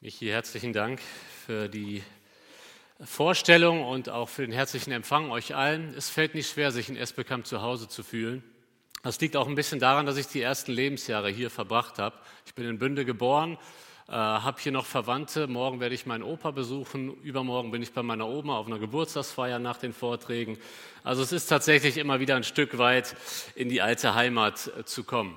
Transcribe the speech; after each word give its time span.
Michi, 0.00 0.28
herzlichen 0.28 0.72
Dank 0.72 1.00
für 1.44 1.68
die 1.68 2.04
Vorstellung 3.00 3.82
und 3.82 4.08
auch 4.08 4.28
für 4.28 4.42
den 4.42 4.52
herzlichen 4.52 4.92
Empfang 4.92 5.32
euch 5.32 5.56
allen. 5.56 5.92
Es 5.92 6.08
fällt 6.08 6.36
nicht 6.36 6.48
schwer, 6.48 6.70
sich 6.70 6.88
in 6.88 6.94
Esbekamp 6.94 7.48
zu 7.48 7.62
Hause 7.62 7.88
zu 7.88 8.04
fühlen. 8.04 8.44
Das 9.02 9.20
liegt 9.20 9.34
auch 9.34 9.48
ein 9.48 9.56
bisschen 9.56 9.80
daran, 9.80 10.06
dass 10.06 10.16
ich 10.16 10.28
die 10.28 10.40
ersten 10.40 10.70
Lebensjahre 10.70 11.30
hier 11.30 11.50
verbracht 11.50 11.98
habe. 11.98 12.14
Ich 12.46 12.54
bin 12.54 12.68
in 12.68 12.78
Bünde 12.78 13.04
geboren, 13.04 13.58
äh, 14.06 14.12
habe 14.12 14.60
hier 14.60 14.70
noch 14.70 14.86
Verwandte. 14.86 15.48
Morgen 15.48 15.80
werde 15.80 15.96
ich 15.96 16.06
meinen 16.06 16.22
Opa 16.22 16.52
besuchen. 16.52 17.20
Übermorgen 17.22 17.72
bin 17.72 17.82
ich 17.82 17.92
bei 17.92 18.04
meiner 18.04 18.28
Oma 18.28 18.56
auf 18.56 18.68
einer 18.68 18.78
Geburtstagsfeier 18.78 19.58
nach 19.58 19.78
den 19.78 19.92
Vorträgen. 19.92 20.58
Also 21.02 21.24
es 21.24 21.32
ist 21.32 21.48
tatsächlich 21.48 21.96
immer 21.96 22.20
wieder 22.20 22.36
ein 22.36 22.44
Stück 22.44 22.78
weit 22.78 23.16
in 23.56 23.68
die 23.68 23.82
alte 23.82 24.14
Heimat 24.14 24.70
äh, 24.78 24.84
zu 24.84 25.02
kommen. 25.02 25.36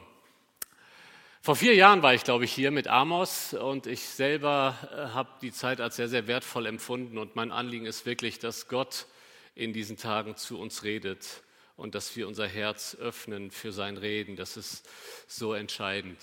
Vor 1.43 1.55
vier 1.55 1.73
Jahren 1.73 2.03
war 2.03 2.13
ich, 2.13 2.23
glaube 2.23 2.45
ich, 2.45 2.53
hier 2.53 2.69
mit 2.69 2.87
Amos 2.87 3.55
und 3.55 3.87
ich 3.87 4.01
selber 4.01 4.77
äh, 4.91 5.15
habe 5.15 5.27
die 5.41 5.51
Zeit 5.51 5.81
als 5.81 5.95
sehr, 5.95 6.07
sehr 6.07 6.27
wertvoll 6.27 6.67
empfunden 6.67 7.17
und 7.17 7.35
mein 7.35 7.51
Anliegen 7.51 7.87
ist 7.87 8.05
wirklich, 8.05 8.37
dass 8.37 8.67
Gott 8.67 9.07
in 9.55 9.73
diesen 9.73 9.97
Tagen 9.97 10.35
zu 10.35 10.59
uns 10.59 10.83
redet 10.83 11.41
und 11.77 11.95
dass 11.95 12.15
wir 12.15 12.27
unser 12.27 12.47
Herz 12.47 12.93
öffnen 12.93 13.49
für 13.49 13.71
sein 13.71 13.97
Reden. 13.97 14.35
Das 14.35 14.55
ist 14.55 14.87
so 15.27 15.55
entscheidend. 15.55 16.19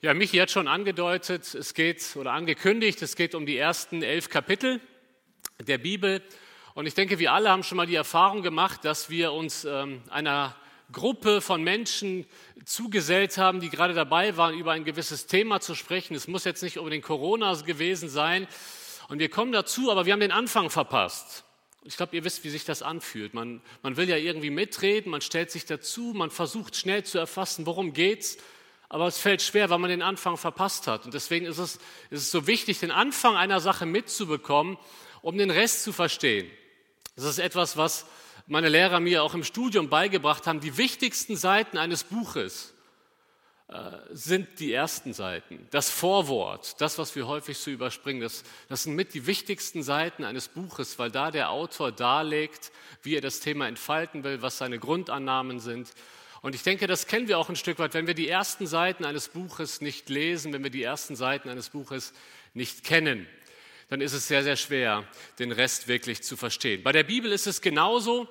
Ja, 0.00 0.14
Michi 0.14 0.38
hat 0.38 0.50
schon 0.50 0.68
angedeutet, 0.68 1.54
es 1.54 1.74
geht 1.74 2.16
oder 2.16 2.32
angekündigt, 2.32 3.02
es 3.02 3.16
geht 3.16 3.34
um 3.34 3.44
die 3.44 3.58
ersten 3.58 4.02
elf 4.02 4.30
Kapitel 4.30 4.80
der 5.60 5.76
Bibel. 5.76 6.22
Und 6.72 6.86
ich 6.86 6.94
denke, 6.94 7.18
wir 7.18 7.34
alle 7.34 7.50
haben 7.50 7.62
schon 7.62 7.76
mal 7.76 7.86
die 7.86 7.94
Erfahrung 7.94 8.40
gemacht, 8.40 8.86
dass 8.86 9.10
wir 9.10 9.34
uns 9.34 9.66
ähm, 9.66 10.02
einer 10.08 10.56
Gruppe 10.92 11.40
von 11.40 11.62
Menschen 11.62 12.26
zugesellt 12.64 13.38
haben, 13.38 13.60
die 13.60 13.70
gerade 13.70 13.94
dabei 13.94 14.36
waren, 14.36 14.58
über 14.58 14.72
ein 14.72 14.84
gewisses 14.84 15.26
Thema 15.26 15.60
zu 15.60 15.74
sprechen. 15.74 16.14
Es 16.14 16.28
muss 16.28 16.44
jetzt 16.44 16.62
nicht 16.62 16.78
unbedingt 16.78 17.04
Corona 17.04 17.54
gewesen 17.54 18.08
sein. 18.08 18.46
Und 19.08 19.18
wir 19.18 19.28
kommen 19.28 19.52
dazu, 19.52 19.90
aber 19.90 20.06
wir 20.06 20.12
haben 20.12 20.20
den 20.20 20.32
Anfang 20.32 20.70
verpasst. 20.70 21.44
Ich 21.84 21.96
glaube, 21.98 22.16
ihr 22.16 22.24
wisst, 22.24 22.44
wie 22.44 22.50
sich 22.50 22.64
das 22.64 22.82
anfühlt. 22.82 23.34
Man, 23.34 23.60
man 23.82 23.96
will 23.98 24.08
ja 24.08 24.16
irgendwie 24.16 24.50
mitreden, 24.50 25.10
man 25.10 25.20
stellt 25.20 25.50
sich 25.50 25.66
dazu, 25.66 26.12
man 26.14 26.30
versucht 26.30 26.76
schnell 26.76 27.04
zu 27.04 27.18
erfassen, 27.18 27.66
worum 27.66 27.92
geht's. 27.92 28.38
Aber 28.88 29.06
es 29.06 29.18
fällt 29.18 29.42
schwer, 29.42 29.70
weil 29.70 29.78
man 29.78 29.90
den 29.90 30.02
Anfang 30.02 30.36
verpasst 30.36 30.86
hat. 30.86 31.04
Und 31.04 31.12
deswegen 31.12 31.46
ist 31.46 31.58
es, 31.58 31.76
ist 32.10 32.22
es 32.22 32.30
so 32.30 32.46
wichtig, 32.46 32.80
den 32.80 32.90
Anfang 32.90 33.36
einer 33.36 33.60
Sache 33.60 33.86
mitzubekommen, 33.86 34.78
um 35.20 35.36
den 35.36 35.50
Rest 35.50 35.82
zu 35.82 35.92
verstehen. 35.92 36.50
Das 37.16 37.24
ist 37.24 37.38
etwas, 37.38 37.76
was 37.76 38.06
meine 38.46 38.68
Lehrer 38.68 39.00
mir 39.00 39.22
auch 39.22 39.34
im 39.34 39.44
Studium 39.44 39.88
beigebracht 39.88 40.46
haben, 40.46 40.60
die 40.60 40.76
wichtigsten 40.76 41.36
Seiten 41.36 41.78
eines 41.78 42.04
Buches 42.04 42.74
äh, 43.68 43.90
sind 44.10 44.60
die 44.60 44.72
ersten 44.72 45.14
Seiten. 45.14 45.66
Das 45.70 45.88
Vorwort, 45.88 46.80
das, 46.80 46.98
was 46.98 47.16
wir 47.16 47.26
häufig 47.26 47.56
so 47.56 47.70
überspringen, 47.70 48.20
das, 48.20 48.44
das 48.68 48.82
sind 48.82 48.94
mit 48.94 49.14
die 49.14 49.26
wichtigsten 49.26 49.82
Seiten 49.82 50.24
eines 50.24 50.48
Buches, 50.48 50.98
weil 50.98 51.10
da 51.10 51.30
der 51.30 51.50
Autor 51.50 51.90
darlegt, 51.90 52.72
wie 53.02 53.14
er 53.14 53.22
das 53.22 53.40
Thema 53.40 53.66
entfalten 53.66 54.22
will, 54.24 54.42
was 54.42 54.58
seine 54.58 54.78
Grundannahmen 54.78 55.60
sind. 55.60 55.90
Und 56.42 56.54
ich 56.54 56.62
denke, 56.62 56.86
das 56.86 57.06
kennen 57.06 57.26
wir 57.26 57.38
auch 57.38 57.48
ein 57.48 57.56
Stück 57.56 57.78
weit, 57.78 57.94
wenn 57.94 58.06
wir 58.06 58.12
die 58.12 58.28
ersten 58.28 58.66
Seiten 58.66 59.06
eines 59.06 59.28
Buches 59.28 59.80
nicht 59.80 60.10
lesen, 60.10 60.52
wenn 60.52 60.62
wir 60.62 60.70
die 60.70 60.82
ersten 60.82 61.16
Seiten 61.16 61.48
eines 61.48 61.70
Buches 61.70 62.12
nicht 62.52 62.84
kennen 62.84 63.26
dann 63.88 64.00
ist 64.00 64.12
es 64.12 64.28
sehr, 64.28 64.42
sehr 64.42 64.56
schwer, 64.56 65.06
den 65.38 65.52
Rest 65.52 65.88
wirklich 65.88 66.22
zu 66.22 66.36
verstehen. 66.36 66.82
Bei 66.82 66.92
der 66.92 67.04
Bibel 67.04 67.32
ist 67.32 67.46
es 67.46 67.60
genauso. 67.60 68.28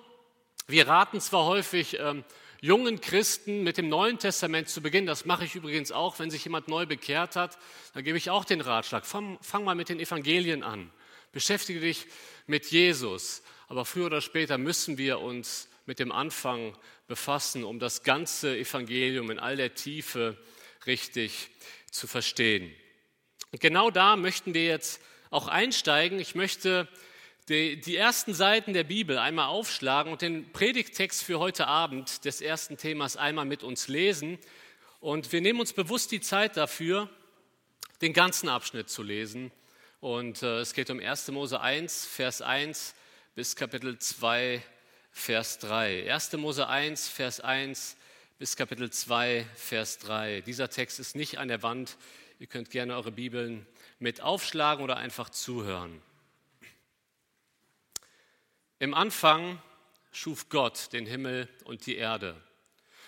Wir 0.67 0.87
raten 0.87 1.19
zwar 1.19 1.45
häufig 1.45 1.97
ähm, 1.99 2.23
jungen 2.63 3.01
Christen 3.01 3.63
mit 3.63 3.77
dem 3.77 3.89
Neuen 3.89 4.19
Testament 4.19 4.69
zu 4.69 4.81
beginnen, 4.81 5.05
das 5.05 5.25
mache 5.25 5.43
ich 5.43 5.53
übrigens 5.53 5.91
auch, 5.91 6.17
wenn 6.19 6.31
sich 6.31 6.45
jemand 6.45 6.69
neu 6.69 6.85
bekehrt 6.85 7.35
hat, 7.35 7.57
dann 7.93 8.05
gebe 8.05 8.17
ich 8.17 8.29
auch 8.29 8.45
den 8.45 8.61
Ratschlag, 8.61 9.05
fang, 9.05 9.37
fang 9.41 9.65
mal 9.65 9.75
mit 9.75 9.89
den 9.89 9.99
Evangelien 9.99 10.63
an, 10.63 10.89
beschäftige 11.33 11.81
dich 11.81 12.05
mit 12.47 12.67
Jesus, 12.67 13.43
aber 13.67 13.83
früher 13.83 14.05
oder 14.05 14.21
später 14.21 14.57
müssen 14.57 14.97
wir 14.97 15.19
uns 15.19 15.67
mit 15.85 15.99
dem 15.99 16.13
Anfang 16.13 16.77
befassen, 17.07 17.65
um 17.65 17.79
das 17.79 18.03
ganze 18.03 18.57
Evangelium 18.57 19.29
in 19.29 19.39
all 19.39 19.57
der 19.57 19.75
Tiefe 19.75 20.37
richtig 20.85 21.49
zu 21.91 22.07
verstehen. 22.07 22.73
Und 23.51 23.59
genau 23.59 23.91
da 23.91 24.15
möchten 24.15 24.53
wir 24.53 24.63
jetzt 24.63 25.01
auch 25.33 25.47
einsteigen. 25.47 26.19
Ich 26.19 26.35
möchte 26.35 26.87
die, 27.49 27.81
die 27.81 27.97
ersten 27.97 28.33
Seiten 28.33 28.73
der 28.73 28.83
Bibel 28.83 29.17
einmal 29.17 29.47
aufschlagen 29.47 30.11
und 30.11 30.21
den 30.21 30.51
Predigttext 30.53 31.23
für 31.23 31.39
heute 31.39 31.67
Abend 31.67 32.23
des 32.23 32.39
ersten 32.39 32.77
Themas 32.77 33.17
einmal 33.17 33.45
mit 33.45 33.63
uns 33.63 33.87
lesen. 33.87 34.37
Und 34.99 35.31
wir 35.31 35.41
nehmen 35.41 35.59
uns 35.59 35.73
bewusst 35.73 36.11
die 36.11 36.21
Zeit 36.21 36.55
dafür, 36.55 37.09
den 38.01 38.13
ganzen 38.13 38.47
Abschnitt 38.47 38.89
zu 38.89 39.01
lesen. 39.01 39.51
Und 40.01 40.43
äh, 40.43 40.59
es 40.59 40.73
geht 40.73 40.91
um 40.91 40.99
1. 40.99 41.29
Mose 41.29 41.59
1, 41.59 42.05
Vers 42.05 42.41
1 42.41 42.93
bis 43.33 43.55
Kapitel 43.55 43.97
2, 43.97 44.61
Vers 45.11 45.57
3. 45.59 46.13
1. 46.13 46.33
Mose 46.33 46.67
1, 46.67 47.09
Vers 47.09 47.39
1 47.39 47.97
bis 48.37 48.55
Kapitel 48.55 48.91
2, 48.91 49.47
Vers 49.55 49.97
3. 49.97 50.41
Dieser 50.41 50.69
Text 50.69 50.99
ist 50.99 51.15
nicht 51.15 51.39
an 51.39 51.47
der 51.47 51.63
Wand. 51.63 51.97
Ihr 52.39 52.47
könnt 52.47 52.69
gerne 52.69 52.95
eure 52.95 53.11
Bibeln 53.11 53.65
mit 54.03 54.19
aufschlagen 54.19 54.83
oder 54.83 54.97
einfach 54.97 55.29
zuhören. 55.29 56.01
Im 58.77 58.93
Anfang 58.93 59.61
schuf 60.11 60.49
Gott 60.49 60.91
den 60.91 61.05
Himmel 61.05 61.47
und 61.63 61.85
die 61.85 61.95
Erde. 61.95 62.35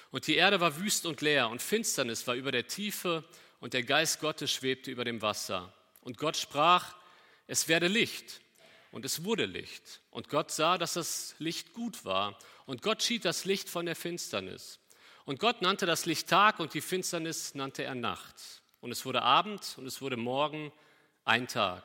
Und 0.09 0.25
die 0.25 0.35
Erde 0.35 0.61
war 0.61 0.77
wüst 0.77 1.05
und 1.05 1.19
leer 1.19 1.49
und 1.49 1.61
Finsternis 1.61 2.25
war 2.27 2.35
über 2.35 2.53
der 2.53 2.67
Tiefe 2.67 3.25
und 3.59 3.73
der 3.73 3.83
Geist 3.83 4.21
Gottes 4.21 4.53
schwebte 4.53 4.89
über 4.89 5.03
dem 5.03 5.21
Wasser. 5.21 5.73
Und 5.99 6.17
Gott 6.17 6.37
sprach, 6.37 6.95
es 7.45 7.67
werde 7.67 7.87
Licht. 7.87 8.39
Und 8.91 9.03
es 9.03 9.25
wurde 9.25 9.45
Licht. 9.45 9.99
Und 10.11 10.29
Gott 10.29 10.49
sah, 10.49 10.77
dass 10.77 10.93
das 10.93 11.35
Licht 11.39 11.73
gut 11.73 12.05
war. 12.05 12.39
Und 12.65 12.81
Gott 12.81 13.03
schied 13.03 13.25
das 13.25 13.43
Licht 13.43 13.67
von 13.67 13.85
der 13.85 13.97
Finsternis. 13.97 14.79
Und 15.25 15.41
Gott 15.41 15.61
nannte 15.61 15.85
das 15.85 16.05
Licht 16.05 16.29
Tag 16.29 16.61
und 16.61 16.73
die 16.73 16.79
Finsternis 16.79 17.53
nannte 17.53 17.83
er 17.83 17.95
Nacht. 17.95 18.61
Und 18.79 18.91
es 18.91 19.03
wurde 19.03 19.23
Abend 19.23 19.75
und 19.77 19.85
es 19.87 19.99
wurde 20.01 20.15
Morgen 20.15 20.71
ein 21.25 21.47
Tag. 21.47 21.83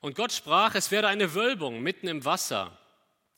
Und 0.00 0.14
Gott 0.14 0.32
sprach, 0.32 0.74
es 0.74 0.90
werde 0.90 1.08
eine 1.08 1.34
Wölbung 1.34 1.80
mitten 1.80 2.08
im 2.08 2.24
Wasser 2.24 2.76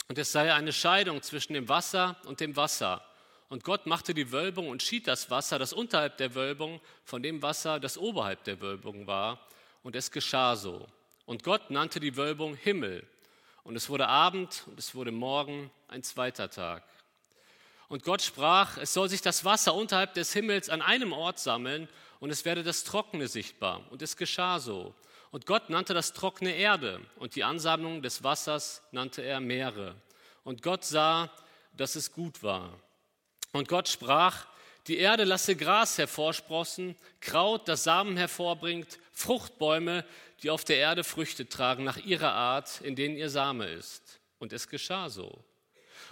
und 0.08 0.18
es 0.18 0.32
sei 0.32 0.52
eine 0.52 0.72
Scheidung 0.72 1.22
zwischen 1.22 1.54
dem 1.54 1.68
Wasser 1.68 2.16
und 2.26 2.40
dem 2.40 2.56
Wasser. 2.56 3.04
Und 3.48 3.64
Gott 3.64 3.86
machte 3.86 4.14
die 4.14 4.32
Wölbung 4.32 4.68
und 4.68 4.82
schied 4.82 5.06
das 5.06 5.30
Wasser, 5.30 5.58
das 5.58 5.72
unterhalb 5.72 6.16
der 6.16 6.34
Wölbung, 6.34 6.80
von 7.04 7.22
dem 7.22 7.42
Wasser, 7.42 7.78
das 7.78 7.96
oberhalb 7.96 8.42
der 8.44 8.60
Wölbung 8.60 9.06
war. 9.06 9.40
Und 9.82 9.94
es 9.94 10.10
geschah 10.10 10.56
so. 10.56 10.86
Und 11.26 11.44
Gott 11.44 11.70
nannte 11.70 12.00
die 12.00 12.16
Wölbung 12.16 12.54
Himmel. 12.56 13.06
Und 13.62 13.76
es 13.76 13.88
wurde 13.88 14.08
Abend 14.08 14.64
und 14.66 14.78
es 14.78 14.94
wurde 14.94 15.12
Morgen 15.12 15.70
ein 15.88 16.02
zweiter 16.02 16.50
Tag. 16.50 16.82
Und 17.88 18.02
Gott 18.02 18.22
sprach, 18.22 18.78
es 18.78 18.92
soll 18.92 19.08
sich 19.08 19.22
das 19.22 19.44
Wasser 19.44 19.74
unterhalb 19.74 20.14
des 20.14 20.32
Himmels 20.32 20.68
an 20.68 20.82
einem 20.82 21.12
Ort 21.12 21.38
sammeln 21.38 21.88
und 22.18 22.30
es 22.30 22.44
werde 22.44 22.64
das 22.64 22.82
Trockene 22.82 23.28
sichtbar. 23.28 23.82
Und 23.90 24.02
es 24.02 24.16
geschah 24.16 24.58
so. 24.58 24.94
Und 25.30 25.46
Gott 25.46 25.70
nannte 25.70 25.94
das 25.94 26.12
trockene 26.12 26.54
Erde 26.54 27.00
und 27.16 27.34
die 27.34 27.44
Ansammlung 27.44 28.02
des 28.02 28.22
Wassers 28.22 28.82
nannte 28.92 29.22
er 29.22 29.40
Meere. 29.40 29.96
Und 30.44 30.62
Gott 30.62 30.84
sah, 30.84 31.30
dass 31.72 31.96
es 31.96 32.12
gut 32.12 32.42
war. 32.42 32.72
Und 33.52 33.68
Gott 33.68 33.88
sprach, 33.88 34.46
die 34.86 34.98
Erde 34.98 35.24
lasse 35.24 35.56
Gras 35.56 35.98
hervorsprossen, 35.98 36.96
Kraut, 37.20 37.68
das 37.68 37.84
Samen 37.84 38.16
hervorbringt, 38.16 38.98
Fruchtbäume, 39.12 40.04
die 40.42 40.50
auf 40.50 40.64
der 40.64 40.76
Erde 40.76 41.02
Früchte 41.02 41.48
tragen 41.48 41.84
nach 41.84 41.96
ihrer 41.96 42.32
Art, 42.32 42.80
in 42.82 42.94
denen 42.94 43.16
ihr 43.16 43.30
Same 43.30 43.66
ist. 43.66 44.20
Und 44.38 44.52
es 44.52 44.68
geschah 44.68 45.08
so. 45.08 45.42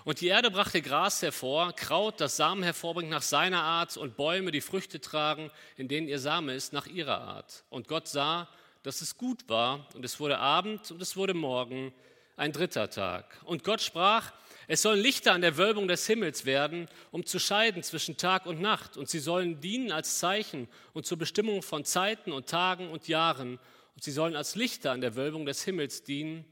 Und 0.05 0.21
die 0.21 0.29
Erde 0.29 0.51
brachte 0.51 0.83
Gras 0.83 1.23
hervor, 1.23 1.73
Kraut, 1.73 2.21
das 2.21 2.37
Samen 2.37 2.63
hervorbringt 2.63 3.11
nach 3.11 3.23
seiner 3.23 3.63
Art, 3.63 3.97
und 3.97 4.17
Bäume, 4.17 4.51
die 4.51 4.61
Früchte 4.61 5.01
tragen, 5.01 5.51
in 5.77 5.89
denen 5.89 6.09
ihr 6.09 6.19
Same 6.19 6.55
ist, 6.55 6.73
nach 6.73 6.87
ihrer 6.87 7.21
Art. 7.21 7.65
Und 7.71 7.89
Gott 7.89 8.09
sah, 8.09 8.49
dass 8.85 9.01
es 9.01 9.17
gut 9.17 9.49
war, 9.49 9.89
und 9.95 10.05
es 10.05 10.21
wurde 10.21 10.39
Abend 10.39 10.93
und 10.93 11.03
es 11.03 11.17
wurde 11.17 11.35
Morgen, 11.35 11.93
ein 12.37 12.53
dritter 12.53 12.91
Tag. 12.91 13.41
Und 13.45 13.65
Gott 13.65 13.81
sprach, 13.81 14.33
es 14.67 14.83
sollen 14.83 15.01
Lichter 15.01 15.33
an 15.33 15.41
der 15.41 15.57
Wölbung 15.57 15.89
des 15.89 16.07
Himmels 16.07 16.45
werden, 16.45 16.89
um 17.11 17.25
zu 17.25 17.39
scheiden 17.39 17.83
zwischen 17.83 18.17
Tag 18.17 18.47
und 18.47 18.61
Nacht, 18.61 18.97
und 18.97 19.09
sie 19.09 19.19
sollen 19.19 19.61
dienen 19.61 19.91
als 19.91 20.19
Zeichen 20.19 20.69
und 20.93 21.07
zur 21.07 21.19
Bestimmung 21.19 21.63
von 21.63 21.85
Zeiten 21.85 22.31
und 22.31 22.47
Tagen 22.47 22.91
und 22.91 23.09
Jahren, 23.09 23.59
und 23.95 24.03
sie 24.03 24.13
sollen 24.13 24.37
als 24.37 24.55
Lichter 24.55 24.93
an 24.93 25.01
der 25.01 25.17
Wölbung 25.17 25.47
des 25.47 25.65
Himmels 25.65 26.03
dienen, 26.03 26.45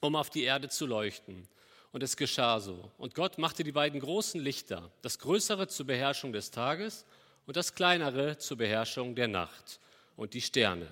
um 0.00 0.16
auf 0.16 0.30
die 0.30 0.42
Erde 0.42 0.68
zu 0.68 0.86
leuchten. 0.86 1.46
Und 1.92 2.02
es 2.02 2.16
geschah 2.16 2.60
so. 2.60 2.90
Und 2.98 3.14
Gott 3.14 3.38
machte 3.38 3.64
die 3.64 3.72
beiden 3.72 4.00
großen 4.00 4.40
Lichter, 4.40 4.90
das 5.02 5.18
größere 5.18 5.68
zur 5.68 5.86
Beherrschung 5.86 6.32
des 6.32 6.50
Tages 6.50 7.06
und 7.46 7.56
das 7.56 7.74
kleinere 7.74 8.36
zur 8.38 8.58
Beherrschung 8.58 9.14
der 9.14 9.28
Nacht 9.28 9.80
und 10.16 10.34
die 10.34 10.42
Sterne. 10.42 10.88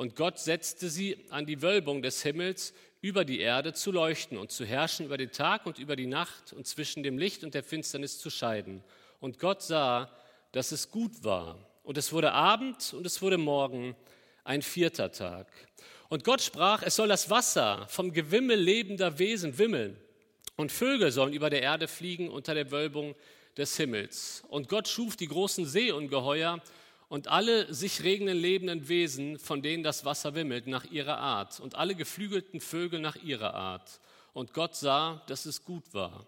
Und 0.00 0.16
Gott 0.16 0.38
setzte 0.38 0.88
sie 0.88 1.26
an 1.28 1.44
die 1.44 1.60
Wölbung 1.60 2.00
des 2.00 2.22
Himmels 2.22 2.72
über 3.02 3.22
die 3.26 3.40
Erde 3.40 3.74
zu 3.74 3.92
leuchten 3.92 4.38
und 4.38 4.50
zu 4.50 4.64
herrschen 4.64 5.04
über 5.04 5.18
den 5.18 5.30
Tag 5.30 5.66
und 5.66 5.78
über 5.78 5.94
die 5.94 6.06
Nacht 6.06 6.54
und 6.54 6.66
zwischen 6.66 7.02
dem 7.02 7.18
Licht 7.18 7.44
und 7.44 7.52
der 7.52 7.62
Finsternis 7.62 8.18
zu 8.18 8.30
scheiden. 8.30 8.82
Und 9.20 9.38
Gott 9.38 9.60
sah, 9.60 10.10
dass 10.52 10.72
es 10.72 10.90
gut 10.90 11.22
war. 11.22 11.58
Und 11.82 11.98
es 11.98 12.14
wurde 12.14 12.32
Abend 12.32 12.94
und 12.94 13.04
es 13.04 13.20
wurde 13.20 13.36
Morgen, 13.36 13.94
ein 14.42 14.62
vierter 14.62 15.12
Tag. 15.12 15.48
Und 16.08 16.24
Gott 16.24 16.40
sprach, 16.40 16.82
es 16.82 16.96
soll 16.96 17.08
das 17.08 17.28
Wasser 17.28 17.86
vom 17.90 18.10
Gewimmel 18.10 18.58
lebender 18.58 19.18
Wesen 19.18 19.58
wimmeln 19.58 19.98
und 20.56 20.72
Vögel 20.72 21.12
sollen 21.12 21.34
über 21.34 21.50
der 21.50 21.60
Erde 21.60 21.88
fliegen 21.88 22.30
unter 22.30 22.54
der 22.54 22.70
Wölbung 22.70 23.14
des 23.58 23.76
Himmels. 23.76 24.44
Und 24.48 24.70
Gott 24.70 24.88
schuf 24.88 25.16
die 25.16 25.28
großen 25.28 25.66
Seeungeheuer 25.66 26.62
und 27.10 27.26
alle 27.26 27.74
sich 27.74 28.04
regenden 28.04 28.38
lebenden 28.38 28.88
Wesen, 28.88 29.36
von 29.40 29.62
denen 29.62 29.82
das 29.82 30.04
Wasser 30.04 30.36
wimmelt, 30.36 30.68
nach 30.68 30.84
ihrer 30.84 31.18
Art 31.18 31.58
und 31.58 31.74
alle 31.74 31.96
geflügelten 31.96 32.60
Vögel 32.60 33.00
nach 33.00 33.16
ihrer 33.16 33.52
Art. 33.52 34.00
Und 34.32 34.54
Gott 34.54 34.76
sah, 34.76 35.20
dass 35.26 35.44
es 35.44 35.64
gut 35.64 35.92
war. 35.92 36.24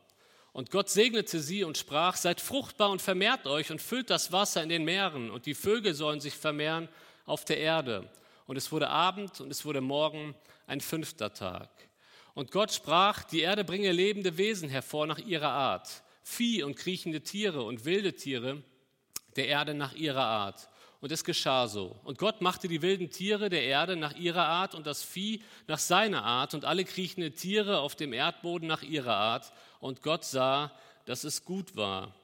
Und 0.52 0.73
Gott 0.73 0.90
segnete 0.90 1.38
sie 1.38 1.62
und 1.62 1.79
sprach, 1.79 2.17
seid 2.17 2.40
fruchtbar 2.40 2.90
und 2.90 3.00
vermehrt 3.00 3.46
euch 3.46 3.70
und 3.70 3.81
füllt 3.81 4.11
das 4.11 4.32
Wasser 4.32 4.61
in 4.61 4.69
den 4.69 4.84
Meeren 4.84 5.31
und 5.31 5.46
die 5.46 5.55
Vögel 5.55 5.94
sollen 5.94 6.20
sich 6.20 6.34
vermehren 6.34 6.88
auf 7.26 7.44
der 7.44 7.58
Erde. 7.58 8.11
Und 8.49 8.56
es 8.56 8.73
wurde 8.73 8.88
Abend 8.88 9.40
und 9.40 9.52
es 9.52 9.64
wurde 9.64 9.81
Morgen 9.81 10.35
ein 10.67 10.81
fünfter 10.81 11.32
Tag. 11.32 11.70
Und 12.35 12.50
Gott 12.50 12.73
sprach, 12.73 13.23
die 13.23 13.40
Erde 13.40 13.62
bringe 13.62 13.93
lebende 13.93 14.37
Wesen 14.37 14.69
hervor 14.69 15.06
nach 15.06 15.19
ihrer 15.19 15.50
Art, 15.50 16.02
Vieh 16.25 16.64
und 16.64 16.75
kriechende 16.75 17.20
Tiere 17.20 17.62
und 17.62 17.85
wilde 17.85 18.14
Tiere 18.17 18.64
der 19.37 19.46
Erde 19.46 19.75
nach 19.75 19.94
ihrer 19.94 20.25
Art. 20.25 20.69
Und 21.02 21.10
es 21.10 21.25
geschah 21.25 21.66
so. 21.66 21.96
Und 22.04 22.16
Gott 22.16 22.43
machte 22.43 22.69
die 22.69 22.81
wilden 22.81 23.10
Tiere 23.10 23.50
der 23.50 23.64
Erde 23.64 23.96
nach 23.96 24.14
ihrer 24.14 24.46
Art 24.46 24.76
und 24.76 24.87
das 24.87 25.02
Vieh 25.02 25.43
nach 25.66 25.81
seiner 25.81 26.25
Art 26.25 26.54
und 26.54 26.64
alle 26.64 26.84
kriechende 26.84 27.32
Tiere 27.32 27.81
auf 27.81 27.96
dem 27.96 28.12
Erdboden 28.12 28.69
nach 28.69 28.84
ihrer 28.84 29.16
Art. 29.16 29.52
Und 29.81 30.00
Gott 30.00 30.25
sah, 30.25 30.70
dass 31.04 31.25
es 31.25 31.44
gut 31.44 31.75
war. 31.75 32.14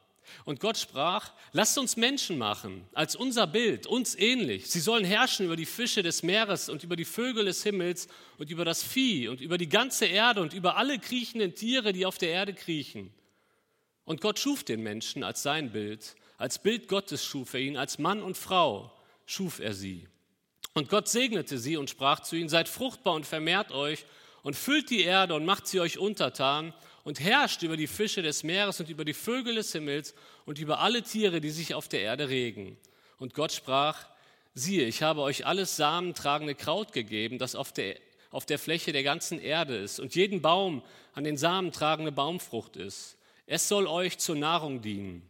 Und 0.44 0.60
Gott 0.60 0.78
sprach, 0.78 1.32
lasst 1.50 1.76
uns 1.76 1.96
Menschen 1.96 2.38
machen, 2.38 2.86
als 2.92 3.16
unser 3.16 3.48
Bild, 3.48 3.88
uns 3.88 4.14
ähnlich. 4.14 4.70
Sie 4.70 4.78
sollen 4.78 5.04
herrschen 5.04 5.46
über 5.46 5.56
die 5.56 5.66
Fische 5.66 6.04
des 6.04 6.22
Meeres 6.22 6.68
und 6.68 6.84
über 6.84 6.94
die 6.94 7.04
Vögel 7.04 7.46
des 7.46 7.64
Himmels 7.64 8.06
und 8.36 8.48
über 8.48 8.64
das 8.64 8.84
Vieh 8.84 9.26
und 9.26 9.40
über 9.40 9.58
die 9.58 9.68
ganze 9.68 10.06
Erde 10.06 10.40
und 10.40 10.52
über 10.52 10.76
alle 10.76 11.00
kriechenden 11.00 11.56
Tiere, 11.56 11.92
die 11.92 12.06
auf 12.06 12.18
der 12.18 12.30
Erde 12.30 12.54
kriechen. 12.54 13.12
Und 14.04 14.20
Gott 14.20 14.38
schuf 14.38 14.62
den 14.62 14.84
Menschen 14.84 15.24
als 15.24 15.42
sein 15.42 15.72
Bild, 15.72 16.14
als 16.38 16.60
Bild 16.60 16.88
Gottes 16.88 17.24
schuf 17.24 17.52
er 17.54 17.60
ihn, 17.60 17.76
als 17.76 17.98
Mann 17.98 18.22
und 18.22 18.36
Frau 18.36 18.92
schuf 19.26 19.58
er 19.58 19.74
sie. 19.74 20.06
Und 20.72 20.88
Gott 20.88 21.08
segnete 21.08 21.58
sie 21.58 21.76
und 21.76 21.90
sprach 21.90 22.20
zu 22.20 22.36
ihnen, 22.36 22.48
seid 22.48 22.68
fruchtbar 22.68 23.14
und 23.14 23.26
vermehrt 23.26 23.72
euch 23.72 24.06
und 24.42 24.54
füllt 24.54 24.90
die 24.90 25.02
Erde 25.02 25.34
und 25.34 25.44
macht 25.44 25.66
sie 25.66 25.80
euch 25.80 25.98
untertan 25.98 26.72
und 27.02 27.20
herrscht 27.20 27.62
über 27.62 27.76
die 27.76 27.88
Fische 27.88 28.22
des 28.22 28.44
Meeres 28.44 28.78
und 28.78 28.88
über 28.88 29.04
die 29.04 29.14
Vögel 29.14 29.56
des 29.56 29.72
Himmels 29.72 30.14
und 30.46 30.58
über 30.60 30.78
alle 30.78 31.02
Tiere, 31.02 31.40
die 31.40 31.50
sich 31.50 31.74
auf 31.74 31.88
der 31.88 32.02
Erde 32.02 32.28
regen. 32.28 32.78
Und 33.18 33.34
Gott 33.34 33.50
sprach, 33.50 34.06
siehe, 34.54 34.86
ich 34.86 35.02
habe 35.02 35.22
euch 35.22 35.44
alles 35.44 35.76
samentragende 35.76 36.54
Kraut 36.54 36.92
gegeben, 36.92 37.38
das 37.38 37.56
auf 37.56 37.72
der, 37.72 37.96
auf 38.30 38.46
der 38.46 38.60
Fläche 38.60 38.92
der 38.92 39.02
ganzen 39.02 39.40
Erde 39.40 39.76
ist 39.76 39.98
und 39.98 40.14
jeden 40.14 40.40
Baum 40.40 40.82
an 41.14 41.24
den 41.24 41.36
Samen 41.36 41.72
tragende 41.72 42.12
Baumfrucht 42.12 42.76
ist. 42.76 43.16
Es 43.46 43.66
soll 43.66 43.88
euch 43.88 44.18
zur 44.18 44.36
Nahrung 44.36 44.82
dienen. 44.82 45.28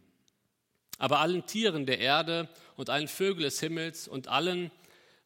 Aber 0.99 1.19
allen 1.19 1.45
Tieren 1.47 1.87
der 1.87 1.99
Erde 1.99 2.47
und 2.75 2.91
allen 2.91 3.07
Vögeln 3.07 3.43
des 3.43 3.59
Himmels 3.59 4.07
und 4.07 4.27
allen, 4.27 4.69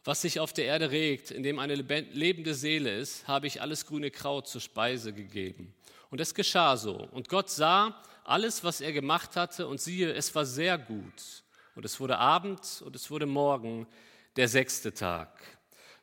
was 0.06 0.22
sich 0.22 0.40
auf 0.40 0.54
der 0.54 0.66
Erde 0.66 0.92
regt, 0.92 1.32
in 1.32 1.44
dem 1.44 1.60
eine 1.60 1.76
lebende 1.76 2.54
Seele 2.54 2.96
ist, 2.96 3.28
habe 3.28 3.48
ich 3.48 3.62
alles 3.62 3.86
grüne 3.86 4.12
Kraut 4.12 4.48
zur 4.48 4.62
Speise 4.62 5.12
gegeben. 5.12 5.74
Und 6.10 6.22
es 6.22 6.34
geschah 6.34 6.78
so. 6.78 7.08
Und 7.12 7.28
Gott 7.28 7.50
sah 7.50 8.02
alles, 8.24 8.64
was 8.64 8.82
er 8.82 8.94
gemacht 8.94 9.36
hatte, 9.36 9.68
und 9.68 9.82
siehe, 9.82 10.14
es 10.14 10.34
war 10.36 10.46
sehr 10.46 10.78
gut. 10.78 11.44
Und 11.76 11.86
es 11.86 12.00
wurde 12.00 12.18
Abend 12.18 12.84
und 12.86 12.96
es 12.96 13.10
wurde 13.10 13.26
Morgen, 13.26 13.88
der 14.36 14.48
sechste 14.48 14.94
Tag. 14.94 15.30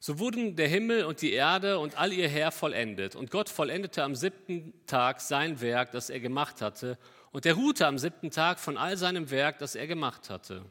So 0.03 0.19
wurden 0.19 0.57
der 0.57 0.67
Himmel 0.67 1.05
und 1.05 1.21
die 1.21 1.33
Erde 1.33 1.79
und 1.79 1.99
all 1.99 2.13
ihr 2.13 2.29
Herr 2.29 2.53
vollendet. 2.53 3.15
Und 3.17 3.31
Gott 3.31 3.49
vollendete 3.49 4.03
am 4.03 4.15
siebten 4.15 4.73
Tag 4.87 5.21
sein 5.21 5.61
Werk, 5.61 5.93
das 5.93 6.09
er 6.09 6.21
gemacht 6.21 6.63
hatte. 6.63 6.97
Und 7.33 7.47
er 7.47 7.55
ruhte 7.55 7.87
am 7.87 7.99
siebten 7.99 8.31
Tag 8.31 8.59
von 8.59 8.77
all 8.77 8.97
seinem 8.97 9.31
Werk, 9.31 9.59
das 9.59 9.75
er 9.75 9.87
gemacht 9.87 10.31
hatte. 10.31 10.65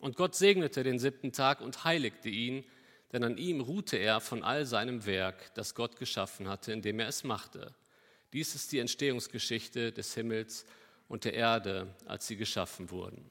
Und 0.00 0.16
Gott 0.16 0.34
segnete 0.34 0.82
den 0.82 0.98
siebten 0.98 1.32
Tag 1.32 1.60
und 1.60 1.84
heiligte 1.84 2.28
ihn, 2.28 2.64
denn 3.12 3.24
an 3.24 3.38
ihm 3.38 3.60
ruhte 3.60 3.96
er 3.96 4.20
von 4.20 4.42
all 4.42 4.66
seinem 4.66 5.06
Werk, 5.06 5.54
das 5.54 5.74
Gott 5.74 5.96
geschaffen 5.96 6.48
hatte, 6.48 6.72
indem 6.72 7.00
er 7.00 7.08
es 7.08 7.24
machte. 7.24 7.74
Dies 8.32 8.54
ist 8.54 8.72
die 8.72 8.78
Entstehungsgeschichte 8.78 9.92
des 9.92 10.14
Himmels 10.14 10.66
und 11.08 11.24
der 11.24 11.34
Erde, 11.34 11.94
als 12.06 12.26
sie 12.26 12.36
geschaffen 12.36 12.90
wurden. 12.90 13.30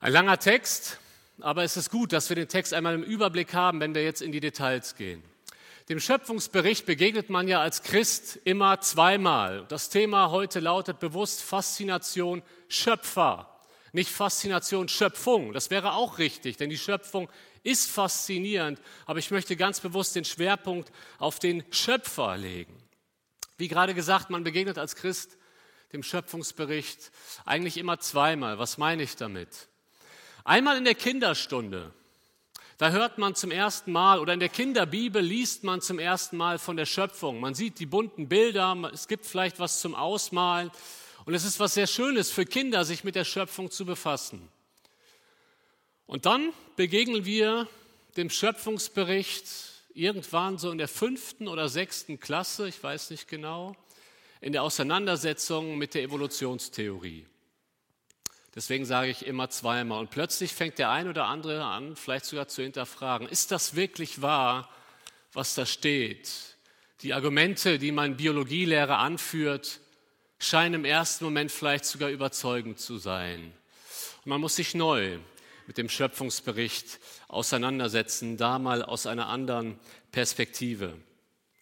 Ein 0.00 0.12
langer 0.12 0.38
Text, 0.38 0.98
aber 1.40 1.64
es 1.64 1.76
ist 1.76 1.90
gut, 1.90 2.12
dass 2.12 2.28
wir 2.28 2.36
den 2.36 2.48
Text 2.48 2.72
einmal 2.72 2.94
im 2.94 3.02
Überblick 3.02 3.54
haben, 3.54 3.80
wenn 3.80 3.94
wir 3.94 4.04
jetzt 4.04 4.22
in 4.22 4.32
die 4.32 4.40
Details 4.40 4.94
gehen. 4.94 5.22
Dem 5.90 6.00
Schöpfungsbericht 6.00 6.86
begegnet 6.86 7.28
man 7.28 7.46
ja 7.46 7.60
als 7.60 7.82
Christ 7.82 8.36
immer 8.44 8.80
zweimal. 8.80 9.66
Das 9.68 9.90
Thema 9.90 10.30
heute 10.30 10.60
lautet 10.60 10.98
bewusst 10.98 11.42
Faszination 11.42 12.42
Schöpfer, 12.68 13.60
nicht 13.92 14.10
Faszination 14.10 14.88
Schöpfung. 14.88 15.52
Das 15.52 15.68
wäre 15.68 15.92
auch 15.92 16.16
richtig, 16.16 16.56
denn 16.56 16.70
die 16.70 16.78
Schöpfung 16.78 17.28
ist 17.62 17.90
faszinierend, 17.90 18.80
aber 19.04 19.18
ich 19.18 19.30
möchte 19.30 19.56
ganz 19.56 19.80
bewusst 19.80 20.16
den 20.16 20.24
Schwerpunkt 20.24 20.90
auf 21.18 21.38
den 21.38 21.62
Schöpfer 21.70 22.38
legen. 22.38 22.82
Wie 23.58 23.68
gerade 23.68 23.92
gesagt, 23.92 24.30
man 24.30 24.42
begegnet 24.42 24.78
als 24.78 24.96
Christ 24.96 25.36
dem 25.92 26.02
Schöpfungsbericht 26.02 27.12
eigentlich 27.44 27.76
immer 27.76 27.98
zweimal. 27.98 28.58
Was 28.58 28.78
meine 28.78 29.02
ich 29.02 29.16
damit? 29.16 29.68
Einmal 30.44 30.78
in 30.78 30.84
der 30.84 30.94
Kinderstunde. 30.94 31.92
Da 32.76 32.90
hört 32.90 33.18
man 33.18 33.36
zum 33.36 33.52
ersten 33.52 33.92
Mal 33.92 34.18
oder 34.18 34.32
in 34.32 34.40
der 34.40 34.48
Kinderbibel 34.48 35.22
liest 35.22 35.62
man 35.62 35.80
zum 35.80 36.00
ersten 36.00 36.36
Mal 36.36 36.58
von 36.58 36.76
der 36.76 36.86
Schöpfung. 36.86 37.38
Man 37.38 37.54
sieht 37.54 37.78
die 37.78 37.86
bunten 37.86 38.28
Bilder, 38.28 38.76
es 38.92 39.06
gibt 39.06 39.26
vielleicht 39.26 39.60
was 39.60 39.80
zum 39.80 39.94
Ausmalen 39.94 40.72
und 41.24 41.34
es 41.34 41.44
ist 41.44 41.60
was 41.60 41.74
sehr 41.74 41.86
Schönes 41.86 42.32
für 42.32 42.44
Kinder, 42.44 42.84
sich 42.84 43.04
mit 43.04 43.14
der 43.14 43.24
Schöpfung 43.24 43.70
zu 43.70 43.86
befassen. 43.86 44.48
Und 46.06 46.26
dann 46.26 46.52
begegnen 46.74 47.24
wir 47.24 47.68
dem 48.16 48.28
Schöpfungsbericht 48.28 49.46
irgendwann 49.94 50.58
so 50.58 50.72
in 50.72 50.78
der 50.78 50.88
fünften 50.88 51.46
oder 51.46 51.68
sechsten 51.68 52.18
Klasse, 52.18 52.66
ich 52.66 52.82
weiß 52.82 53.10
nicht 53.10 53.28
genau, 53.28 53.76
in 54.40 54.52
der 54.52 54.64
Auseinandersetzung 54.64 55.78
mit 55.78 55.94
der 55.94 56.02
Evolutionstheorie. 56.02 57.24
Deswegen 58.54 58.84
sage 58.84 59.10
ich 59.10 59.26
immer 59.26 59.50
zweimal. 59.50 60.00
Und 60.00 60.10
plötzlich 60.10 60.52
fängt 60.52 60.78
der 60.78 60.90
ein 60.90 61.08
oder 61.08 61.26
andere 61.26 61.64
an, 61.64 61.96
vielleicht 61.96 62.24
sogar 62.24 62.48
zu 62.48 62.62
hinterfragen, 62.62 63.28
ist 63.28 63.50
das 63.50 63.74
wirklich 63.74 64.22
wahr, 64.22 64.70
was 65.32 65.54
da 65.54 65.66
steht? 65.66 66.30
Die 67.02 67.12
Argumente, 67.12 67.78
die 67.78 67.90
mein 67.90 68.16
Biologielehrer 68.16 68.98
anführt, 68.98 69.80
scheinen 70.38 70.74
im 70.74 70.84
ersten 70.84 71.24
Moment 71.24 71.50
vielleicht 71.50 71.84
sogar 71.84 72.10
überzeugend 72.10 72.78
zu 72.78 72.98
sein. 72.98 73.52
Und 74.24 74.30
man 74.30 74.40
muss 74.40 74.56
sich 74.56 74.74
neu 74.74 75.18
mit 75.66 75.78
dem 75.78 75.88
Schöpfungsbericht 75.88 77.00
auseinandersetzen, 77.28 78.36
da 78.36 78.58
mal 78.58 78.82
aus 78.82 79.06
einer 79.06 79.28
anderen 79.28 79.78
Perspektive. 80.12 80.96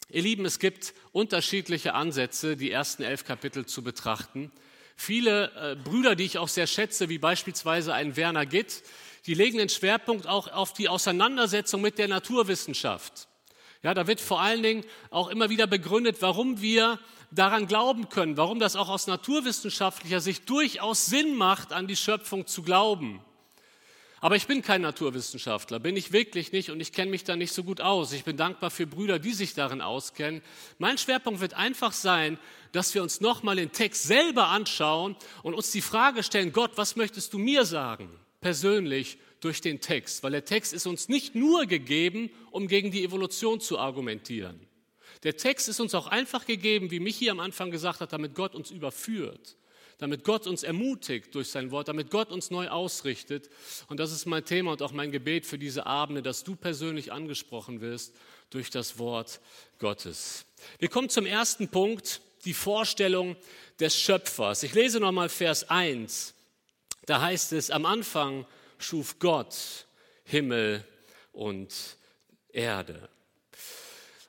Ihr 0.09 0.21
Lieben, 0.21 0.45
es 0.45 0.59
gibt 0.59 0.93
unterschiedliche 1.11 1.93
Ansätze, 1.93 2.55
die 2.55 2.69
ersten 2.69 3.03
elf 3.03 3.25
Kapitel 3.25 3.65
zu 3.65 3.81
betrachten. 3.81 4.51
Viele 4.95 5.51
äh, 5.55 5.75
Brüder, 5.75 6.15
die 6.15 6.23
ich 6.23 6.37
auch 6.37 6.47
sehr 6.47 6.67
schätze, 6.67 7.09
wie 7.09 7.17
beispielsweise 7.17 7.93
ein 7.93 8.15
Werner 8.15 8.45
Gitt, 8.45 8.83
die 9.25 9.33
legen 9.33 9.57
den 9.57 9.69
Schwerpunkt 9.69 10.27
auch 10.27 10.47
auf 10.49 10.73
die 10.73 10.89
Auseinandersetzung 10.89 11.81
mit 11.81 11.97
der 11.97 12.07
Naturwissenschaft. 12.07 13.27
Ja, 13.81 13.93
da 13.93 14.07
wird 14.07 14.21
vor 14.21 14.41
allen 14.41 14.63
Dingen 14.63 14.85
auch 15.09 15.29
immer 15.29 15.49
wieder 15.49 15.67
begründet, 15.67 16.17
warum 16.21 16.61
wir 16.61 16.99
daran 17.31 17.67
glauben 17.67 18.09
können, 18.09 18.37
warum 18.37 18.59
das 18.59 18.75
auch 18.75 18.89
aus 18.89 19.07
naturwissenschaftlicher 19.07 20.21
Sicht 20.21 20.49
durchaus 20.49 21.05
Sinn 21.05 21.35
macht, 21.35 21.73
an 21.73 21.87
die 21.87 21.95
Schöpfung 21.95 22.47
zu 22.47 22.63
glauben. 22.63 23.21
Aber 24.23 24.37
ich 24.37 24.47
bin 24.47 24.61
kein 24.61 24.81
Naturwissenschaftler, 24.81 25.79
bin 25.79 25.97
ich 25.97 26.13
wirklich 26.13 26.53
nicht 26.53 26.69
und 26.69 26.79
ich 26.79 26.93
kenne 26.93 27.11
mich 27.11 27.25
da 27.25 27.35
nicht 27.35 27.51
so 27.51 27.61
gut 27.61 27.81
aus. 27.81 28.13
Ich 28.13 28.23
bin 28.23 28.37
dankbar 28.37 28.71
für 28.71 28.87
Brüder, 28.87 29.19
die 29.19 29.33
sich 29.33 29.53
darin 29.53 29.81
auskennen. 29.81 30.41
Mein 30.77 30.97
Schwerpunkt 30.97 31.41
wird 31.41 31.55
einfach 31.55 31.91
sein, 31.91 32.39
dass 32.73 32.93
wir 32.93 33.01
uns 33.01 33.21
nochmal 33.21 33.55
den 33.55 33.71
Text 33.71 34.03
selber 34.03 34.47
anschauen 34.47 35.15
und 35.43 35.53
uns 35.53 35.71
die 35.71 35.81
Frage 35.81 36.23
stellen, 36.23 36.51
Gott, 36.51 36.71
was 36.75 36.97
möchtest 36.97 37.33
du 37.33 37.37
mir 37.37 37.63
sagen? 37.63 38.09
Persönlich 38.41 39.17
durch 39.39 39.61
den 39.61 39.79
Text, 39.79 40.23
weil 40.23 40.31
der 40.31 40.43
Text 40.43 40.73
ist 40.73 40.85
uns 40.85 41.07
nicht 41.07 41.35
nur 41.35 41.65
gegeben, 41.65 42.29
um 42.51 42.67
gegen 42.67 42.91
die 42.91 43.03
Evolution 43.03 43.61
zu 43.61 43.79
argumentieren. 43.79 44.59
Der 45.23 45.37
Text 45.37 45.69
ist 45.69 45.79
uns 45.79 45.95
auch 45.95 46.07
einfach 46.07 46.45
gegeben, 46.45 46.91
wie 46.91 46.99
Michi 46.99 47.29
am 47.29 47.39
Anfang 47.39 47.71
gesagt 47.71 48.01
hat, 48.01 48.11
damit 48.11 48.35
Gott 48.35 48.55
uns 48.55 48.71
überführt 48.71 49.55
damit 50.03 50.25
Gott 50.25 50.47
uns 50.47 50.63
ermutigt 50.63 51.33
durch 51.33 51.47
sein 51.47 51.71
Wort, 51.71 51.87
damit 51.87 52.09
Gott 52.09 52.29
uns 52.29 52.51
neu 52.51 52.67
ausrichtet. 52.67 53.49
Und 53.87 54.01
das 54.01 54.11
ist 54.11 54.25
mein 54.25 54.43
Thema 54.43 54.73
und 54.73 54.81
auch 54.81 54.91
mein 54.91 55.13
Gebet 55.13 55.45
für 55.45 55.57
diese 55.57 55.85
Abende, 55.85 56.21
dass 56.21 56.43
du 56.43 56.57
persönlich 56.57 57.13
angesprochen 57.13 57.79
wirst 57.79 58.13
durch 58.49 58.69
das 58.69 58.99
Wort 58.99 59.39
Gottes. 59.79 60.45
Wir 60.79 60.89
kommen 60.89 61.07
zum 61.07 61.25
ersten 61.25 61.69
Punkt, 61.69 62.19
die 62.45 62.53
Vorstellung 62.53 63.35
des 63.79 63.97
Schöpfers. 63.97 64.63
Ich 64.63 64.73
lese 64.73 64.99
nochmal 64.99 65.29
Vers 65.29 65.69
1. 65.69 66.33
Da 67.05 67.21
heißt 67.21 67.53
es, 67.53 67.69
am 67.69 67.85
Anfang 67.85 68.45
schuf 68.77 69.19
Gott 69.19 69.55
Himmel 70.25 70.85
und 71.31 71.73
Erde. 72.49 73.09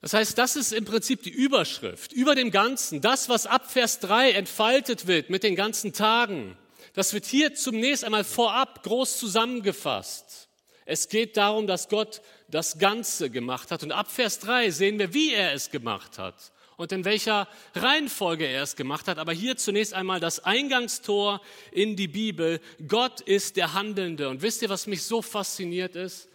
Das 0.00 0.12
heißt, 0.12 0.37
das 0.37 0.56
ist 0.56 0.73
im 0.73 0.85
Prinzip 0.85 1.23
die 1.23 1.30
Überschrift 1.30 2.12
über 2.12 2.35
dem 2.35 2.50
Ganzen. 2.50 3.00
Das, 3.00 3.28
was 3.28 3.47
ab 3.47 3.71
Vers 3.71 4.00
3 4.00 4.33
entfaltet 4.33 5.06
wird 5.06 5.30
mit 5.30 5.42
den 5.42 5.56
ganzen 5.56 5.92
Tagen, 5.92 6.59
das 6.94 7.14
wird 7.14 7.25
hier 7.25 7.54
zunächst 7.54 8.04
einmal 8.04 8.25
vorab 8.25 8.83
groß 8.83 9.18
zusammengefasst. 9.18 10.49
Es 10.85 11.09
geht 11.09 11.37
darum, 11.37 11.66
dass 11.66 11.88
Gott 11.88 12.21
das 12.49 12.78
Ganze 12.78 13.30
gemacht 13.30 13.71
hat. 13.71 13.83
Und 13.83 13.92
ab 13.92 14.11
Vers 14.11 14.40
3 14.40 14.71
sehen 14.71 14.99
wir, 14.99 15.14
wie 15.14 15.33
er 15.33 15.54
es 15.54 15.71
gemacht 15.71 16.18
hat 16.18 16.52
und 16.76 16.93
in 16.93 17.04
welcher 17.04 17.49
Reihenfolge 17.75 18.47
er 18.47 18.62
es 18.62 18.76
gemacht 18.76 19.09
hat. 19.09 19.19
Aber 19.19 19.33
hier 19.33 19.57
zunächst 19.57 19.95
einmal 19.95 20.21
das 20.21 20.40
Eingangstor 20.40 21.40
in 21.73 21.97
die 21.97 22.09
Bibel. 22.09 22.61
Gott 22.88 23.21
ist 23.21 23.57
der 23.57 23.75
Handelnde. 23.75 24.28
Und 24.28 24.43
wisst 24.43 24.62
ihr, 24.62 24.69
was 24.69 24.87
mich 24.87 25.02
so 25.02 25.23
fasziniert 25.23 25.97
ist? 25.97 26.28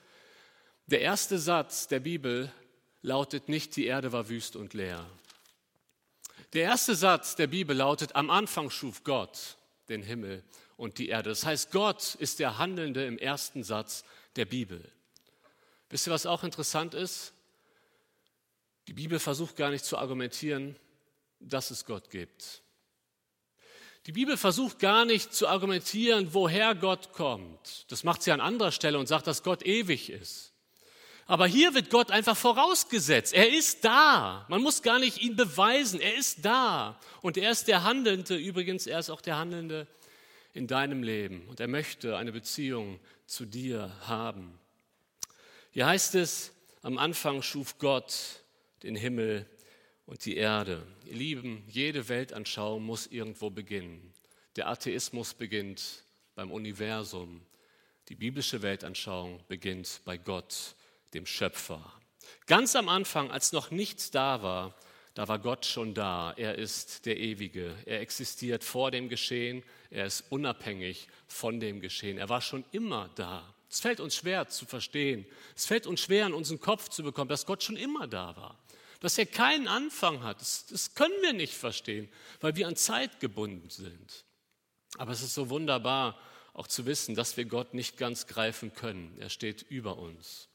Der 0.88 1.02
erste 1.02 1.38
Satz 1.38 1.88
der 1.88 2.00
Bibel 2.00 2.52
lautet 3.02 3.50
nicht, 3.50 3.76
die 3.76 3.86
Erde 3.86 4.12
war 4.12 4.30
wüst 4.30 4.56
und 4.56 4.74
leer. 4.74 5.06
Der 6.54 6.64
erste 6.64 6.96
Satz 6.96 7.36
der 7.36 7.48
Bibel 7.48 7.76
lautet, 7.76 8.16
am 8.16 8.30
Anfang 8.30 8.70
schuf 8.70 9.04
Gott 9.04 9.58
den 9.88 10.02
Himmel 10.02 10.44
und 10.78 10.98
die 10.98 11.10
Erde. 11.10 11.30
Das 11.30 11.46
heißt, 11.46 11.72
Gott 11.72 12.16
ist 12.16 12.40
der 12.40 12.58
Handelnde 12.58 13.06
im 13.06 13.18
ersten 13.18 13.64
Satz 13.64 14.04
der 14.36 14.46
Bibel. 14.46 14.84
Wisst 15.90 16.08
ihr, 16.08 16.14
was 16.14 16.26
auch 16.26 16.44
interessant 16.44 16.94
ist? 16.94 17.34
Die 18.90 18.94
Bibel 18.94 19.20
versucht 19.20 19.56
gar 19.56 19.70
nicht 19.70 19.86
zu 19.86 20.00
argumentieren, 20.00 20.76
dass 21.40 21.70
es 21.70 21.86
Gott 21.86 22.10
gibt. 22.10 22.64
Die 24.08 24.12
Bibel 24.12 24.36
versucht 24.36 24.80
gar 24.80 25.06
nicht 25.06 25.32
zu 25.32 25.48
argumentieren, 25.48 26.34
woher 26.34 26.74
Gott 26.74 27.14
kommt. 27.14 27.86
Das 27.90 28.04
macht 28.04 28.24
sie 28.24 28.32
an 28.32 28.42
anderer 28.42 28.72
Stelle 28.72 28.98
und 28.98 29.06
sagt, 29.06 29.28
dass 29.28 29.44
Gott 29.44 29.64
ewig 29.64 30.10
ist. 30.10 30.54
Aber 31.28 31.46
hier 31.46 31.76
wird 31.76 31.92
Gott 31.92 32.10
einfach 32.10 32.36
vorausgesetzt. 32.36 33.32
Er 33.36 33.54
ist 33.54 33.86
da. 33.86 34.48
Man 34.50 34.64
muss 34.64 34.82
gar 34.82 34.98
nicht 34.98 35.22
ihn 35.22 35.36
beweisen. 35.36 36.02
Er 36.02 36.16
ist 36.16 36.44
da. 36.44 37.00
Und 37.22 37.38
er 37.38 37.52
ist 37.52 37.68
der 37.68 37.84
Handelnde. 37.84 38.38
Übrigens, 38.38 38.88
er 38.88 38.98
ist 38.98 39.12
auch 39.12 39.22
der 39.22 39.38
Handelnde 39.38 39.86
in 40.54 40.66
deinem 40.66 41.04
Leben. 41.04 41.48
Und 41.48 41.60
er 41.60 41.68
möchte 41.68 42.18
eine 42.18 42.32
Beziehung 42.32 43.00
zu 43.28 43.46
dir 43.46 43.96
haben. 44.08 44.60
Hier 45.70 45.86
heißt 45.86 46.16
es, 46.16 46.54
am 46.82 46.98
Anfang 46.98 47.44
schuf 47.44 47.78
Gott 47.78 48.42
den 48.84 48.96
Himmel 48.96 49.46
und 50.06 50.26
die 50.26 50.38
Erde. 50.38 50.86
Ihr 51.06 51.16
Lieben, 51.16 51.64
jede 51.68 52.10
Weltanschauung 52.10 52.84
muss 52.84 53.08
irgendwo 53.08 53.50
beginnen. 53.50 54.14
Der 54.56 54.68
Atheismus 54.68 55.34
beginnt 55.34 56.04
beim 56.36 56.52
Universum. 56.52 57.46
Die 58.10 58.16
biblische 58.16 58.62
Weltanschauung 58.62 59.44
beginnt 59.48 60.02
bei 60.06 60.18
Gott 60.18 60.76
dem 61.14 61.26
Schöpfer. 61.26 61.94
Ganz 62.48 62.76
am 62.76 62.90
Anfang, 62.90 63.32
als 63.32 63.52
noch 63.52 63.72
nichts 63.72 64.12
da 64.12 64.42
war, 64.42 64.76
da 65.14 65.28
war 65.28 65.40
Gott 65.40 65.66
schon 65.66 65.94
da. 65.94 66.34
Er 66.38 66.56
ist 66.56 67.06
der 67.06 67.18
Ewige. 67.18 67.76
Er 67.86 68.00
existiert 68.00 68.64
vor 68.64 68.90
dem 68.90 69.10
Geschehen. 69.10 69.64
Er 69.90 70.06
ist 70.06 70.24
unabhängig 70.30 71.08
von 71.28 71.60
dem 71.60 71.82
Geschehen. 71.82 72.18
Er 72.18 72.30
war 72.30 72.42
schon 72.42 72.64
immer 72.72 73.10
da. 73.16 73.54
Es 73.70 73.80
fällt 73.80 74.00
uns 74.00 74.16
schwer 74.16 74.48
zu 74.48 74.66
verstehen. 74.66 75.26
Es 75.56 75.66
fällt 75.66 75.86
uns 75.86 76.02
schwer, 76.02 76.26
in 76.26 76.34
unseren 76.34 76.60
Kopf 76.60 76.90
zu 76.90 77.04
bekommen, 77.04 77.30
dass 77.30 77.46
Gott 77.46 77.64
schon 77.64 77.78
immer 77.78 78.08
da 78.08 78.36
war. 78.36 78.58
Dass 79.00 79.18
er 79.18 79.28
keinen 79.28 79.68
Anfang 79.68 80.24
hat. 80.24 80.42
Das, 80.42 80.66
das 80.66 80.96
können 80.96 81.22
wir 81.22 81.34
nicht 81.34 81.54
verstehen, 81.54 82.10
weil 82.42 82.56
wir 82.56 82.68
an 82.68 82.76
Zeit 82.76 83.20
gebunden 83.20 83.70
sind. 83.70 84.26
Aber 84.98 85.12
es 85.12 85.22
ist 85.22 85.36
so 85.36 85.50
wunderbar, 85.50 86.20
auch 86.54 86.68
zu 86.68 86.86
wissen, 86.86 87.16
dass 87.16 87.38
wir 87.38 87.46
Gott 87.46 87.74
nicht 87.74 87.96
ganz 87.98 88.26
greifen 88.26 88.74
können. 88.74 89.16
Er 89.20 89.30
steht 89.30 89.62
über 89.62 89.98
uns. 89.98 90.50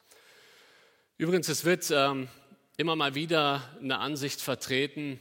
Übrigens, 1.16 1.48
es 1.48 1.64
wird 1.64 1.90
ähm, 1.92 2.28
immer 2.76 2.96
mal 2.96 3.14
wieder 3.14 3.62
eine 3.80 3.98
Ansicht 3.98 4.40
vertreten, 4.40 5.20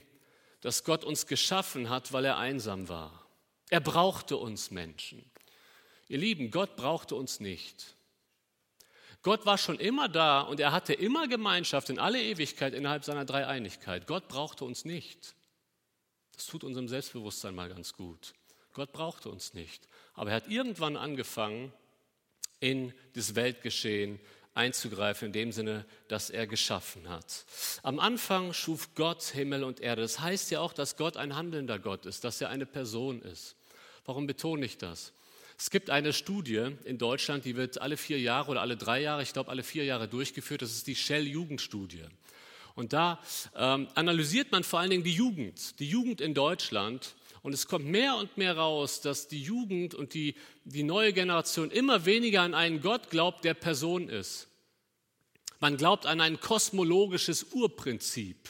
dass 0.62 0.84
Gott 0.84 1.04
uns 1.04 1.28
geschaffen 1.28 1.90
hat, 1.90 2.12
weil 2.12 2.26
er 2.26 2.38
einsam 2.38 2.90
war. 2.90 3.28
Er 3.70 3.80
brauchte 3.80 4.38
uns 4.38 4.72
Menschen. 4.72 5.24
Ihr 6.14 6.20
Lieben, 6.20 6.52
Gott 6.52 6.76
brauchte 6.76 7.16
uns 7.16 7.40
nicht. 7.40 7.96
Gott 9.24 9.48
war 9.48 9.58
schon 9.58 9.80
immer 9.80 10.08
da 10.08 10.42
und 10.42 10.60
er 10.60 10.72
hatte 10.72 10.94
immer 10.94 11.28
Gemeinschaft 11.28 11.90
in 11.90 11.98
alle 11.98 12.22
Ewigkeit 12.22 12.76
innerhalb 12.76 13.04
seiner 13.04 13.26
Dreieinigkeit. 13.26 14.06
Gott 14.06 14.28
brauchte 14.28 14.64
uns 14.64 14.86
nicht. 14.86 15.34
Das 16.36 16.46
tut 16.46 16.64
unserem 16.64 16.88
Selbstbewusstsein 16.88 17.56
mal 17.56 17.68
ganz 17.68 17.94
gut. 17.94 18.36
Gott 18.74 18.94
brauchte 18.94 19.28
uns 19.32 19.56
nicht. 19.56 19.88
Aber 20.14 20.30
er 20.30 20.36
hat 20.36 20.50
irgendwann 20.50 20.98
angefangen, 20.98 21.74
in 22.60 22.94
das 23.16 23.34
Weltgeschehen 23.34 24.20
einzugreifen, 24.54 25.30
in 25.30 25.34
dem 25.34 25.52
Sinne, 25.52 25.84
dass 26.10 26.30
er 26.30 26.46
geschaffen 26.46 27.10
hat. 27.10 27.44
Am 27.82 28.00
Anfang 28.00 28.54
schuf 28.54 28.94
Gott 28.94 29.24
Himmel 29.24 29.64
und 29.64 29.80
Erde. 29.80 30.04
Das 30.04 30.20
heißt 30.20 30.52
ja 30.52 30.60
auch, 30.60 30.74
dass 30.74 30.96
Gott 30.96 31.18
ein 31.18 31.36
handelnder 31.36 31.80
Gott 31.80 32.06
ist, 32.06 32.24
dass 32.24 32.40
er 32.40 32.50
eine 32.50 32.68
Person 32.68 33.24
ist. 33.24 33.56
Warum 34.06 34.28
betone 34.28 34.64
ich 34.64 34.78
das? 34.78 35.12
Es 35.64 35.70
gibt 35.70 35.90
eine 35.90 36.12
Studie 36.12 36.72
in 36.84 36.98
Deutschland, 36.98 37.46
die 37.46 37.56
wird 37.56 37.80
alle 37.82 37.96
vier 37.96 38.20
Jahre 38.20 38.52
oder 38.52 38.60
alle 38.60 38.76
drei 38.76 39.00
Jahre, 39.00 39.24
ich 39.24 39.32
glaube 39.32 39.50
alle 39.50 39.64
vier 39.64 39.86
Jahre 39.86 40.10
durchgeführt. 40.10 40.62
Das 40.62 40.72
ist 40.72 40.88
die 40.88 40.96
Shell-Jugendstudie. 40.96 42.04
Und 42.76 42.92
da 42.92 43.18
ähm, 43.56 43.88
analysiert 43.96 44.52
man 44.52 44.66
vor 44.66 44.82
allen 44.82 44.90
Dingen 44.90 45.06
die 45.06 45.14
Jugend, 45.14 45.80
die 45.80 45.88
Jugend 45.88 46.20
in 46.20 46.34
Deutschland 46.34 47.16
und 47.44 47.54
es 47.54 47.66
kommt 47.66 47.86
mehr 47.86 48.18
und 48.18 48.36
mehr 48.36 48.58
raus, 48.58 49.00
dass 49.00 49.30
die 49.30 49.42
Jugend 49.42 49.96
und 49.96 50.14
die, 50.14 50.36
die 50.66 50.84
neue 50.84 51.14
Generation 51.14 51.72
immer 51.72 52.06
weniger 52.06 52.42
an 52.42 52.56
einen 52.56 52.82
Gott 52.82 53.10
glaubt, 53.10 53.46
der 53.46 53.54
Person 53.54 54.10
ist. 54.10 54.50
Man 55.62 55.78
glaubt 55.78 56.06
an 56.06 56.20
ein 56.20 56.42
kosmologisches 56.42 57.54
Urprinzip 57.54 58.50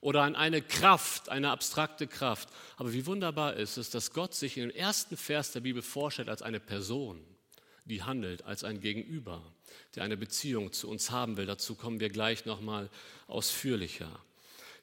oder 0.00 0.22
an 0.22 0.34
eine 0.34 0.62
Kraft, 0.62 1.28
eine 1.28 1.50
abstrakte 1.50 2.06
Kraft. 2.06 2.48
Aber 2.76 2.92
wie 2.92 3.06
wunderbar 3.06 3.54
ist 3.54 3.76
es, 3.76 3.90
dass 3.90 4.12
Gott 4.12 4.34
sich 4.34 4.56
in 4.56 4.68
dem 4.68 4.76
ersten 4.76 5.16
Vers 5.16 5.52
der 5.52 5.60
Bibel 5.60 5.82
vorstellt 5.82 6.28
als 6.28 6.42
eine 6.42 6.60
Person, 6.60 7.22
die 7.84 8.02
handelt, 8.02 8.44
als 8.44 8.64
ein 8.64 8.80
Gegenüber, 8.80 9.42
der 9.94 10.04
eine 10.04 10.16
Beziehung 10.16 10.72
zu 10.72 10.88
uns 10.88 11.10
haben 11.10 11.36
will. 11.36 11.46
Dazu 11.46 11.74
kommen 11.74 12.00
wir 12.00 12.08
gleich 12.08 12.46
nochmal 12.46 12.88
ausführlicher. 13.26 14.10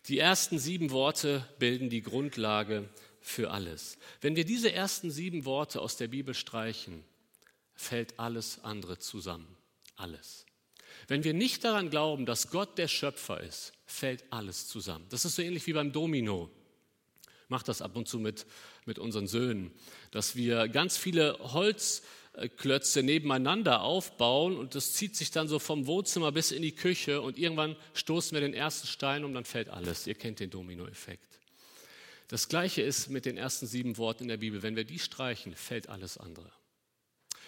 Die 0.07 0.19
ersten 0.19 0.59
sieben 0.59 0.91
Worte 0.91 1.47
bilden 1.59 1.89
die 1.89 2.01
Grundlage 2.01 2.87
für 3.19 3.51
alles. 3.51 3.97
Wenn 4.21 4.35
wir 4.35 4.45
diese 4.45 4.71
ersten 4.71 5.11
sieben 5.11 5.45
Worte 5.45 5.81
aus 5.81 5.97
der 5.97 6.07
Bibel 6.07 6.33
streichen, 6.33 7.03
fällt 7.73 8.19
alles 8.19 8.63
andere 8.63 8.99
zusammen. 8.99 9.57
Alles. 9.95 10.45
Wenn 11.07 11.23
wir 11.23 11.33
nicht 11.33 11.63
daran 11.63 11.89
glauben, 11.89 12.25
dass 12.25 12.51
Gott 12.51 12.77
der 12.77 12.87
Schöpfer 12.87 13.41
ist, 13.41 13.73
fällt 13.87 14.23
alles 14.29 14.67
zusammen. 14.67 15.05
Das 15.09 15.25
ist 15.25 15.35
so 15.35 15.41
ähnlich 15.41 15.65
wie 15.65 15.73
beim 15.73 15.91
Domino. 15.91 16.51
Macht 17.47 17.69
das 17.69 17.81
ab 17.81 17.95
und 17.95 18.07
zu 18.07 18.19
mit, 18.19 18.45
mit 18.85 18.99
unseren 18.99 19.27
Söhnen, 19.27 19.71
dass 20.11 20.35
wir 20.35 20.67
ganz 20.67 20.97
viele 20.97 21.39
Holzklötze 21.39 23.01
nebeneinander 23.01 23.81
aufbauen 23.81 24.57
und 24.57 24.75
das 24.75 24.93
zieht 24.93 25.15
sich 25.15 25.31
dann 25.31 25.47
so 25.47 25.57
vom 25.57 25.87
Wohnzimmer 25.87 26.33
bis 26.33 26.51
in 26.51 26.61
die 26.61 26.73
Küche 26.73 27.21
und 27.21 27.37
irgendwann 27.39 27.77
stoßen 27.93 28.33
wir 28.33 28.41
den 28.41 28.53
ersten 28.53 28.87
Stein 28.87 29.23
und 29.23 29.33
dann 29.33 29.45
fällt 29.45 29.69
alles. 29.69 30.05
Ihr 30.07 30.15
kennt 30.15 30.41
den 30.41 30.49
Domino-Effekt. 30.49 31.39
Das 32.27 32.49
gleiche 32.49 32.81
ist 32.81 33.09
mit 33.09 33.25
den 33.25 33.37
ersten 33.37 33.65
sieben 33.65 33.97
Worten 33.97 34.23
in 34.23 34.29
der 34.29 34.37
Bibel. 34.37 34.61
Wenn 34.61 34.75
wir 34.75 34.83
die 34.83 34.99
streichen, 34.99 35.55
fällt 35.55 35.87
alles 35.87 36.17
andere. 36.17 36.51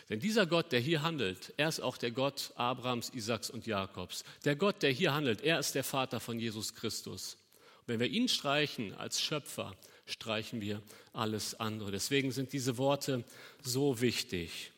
Denn 0.10 0.20
dieser 0.20 0.48
Gott, 0.48 0.72
der 0.72 0.80
hier 0.80 1.04
handelt, 1.04 1.54
er 1.58 1.70
ist 1.70 1.80
auch 1.80 1.96
der 1.96 2.10
Gott 2.10 2.52
Abrahams, 2.56 3.12
Isaaks 3.14 3.52
und 3.52 3.68
Jakobs. 3.68 4.24
Der 4.44 4.56
Gott, 4.56 4.82
der 4.82 4.92
hier 4.92 5.14
handelt, 5.14 5.42
er 5.42 5.60
ist 5.60 5.76
der 5.76 5.84
Vater 5.84 6.20
von 6.20 6.40
Jesus 6.40 6.74
Christus. 6.74 7.38
Und 7.82 7.90
wenn 7.90 8.00
wir 8.00 8.08
ihn 8.08 8.28
streichen 8.28 8.96
als 8.96 9.22
Schöpfer, 9.22 9.76
streichen 10.08 10.62
wir 10.62 10.82
alles 11.14 11.60
andere. 11.60 11.92
Deswegen 11.92 12.32
sind 12.32 12.54
diese 12.54 12.80
Worte 12.80 13.24
so 13.62 14.02
wichtig. 14.02 14.72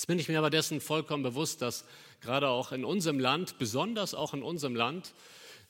Jetzt 0.00 0.06
bin 0.06 0.18
ich 0.18 0.28
mir 0.28 0.38
aber 0.38 0.50
dessen 0.50 0.82
vollkommen 0.82 1.22
bewusst, 1.22 1.62
dass 1.62 1.84
gerade 2.20 2.48
auch 2.48 2.72
in 2.72 2.84
unserem 2.84 3.18
Land, 3.18 3.58
besonders 3.58 4.14
auch 4.14 4.34
in 4.34 4.42
unserem 4.42 4.76
Land, 4.76 5.12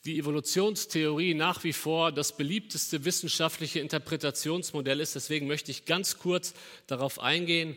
die 0.04 0.18
Evolutionstheorie 0.18 1.34
nach 1.34 1.62
wie 1.62 1.72
vor 1.72 2.10
das 2.10 2.36
beliebteste 2.36 3.04
wissenschaftliche 3.04 3.80
Interpretationsmodell 3.80 4.98
ist. 5.00 5.14
Deswegen 5.14 5.46
möchte 5.46 5.70
ich 5.70 5.84
ganz 5.84 6.18
kurz 6.18 6.54
darauf 6.86 7.20
eingehen, 7.20 7.76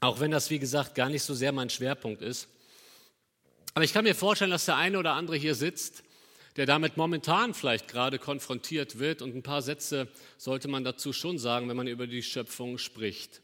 auch 0.00 0.20
wenn 0.20 0.30
das, 0.30 0.50
wie 0.50 0.58
gesagt, 0.58 0.94
gar 0.94 1.08
nicht 1.08 1.22
so 1.22 1.34
sehr 1.34 1.52
mein 1.52 1.70
Schwerpunkt 1.70 2.22
ist. 2.22 2.48
Aber 3.74 3.84
ich 3.84 3.92
kann 3.92 4.04
mir 4.04 4.14
vorstellen, 4.14 4.50
dass 4.50 4.64
der 4.64 4.76
eine 4.76 4.98
oder 4.98 5.12
andere 5.12 5.36
hier 5.36 5.54
sitzt, 5.54 6.02
der 6.56 6.66
damit 6.66 6.96
momentan 6.96 7.54
vielleicht 7.54 7.86
gerade 7.88 8.18
konfrontiert 8.18 8.98
wird. 8.98 9.22
Und 9.22 9.36
ein 9.36 9.42
paar 9.42 9.62
Sätze 9.62 10.08
sollte 10.38 10.68
man 10.68 10.84
dazu 10.84 11.12
schon 11.12 11.38
sagen, 11.38 11.68
wenn 11.68 11.76
man 11.76 11.86
über 11.86 12.06
die 12.06 12.22
Schöpfung 12.22 12.78
spricht. 12.78 13.42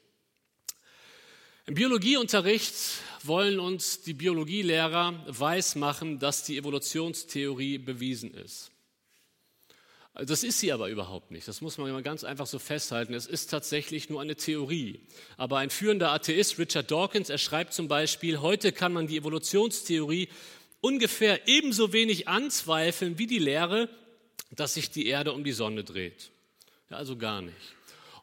Im 1.67 1.75
Biologieunterricht 1.75 2.75
wollen 3.23 3.59
uns 3.59 4.03
die 4.03 4.15
Biologielehrer 4.15 5.25
weismachen, 5.27 6.19
dass 6.19 6.45
die 6.45 6.59
Evolutionstheorie 6.59 7.79
bewiesen 7.79 8.35
ist. 8.35 8.71
Das 10.25 10.43
ist 10.43 10.61
sie 10.61 10.73
aber 10.73 10.89
überhaupt 10.89 11.31
nicht. 11.31 11.47
Das 11.47 11.61
muss 11.61 11.77
man 11.77 11.93
mal 11.93 12.03
ganz 12.03 12.25
einfach 12.25 12.47
so 12.47 12.59
festhalten. 12.59 13.13
Es 13.13 13.27
ist 13.27 13.51
tatsächlich 13.51 14.09
nur 14.09 14.23
eine 14.23 14.35
Theorie. 14.35 15.01
Aber 15.37 15.59
ein 15.59 15.69
führender 15.69 16.11
Atheist, 16.11 16.59
Richard 16.59 16.91
Dawkins, 16.91 17.29
er 17.29 17.37
schreibt 17.37 17.75
zum 17.75 17.87
Beispiel, 17.87 18.41
heute 18.41 18.73
kann 18.73 18.95
man 18.95 19.07
die 19.07 19.19
Evolutionstheorie 19.19 20.29
ungefähr 20.81 21.47
ebenso 21.49 21.93
wenig 21.93 22.29
anzweifeln 22.29 23.19
wie 23.19 23.27
die 23.27 23.39
Lehre, 23.39 23.91
dass 24.53 24.75
sich 24.75 24.91
die 24.91 25.07
Erde 25.07 25.35
um 25.35 25.45
die 25.45 25.53
Sonne 25.53 25.85
dreht. 25.85 26.31
Ja, 26.89 26.97
also 26.97 27.17
gar 27.17 27.43
nicht. 27.43 27.76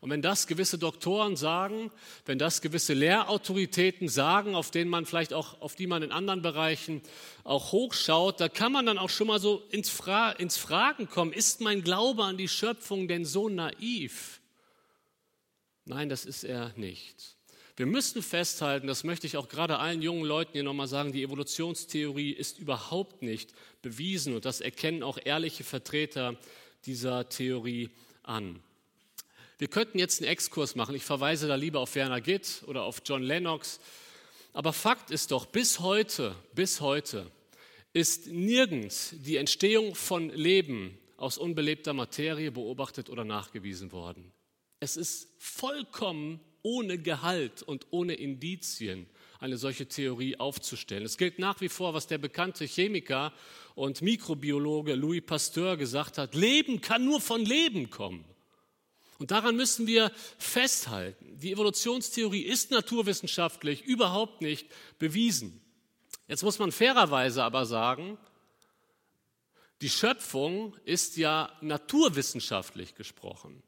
Und 0.04 0.10
wenn 0.10 0.22
das 0.22 0.48
gewisse 0.48 0.78
Doktoren 0.78 1.38
sagen, 1.38 1.90
wenn 2.26 2.38
das 2.38 2.60
gewisse 2.60 2.94
Lehrautoritäten 2.94 4.10
sagen, 4.10 4.54
auf 4.54 4.70
denen 4.70 4.90
man 4.90 5.06
vielleicht 5.06 5.32
auch, 5.32 5.62
auf 5.62 5.76
die 5.76 5.88
man 5.88 6.04
in 6.04 6.12
anderen 6.12 6.42
Bereichen 6.42 7.02
auch 7.46 7.72
hochschaut, 7.72 8.42
da 8.42 8.50
kann 8.50 8.74
man 8.74 8.86
dann 8.86 8.98
auch 8.98 9.10
schon 9.10 9.28
mal 9.28 9.40
so 9.40 9.64
ins, 9.70 9.88
Fra 9.88 10.32
ins 10.32 10.58
Fragen 10.58 11.08
kommen, 11.08 11.32
ist 11.32 11.62
mein 11.62 11.84
Glaube 11.84 12.26
an 12.26 12.36
die 12.36 12.50
Schöpfung 12.50 13.08
denn 13.08 13.24
so 13.24 13.48
naiv? 13.48 14.42
Nein, 15.86 16.10
das 16.10 16.26
ist 16.26 16.44
er 16.44 16.74
nicht. 16.76 17.38
Wir 17.78 17.86
müssen 17.86 18.22
festhalten, 18.22 18.88
das 18.88 19.06
möchte 19.06 19.26
ich 19.26 19.38
auch 19.38 19.48
gerade 19.48 19.80
allen 19.80 20.02
jungen 20.02 20.26
Leuten 20.26 20.52
hier 20.52 20.64
nochmal 20.64 20.90
sagen, 20.90 21.14
die 21.14 21.24
Evolutionstheorie 21.24 22.32
ist 22.32 22.60
überhaupt 22.60 23.22
nicht 23.22 23.54
bewiesen 23.82 24.36
und 24.36 24.44
das 24.44 24.60
erkennen 24.60 25.02
auch 25.02 25.18
ehrliche 25.24 25.64
Vertreter 25.64 26.36
dieser 26.86 27.30
Theorie 27.30 27.90
an. 28.24 28.62
Wir 29.58 29.68
könnten 29.68 30.00
jetzt 30.00 30.22
einen 30.22 30.32
Exkurs 30.32 30.76
machen. 30.76 30.96
Ich 30.96 31.04
verweise 31.04 31.48
da 31.48 31.56
lieber 31.56 31.80
auf 31.80 31.96
Werner 31.96 32.22
Gitt 32.22 32.64
oder 32.66 32.84
auf 32.84 33.02
John 33.06 33.24
Lennox. 33.24 33.80
Aber 34.52 34.74
Fakt 34.74 35.12
ist 35.12 35.32
doch, 35.32 35.46
bis 35.46 35.80
heute, 35.80 36.36
bis 36.54 36.82
heute 36.82 37.32
ist 37.94 38.28
nirgends 38.28 39.16
die 39.20 39.38
Entstehung 39.38 39.96
von 39.96 40.30
Leben 40.30 40.98
aus 41.18 41.38
unbelebter 41.38 41.94
Materie 41.94 42.52
beobachtet 42.52 43.10
oder 43.10 43.24
nachgewiesen 43.24 43.92
worden. 43.92 44.32
Es 44.80 44.98
ist 44.98 45.30
vollkommen 45.38 46.40
ohne 46.64 46.98
Gehalt 46.98 47.62
und 47.62 47.88
ohne 47.92 48.16
Indizien 48.16 49.08
eine 49.40 49.58
solche 49.58 49.88
Theorie 49.88 50.38
aufzustellen. 50.38 51.06
Es 51.06 51.18
gilt 51.18 51.38
nach 51.38 51.62
wie 51.62 51.70
vor, 51.70 51.94
was 51.94 52.08
der 52.08 52.18
bekannte 52.18 52.66
Chemiker 52.66 53.34
und 53.76 54.02
Mikrobiologe 54.02 54.96
Louis 54.96 55.24
Pasteur 55.26 55.78
gesagt 55.78 56.18
hat, 56.18 56.34
Leben 56.34 56.82
kann 56.82 57.06
nur 57.06 57.22
von 57.22 57.46
Leben 57.46 57.90
kommen. 57.90 58.26
Und 59.20 59.32
daran 59.32 59.56
müssen 59.56 59.88
wir 59.88 60.12
festhalten. 60.38 61.40
Die 61.40 61.52
Evolutionstheorie 61.52 62.42
ist 62.42 62.72
naturwissenschaftlich 62.72 63.84
überhaupt 63.84 64.42
nicht 64.42 64.68
bewiesen. 65.00 65.62
Jetzt 66.28 66.44
muss 66.44 66.60
man 66.60 66.72
fairerweise 66.72 67.44
aber 67.44 67.66
sagen, 67.66 68.18
die 69.82 69.90
Schöpfung 69.90 70.76
ist 70.86 71.18
ja 71.18 71.52
naturwissenschaftlich 71.62 72.96
gesprochen 72.96 73.64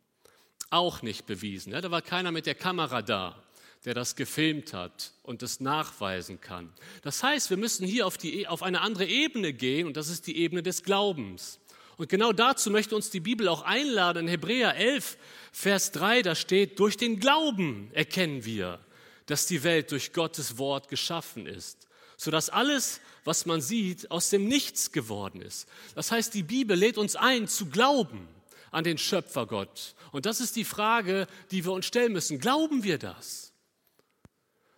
auch 0.69 1.01
nicht 1.01 1.25
bewiesen. 1.25 1.71
da 1.71 1.91
war 1.91 2.01
keiner 2.01 2.31
mit 2.31 2.45
der 2.45 2.55
Kamera 2.55 3.01
da, 3.01 3.41
der 3.85 3.93
das 3.93 4.15
gefilmt 4.15 4.73
hat 4.73 5.13
und 5.23 5.43
es 5.43 5.59
nachweisen 5.59 6.41
kann. 6.41 6.73
Das 7.01 7.23
heißt, 7.23 7.49
wir 7.49 7.57
müssen 7.57 7.85
hier 7.85 8.07
auf, 8.07 8.17
die, 8.17 8.47
auf 8.47 8.63
eine 8.63 8.81
andere 8.81 9.05
Ebene 9.05 9.53
gehen 9.53 9.87
und 9.87 9.95
das 9.95 10.09
ist 10.09 10.27
die 10.27 10.37
Ebene 10.37 10.63
des 10.63 10.83
Glaubens. 10.83 11.59
Und 11.97 12.09
genau 12.09 12.33
dazu 12.33 12.69
möchte 12.71 12.95
uns 12.95 13.09
die 13.09 13.19
Bibel 13.19 13.47
auch 13.47 13.61
einladen. 13.61 14.23
In 14.23 14.27
Hebräer 14.27 14.75
11, 14.75 15.17
Vers 15.51 15.91
3, 15.91 16.21
da 16.21 16.35
steht, 16.35 16.79
durch 16.79 16.97
den 16.97 17.19
Glauben 17.19 17.89
erkennen 17.93 18.43
wir, 18.43 18.79
dass 19.27 19.47
die 19.47 19.63
Welt 19.63 19.91
durch 19.91 20.13
Gottes 20.13 20.57
Wort 20.57 20.89
geschaffen 20.89 21.47
ist, 21.47 21.87
sodass 22.17 22.49
alles, 22.49 22.99
was 23.23 23.45
man 23.45 23.61
sieht, 23.61 24.11
aus 24.11 24.29
dem 24.29 24.47
Nichts 24.47 24.91
geworden 24.91 25.41
ist. 25.41 25.67
Das 25.95 26.11
heißt, 26.11 26.33
die 26.33 26.43
Bibel 26.43 26.77
lädt 26.77 26.97
uns 26.97 27.15
ein 27.15 27.47
zu 27.47 27.67
glauben 27.67 28.27
an 28.71 28.83
den 28.83 28.97
Schöpfergott. 28.97 29.95
Und 30.11 30.25
das 30.25 30.41
ist 30.41 30.55
die 30.57 30.65
Frage, 30.65 31.27
die 31.51 31.63
wir 31.63 31.71
uns 31.71 31.85
stellen 31.85 32.11
müssen. 32.11 32.39
Glauben 32.39 32.83
wir 32.83 32.97
das? 32.97 33.53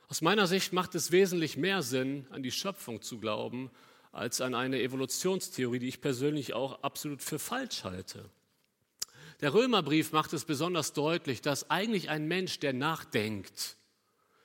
Aus 0.08 0.22
meiner 0.22 0.48
Sicht 0.48 0.72
macht 0.72 0.96
es 0.96 1.12
wesentlich 1.12 1.58
mehr 1.58 1.82
Sinn, 1.82 2.28
an 2.30 2.44
die 2.44 2.52
Schöpfung 2.52 3.02
zu 3.02 3.20
glauben, 3.20 3.70
als 4.18 4.42
an 4.42 4.56
eine 4.56 4.82
Evolutionstheorie, 4.82 5.80
die 5.80 5.88
ich 5.88 6.02
persönlich 6.02 6.54
auch 6.54 6.82
absolut 6.84 7.22
für 7.22 7.40
falsch 7.40 7.84
halte. 7.84 8.30
Der 9.42 9.54
Römerbrief 9.54 10.12
macht 10.12 10.34
es 10.34 10.46
besonders 10.46 10.94
deutlich, 10.94 11.42
dass 11.42 11.70
eigentlich 11.70 12.10
ein 12.10 12.28
Mensch, 12.28 12.60
der 12.60 12.74
nachdenkt, 12.74 13.78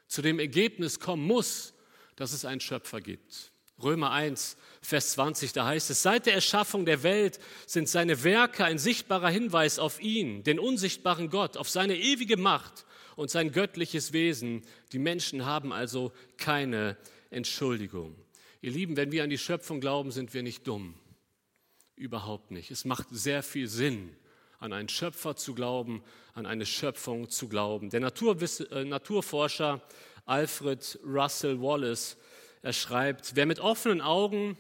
zu 0.06 0.20
dem 0.20 0.38
Ergebnis 0.38 1.00
kommen 1.00 1.26
muss, 1.26 1.72
dass 2.16 2.32
es 2.32 2.44
einen 2.44 2.60
Schöpfer 2.60 3.00
gibt. 3.00 3.52
Römer 3.82 4.10
1, 4.10 4.58
Vers 4.82 5.12
20, 5.12 5.54
da 5.54 5.64
heißt 5.64 5.90
es, 5.90 6.02
seit 6.02 6.26
der 6.26 6.34
Erschaffung 6.34 6.84
der 6.84 7.02
Welt 7.02 7.40
sind 7.66 7.88
seine 7.88 8.22
Werke 8.22 8.64
ein 8.64 8.78
sichtbarer 8.78 9.30
Hinweis 9.30 9.78
auf 9.78 10.00
ihn, 10.00 10.44
den 10.44 10.58
unsichtbaren 10.58 11.30
Gott, 11.30 11.56
auf 11.56 11.70
seine 11.70 11.96
ewige 11.96 12.36
Macht 12.36 12.84
und 13.16 13.30
sein 13.30 13.50
göttliches 13.50 14.12
Wesen. 14.12 14.62
Die 14.92 14.98
Menschen 14.98 15.46
haben 15.46 15.72
also 15.72 16.12
keine 16.36 16.98
Entschuldigung. 17.30 18.21
Ihr 18.64 18.70
Lieben, 18.70 18.96
wenn 18.96 19.10
wir 19.10 19.24
an 19.24 19.30
die 19.30 19.38
Schöpfung 19.38 19.80
glauben, 19.80 20.12
sind 20.12 20.34
wir 20.34 20.44
nicht 20.44 20.68
dumm. 20.68 20.94
Überhaupt 21.96 22.52
nicht. 22.52 22.70
Es 22.70 22.84
macht 22.84 23.08
sehr 23.10 23.42
viel 23.42 23.66
Sinn, 23.66 24.14
an 24.60 24.72
einen 24.72 24.88
Schöpfer 24.88 25.34
zu 25.34 25.52
glauben, 25.52 26.00
an 26.32 26.46
eine 26.46 26.64
Schöpfung 26.64 27.28
zu 27.28 27.48
glauben. 27.48 27.90
Der 27.90 27.98
Naturwiss 27.98 28.60
äh, 28.60 28.84
Naturforscher 28.84 29.82
Alfred 30.26 31.00
Russell 31.04 31.60
Wallace, 31.60 32.16
er 32.62 32.72
schreibt, 32.72 33.34
wer 33.34 33.46
mit 33.46 33.58
offenen 33.58 34.00
Augen 34.00 34.56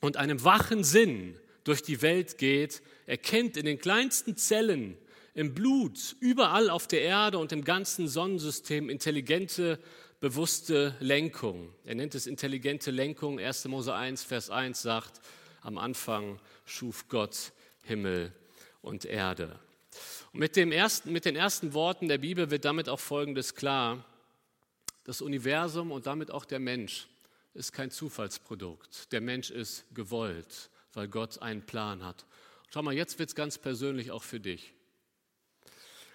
und 0.00 0.16
einem 0.16 0.42
wachen 0.42 0.82
Sinn 0.82 1.38
durch 1.64 1.82
die 1.82 2.00
Welt 2.00 2.38
geht, 2.38 2.80
erkennt 3.04 3.58
in 3.58 3.66
den 3.66 3.78
kleinsten 3.78 4.38
Zellen, 4.38 4.96
im 5.34 5.52
Blut, 5.52 6.16
überall 6.20 6.70
auf 6.70 6.86
der 6.86 7.02
Erde 7.02 7.36
und 7.36 7.52
im 7.52 7.64
ganzen 7.64 8.08
Sonnensystem 8.08 8.88
intelligente 8.88 9.78
bewusste 10.24 10.96
Lenkung. 11.00 11.70
Er 11.84 11.96
nennt 11.96 12.14
es 12.14 12.26
intelligente 12.26 12.90
Lenkung. 12.90 13.38
1. 13.38 13.66
Mose 13.66 13.94
1, 13.94 14.24
Vers 14.24 14.48
1 14.48 14.80
sagt, 14.80 15.20
am 15.60 15.76
Anfang 15.76 16.40
schuf 16.64 17.08
Gott 17.10 17.52
Himmel 17.82 18.32
und 18.80 19.04
Erde. 19.04 19.60
Und 20.32 20.40
mit, 20.40 20.56
dem 20.56 20.72
ersten, 20.72 21.12
mit 21.12 21.26
den 21.26 21.36
ersten 21.36 21.74
Worten 21.74 22.08
der 22.08 22.16
Bibel 22.16 22.50
wird 22.50 22.64
damit 22.64 22.88
auch 22.88 23.00
Folgendes 23.00 23.54
klar. 23.54 24.02
Das 25.04 25.20
Universum 25.20 25.92
und 25.92 26.06
damit 26.06 26.30
auch 26.30 26.46
der 26.46 26.58
Mensch 26.58 27.06
ist 27.52 27.74
kein 27.74 27.90
Zufallsprodukt. 27.90 29.12
Der 29.12 29.20
Mensch 29.20 29.50
ist 29.50 29.84
gewollt, 29.94 30.70
weil 30.94 31.06
Gott 31.06 31.42
einen 31.42 31.66
Plan 31.66 32.02
hat. 32.02 32.24
Schau 32.72 32.80
mal, 32.80 32.94
jetzt 32.94 33.18
wird 33.18 33.28
es 33.28 33.34
ganz 33.34 33.58
persönlich 33.58 34.10
auch 34.10 34.22
für 34.22 34.40
dich. 34.40 34.72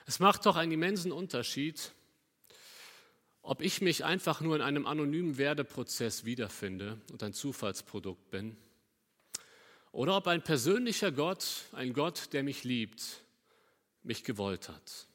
Es 0.07 0.17
macht 0.17 0.47
doch 0.47 0.55
einen 0.55 0.71
immensen 0.71 1.11
Unterschied, 1.11 1.91
ob 3.41 3.61
ich 3.61 3.81
mich 3.81 4.05
einfach 4.05 4.41
nur 4.41 4.55
in 4.55 4.61
einem 4.61 4.85
anonymen 4.85 5.37
Werdeprozess 5.37 6.25
wiederfinde 6.25 6.99
und 7.11 7.23
ein 7.23 7.33
Zufallsprodukt 7.33 8.29
bin, 8.29 8.57
oder 9.91 10.17
ob 10.17 10.27
ein 10.27 10.43
persönlicher 10.43 11.11
Gott, 11.11 11.63
ein 11.73 11.93
Gott, 11.93 12.31
der 12.33 12.43
mich 12.43 12.63
liebt, 12.63 13.21
mich 14.03 14.23
gewollt 14.23 14.69
hat. 14.69 15.07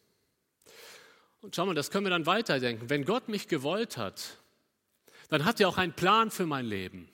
Und 1.41 1.55
schau 1.55 1.67
mal, 1.67 1.75
das 1.75 1.91
können 1.91 2.07
wir 2.07 2.11
dann 2.11 2.27
weiterdenken. 2.27 2.91
Wenn 2.91 3.05
Gott 3.05 3.29
mich 3.29 3.49
gewollt 3.49 3.97
hat, 3.97 4.39
dann 5.29 5.45
hat 5.45 5.61
er 5.61 5.69
auch 5.69 5.79
einen 5.79 5.93
Plan 5.93 6.31
für 6.31 6.47
mein 6.47 6.67
Leben. 6.67 7.09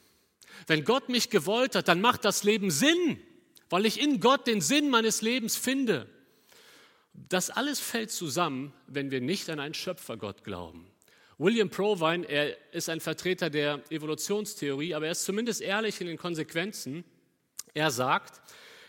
Wenn 0.67 0.85
Gott 0.85 1.09
mich 1.09 1.31
gewollt 1.31 1.75
hat, 1.75 1.89
dann 1.89 2.01
macht 2.01 2.25
das 2.25 2.45
Leben 2.45 2.71
Sinn, 2.71 3.21
weil 3.69 3.87
ich 3.87 4.01
in 4.01 4.21
Gott 4.21 4.47
den 4.47 4.61
Sinn 4.61 4.89
meines 4.89 5.23
Lebens 5.23 5.57
finde. 5.57 6.09
Das 7.13 7.51
alles 7.51 7.81
fällt 7.81 8.11
zusammen, 8.11 8.73
wenn 8.87 9.11
wir 9.11 9.21
nicht 9.21 9.51
an 9.51 9.61
einen 9.61 9.75
Schöpfergott 9.75 10.45
glauben. 10.45 10.90
William 11.41 11.71
Provine, 11.71 12.29
er 12.29 12.55
ist 12.75 12.91
ein 12.91 13.01
Vertreter 13.01 13.49
der 13.49 13.81
Evolutionstheorie, 13.89 14.95
aber 14.95 15.07
er 15.07 15.13
ist 15.13 15.25
zumindest 15.25 15.63
ehrlich 15.63 15.99
in 16.03 16.07
den 16.07 16.19
Konsequenzen. 16.19 17.03
Er 17.73 17.91
sagt, 17.91 18.43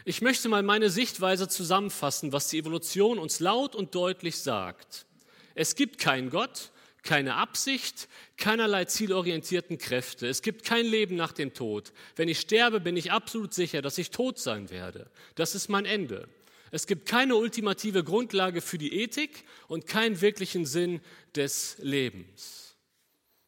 ich 0.04 0.22
möchte 0.22 0.50
mal 0.50 0.62
meine 0.62 0.90
Sichtweise 0.90 1.48
zusammenfassen, 1.48 2.34
was 2.34 2.50
die 2.50 2.58
Evolution 2.58 3.20
uns 3.20 3.40
laut 3.40 3.74
und 3.74 3.96
deutlich 3.96 4.36
sagt. 4.36 5.06
Es 5.56 5.76
gibt 5.76 5.98
keinen 5.98 6.30
Gott, 6.30 6.72
keine 7.04 7.36
Absicht, 7.36 8.10
keinerlei 8.36 8.84
zielorientierten 8.84 9.78
Kräfte. 9.78 10.28
Es 10.28 10.42
gibt 10.42 10.66
kein 10.66 10.86
Leben 10.86 11.16
nach 11.16 11.32
dem 11.32 11.54
Tod. 11.54 11.94
Wenn 12.18 12.28
ich 12.28 12.42
sterbe, 12.42 12.82
bin 12.82 12.98
ich 12.98 13.14
absolut 13.14 13.54
sicher, 13.54 13.82
dass 13.82 13.98
ich 13.98 14.12
tot 14.12 14.40
sein 14.40 14.70
werde. 14.70 15.10
Das 15.36 15.56
ist 15.56 15.70
mein 15.70 15.86
Ende. 15.86 16.28
Es 16.72 16.88
gibt 16.88 17.06
keine 17.06 17.36
ultimative 17.36 18.04
Grundlage 18.04 18.62
für 18.62 18.78
die 18.78 19.02
Ethik 19.02 19.44
und 19.68 19.88
keinen 19.88 20.22
wirklichen 20.22 20.66
Sinn 20.66 21.02
des 21.36 21.76
Lebens. 21.80 22.78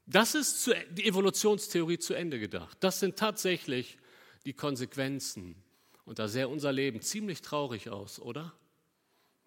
Das 0.06 0.36
ist 0.36 0.70
die 0.92 1.06
Evolutionstheorie 1.06 1.98
zu 1.98 2.14
Ende 2.14 2.38
gedacht. 2.38 2.78
Das 2.82 3.00
sind 3.00 3.18
tatsächlich 3.18 3.98
die 4.46 4.54
Konsequenzen. 4.54 5.56
Und 6.06 6.20
da 6.20 6.28
sähe 6.28 6.50
unser 6.50 6.74
Leben 6.74 7.02
ziemlich 7.02 7.42
traurig 7.42 7.90
aus, 7.90 8.20
oder? 8.20 8.54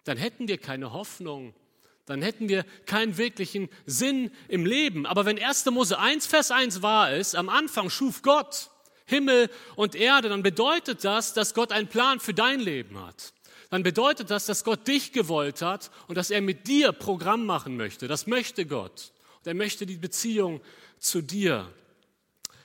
Dann 0.05 0.17
hätten 0.17 0.49
wir 0.49 0.57
keine 0.57 0.93
Hoffnung, 0.93 1.55
dann 2.07 2.23
hätten 2.23 2.49
wir 2.49 2.65
keinen 2.87 3.19
wirklichen 3.19 3.69
Sinn 3.85 4.31
im 4.49 4.65
Leben. 4.65 5.05
Aber 5.05 5.27
wenn 5.27 5.39
1. 5.39 5.67
Mose 5.67 5.99
1, 5.99 6.27
Vers 6.27 6.51
1 6.51 6.81
wahr 6.81 7.15
ist, 7.15 7.35
am 7.35 7.51
Anfang 7.51 7.91
schuf 7.91 8.23
Gott 8.23 8.71
Himmel 9.05 9.51
und 9.75 9.95
Erde, 9.95 10.29
dann 10.29 10.43
bedeutet 10.43 11.05
das, 11.05 11.35
dass 11.35 11.53
Gott 11.53 11.73
einen 11.73 11.89
Plan 11.89 12.21
für 12.21 12.35
dein 12.35 12.61
Leben 12.61 12.99
hat. 13.05 13.35
Dann 13.71 13.83
bedeutet 13.83 14.31
das, 14.31 14.47
dass 14.47 14.65
Gott 14.65 14.87
dich 14.87 15.13
gewollt 15.13 15.63
hat 15.63 15.91
und 16.09 16.17
dass 16.17 16.31
er 16.31 16.41
mit 16.41 16.69
dir 16.69 16.93
Programm 16.93 17.47
machen 17.47 17.77
möchte. 17.77 18.09
Das 18.09 18.27
möchte 18.27 18.67
Gott. 18.67 19.13
Und 19.39 19.47
er 19.47 19.55
möchte 19.55 19.87
die 19.87 19.97
Beziehung 19.97 20.61
zu 20.99 21.23
dir. 21.23 21.73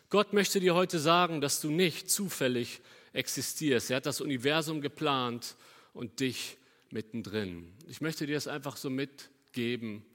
Gott 0.09 0.33
möchte 0.33 0.59
dir 0.59 0.75
heute 0.75 0.99
sagen, 0.99 1.41
dass 1.41 1.61
du 1.61 1.71
nicht 1.71 2.09
zufällig 2.11 2.81
existierst. 3.13 3.89
Er 3.89 3.97
hat 3.97 4.05
das 4.05 4.21
Universum 4.21 4.81
geplant 4.81 5.55
und 5.93 6.19
dich 6.19 6.57
mittendrin. 6.91 7.73
Ich 7.87 8.01
möchte 8.01 8.27
dir 8.27 8.35
das 8.35 8.47
einfach 8.47 8.77
so 8.77 8.89
mitgeben, 8.89 10.05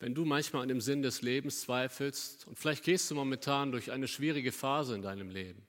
wenn 0.00 0.14
du 0.14 0.24
manchmal 0.24 0.62
an 0.62 0.68
dem 0.68 0.80
Sinn 0.80 1.02
des 1.02 1.22
Lebens 1.22 1.62
zweifelst 1.62 2.46
und 2.46 2.58
vielleicht 2.58 2.84
gehst 2.84 3.10
du 3.10 3.14
momentan 3.14 3.72
durch 3.72 3.90
eine 3.90 4.08
schwierige 4.08 4.52
Phase 4.52 4.94
in 4.94 5.02
deinem 5.02 5.30
Leben, 5.30 5.62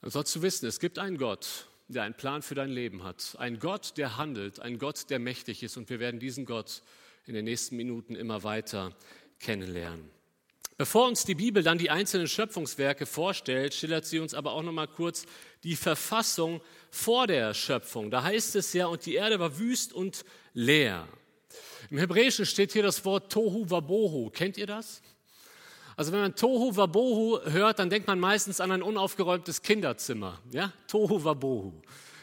dann 0.00 0.10
sollst 0.10 0.34
du 0.36 0.42
wissen, 0.42 0.66
es 0.66 0.78
gibt 0.78 0.98
einen 0.98 1.16
Gott, 1.18 1.66
der 1.88 2.02
einen 2.02 2.14
Plan 2.14 2.42
für 2.42 2.54
dein 2.54 2.70
Leben 2.70 3.02
hat. 3.02 3.34
Ein 3.38 3.58
Gott, 3.58 3.96
der 3.96 4.16
handelt, 4.16 4.60
ein 4.60 4.78
Gott, 4.78 5.10
der 5.10 5.18
mächtig 5.18 5.62
ist. 5.62 5.76
Und 5.76 5.88
wir 5.88 6.00
werden 6.00 6.20
diesen 6.20 6.44
Gott 6.44 6.82
in 7.26 7.34
den 7.34 7.44
nächsten 7.44 7.76
Minuten 7.76 8.14
immer 8.14 8.42
weiter 8.42 8.94
kennenlernen. 9.40 10.10
Bevor 10.76 11.08
uns 11.08 11.24
die 11.24 11.34
Bibel 11.34 11.62
dann 11.62 11.78
die 11.78 11.90
einzelnen 11.90 12.28
Schöpfungswerke 12.28 13.04
vorstellt, 13.04 13.74
schildert 13.74 14.06
sie 14.06 14.20
uns 14.20 14.32
aber 14.32 14.52
auch 14.52 14.62
noch 14.62 14.72
mal 14.72 14.86
kurz 14.86 15.26
die 15.64 15.74
Verfassung 15.74 16.60
vor 16.90 17.26
der 17.26 17.52
Schöpfung. 17.52 18.12
Da 18.12 18.22
heißt 18.22 18.54
es 18.54 18.72
ja, 18.74 18.86
und 18.86 19.04
die 19.04 19.14
Erde 19.14 19.40
war 19.40 19.58
wüst 19.58 19.92
und 19.92 20.24
leer. 20.52 21.08
Im 21.90 21.98
Hebräischen 21.98 22.46
steht 22.46 22.72
hier 22.72 22.84
das 22.84 23.04
Wort 23.04 23.32
Tohu 23.32 23.68
Wabohu. 23.68 24.30
Kennt 24.30 24.56
ihr 24.56 24.66
das? 24.66 25.02
Also 25.98 26.12
wenn 26.12 26.20
man 26.20 26.36
Tohu 26.36 26.76
Wabohu 26.76 27.40
hört, 27.50 27.80
dann 27.80 27.90
denkt 27.90 28.06
man 28.06 28.20
meistens 28.20 28.60
an 28.60 28.70
ein 28.70 28.82
unaufgeräumtes 28.82 29.62
Kinderzimmer. 29.62 30.40
Ja? 30.52 30.72
Tohu 30.86 31.24
Wabohu. 31.24 31.72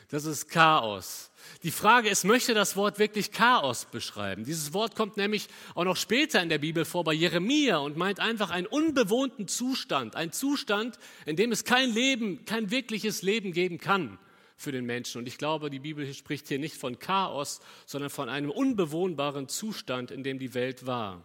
Das 0.07 0.23
ist 0.23 0.47
Chaos. 0.47 1.29
Die 1.61 1.71
Frage 1.71 2.07
ist, 2.07 2.23
möchte 2.23 2.53
das 2.53 2.77
Wort 2.77 2.99
wirklich 2.99 3.33
Chaos 3.33 3.83
beschreiben? 3.83 4.45
Dieses 4.45 4.73
Wort 4.73 4.95
kommt 4.95 5.17
nämlich 5.17 5.49
auch 5.73 5.83
noch 5.83 5.97
später 5.97 6.41
in 6.41 6.47
der 6.47 6.59
Bibel 6.59 6.85
vor 6.85 7.03
bei 7.03 7.11
Jeremia 7.11 7.75
und 7.79 7.97
meint 7.97 8.21
einfach 8.21 8.49
einen 8.49 8.65
unbewohnten 8.65 9.49
Zustand, 9.49 10.15
ein 10.15 10.31
Zustand, 10.31 10.97
in 11.25 11.35
dem 11.35 11.51
es 11.51 11.65
kein 11.65 11.93
Leben, 11.93 12.45
kein 12.45 12.71
wirkliches 12.71 13.23
Leben 13.23 13.51
geben 13.51 13.77
kann 13.77 14.17
für 14.55 14.71
den 14.71 14.85
Menschen. 14.85 15.19
Und 15.19 15.27
ich 15.27 15.37
glaube, 15.37 15.69
die 15.69 15.79
Bibel 15.79 16.13
spricht 16.13 16.47
hier 16.47 16.59
nicht 16.59 16.77
von 16.77 16.97
Chaos, 16.97 17.59
sondern 17.85 18.09
von 18.09 18.29
einem 18.29 18.51
unbewohnbaren 18.51 19.49
Zustand, 19.49 20.11
in 20.11 20.23
dem 20.23 20.39
die 20.39 20.53
Welt 20.53 20.85
war. 20.85 21.21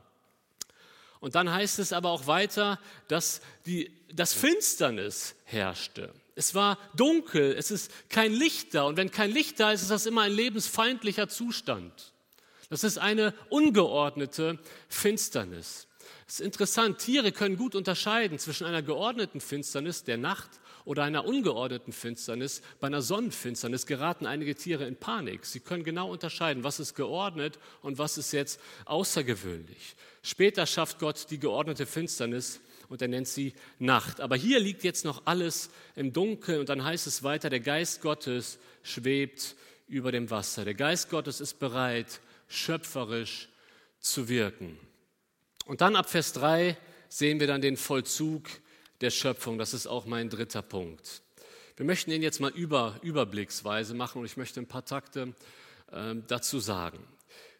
Und 1.20 1.34
dann 1.34 1.52
heißt 1.52 1.78
es 1.78 1.92
aber 1.92 2.10
auch 2.10 2.26
weiter, 2.26 2.78
dass 3.08 3.40
die, 3.66 3.90
das 4.12 4.32
Finsternis 4.32 5.34
herrschte. 5.44 6.12
Es 6.34 6.54
war 6.54 6.78
dunkel, 6.94 7.54
es 7.56 7.70
ist 7.70 7.90
kein 8.08 8.32
Licht 8.32 8.74
da. 8.74 8.84
Und 8.84 8.96
wenn 8.96 9.10
kein 9.10 9.30
Licht 9.30 9.60
da 9.60 9.72
ist, 9.72 9.82
ist 9.82 9.90
das 9.90 10.06
immer 10.06 10.22
ein 10.22 10.32
lebensfeindlicher 10.32 11.28
Zustand. 11.28 12.12
Das 12.70 12.84
ist 12.84 12.98
eine 12.98 13.34
ungeordnete 13.50 14.58
Finsternis. 14.88 15.86
Es 16.26 16.34
ist 16.38 16.46
interessant, 16.46 16.98
Tiere 16.98 17.32
können 17.32 17.56
gut 17.56 17.74
unterscheiden 17.74 18.38
zwischen 18.38 18.64
einer 18.64 18.82
geordneten 18.82 19.40
Finsternis 19.40 20.04
der 20.04 20.16
Nacht 20.16 20.59
oder 20.84 21.04
einer 21.04 21.24
ungeordneten 21.24 21.92
Finsternis. 21.92 22.62
Bei 22.80 22.86
einer 22.86 23.02
Sonnenfinsternis 23.02 23.86
geraten 23.86 24.26
einige 24.26 24.54
Tiere 24.54 24.86
in 24.86 24.96
Panik. 24.96 25.44
Sie 25.46 25.60
können 25.60 25.84
genau 25.84 26.10
unterscheiden, 26.10 26.64
was 26.64 26.80
ist 26.80 26.94
geordnet 26.94 27.58
und 27.82 27.98
was 27.98 28.18
ist 28.18 28.32
jetzt 28.32 28.60
außergewöhnlich. 28.84 29.96
Später 30.22 30.66
schafft 30.66 30.98
Gott 30.98 31.26
die 31.30 31.38
geordnete 31.38 31.86
Finsternis 31.86 32.60
und 32.88 33.00
er 33.00 33.08
nennt 33.08 33.28
sie 33.28 33.54
Nacht. 33.78 34.20
Aber 34.20 34.36
hier 34.36 34.60
liegt 34.60 34.84
jetzt 34.84 35.04
noch 35.04 35.22
alles 35.24 35.70
im 35.96 36.12
Dunkeln 36.12 36.60
und 36.60 36.68
dann 36.68 36.84
heißt 36.84 37.06
es 37.06 37.22
weiter, 37.22 37.48
der 37.48 37.60
Geist 37.60 38.02
Gottes 38.02 38.58
schwebt 38.82 39.54
über 39.86 40.12
dem 40.12 40.30
Wasser. 40.30 40.64
Der 40.64 40.74
Geist 40.74 41.10
Gottes 41.10 41.40
ist 41.40 41.58
bereit, 41.58 42.20
schöpferisch 42.48 43.48
zu 44.00 44.28
wirken. 44.28 44.78
Und 45.66 45.80
dann 45.80 45.94
ab 45.94 46.10
Vers 46.10 46.32
3 46.32 46.76
sehen 47.08 47.38
wir 47.38 47.46
dann 47.46 47.60
den 47.60 47.76
Vollzug 47.76 48.48
der 49.00 49.10
Schöpfung. 49.10 49.58
Das 49.58 49.74
ist 49.74 49.86
auch 49.86 50.06
mein 50.06 50.28
dritter 50.28 50.62
Punkt. 50.62 51.22
Wir 51.76 51.86
möchten 51.86 52.10
ihn 52.10 52.22
jetzt 52.22 52.40
mal 52.40 52.50
über, 52.50 52.96
überblicksweise 53.02 53.94
machen 53.94 54.20
und 54.20 54.26
ich 54.26 54.36
möchte 54.36 54.60
ein 54.60 54.66
paar 54.66 54.84
Takte 54.84 55.34
äh, 55.92 56.14
dazu 56.26 56.60
sagen. 56.60 56.98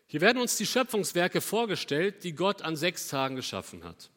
Hier 0.07 0.21
werden 0.21 0.43
uns 0.43 0.57
die 0.57 0.67
Schöpfungswerke 0.67 1.41
vorgestellt, 1.41 2.25
die 2.25 2.35
Gott 2.35 2.63
an 2.63 2.77
sechs 2.77 3.09
Tagen 3.09 3.37
geschaffen 3.37 3.85
hat. 3.85 4.11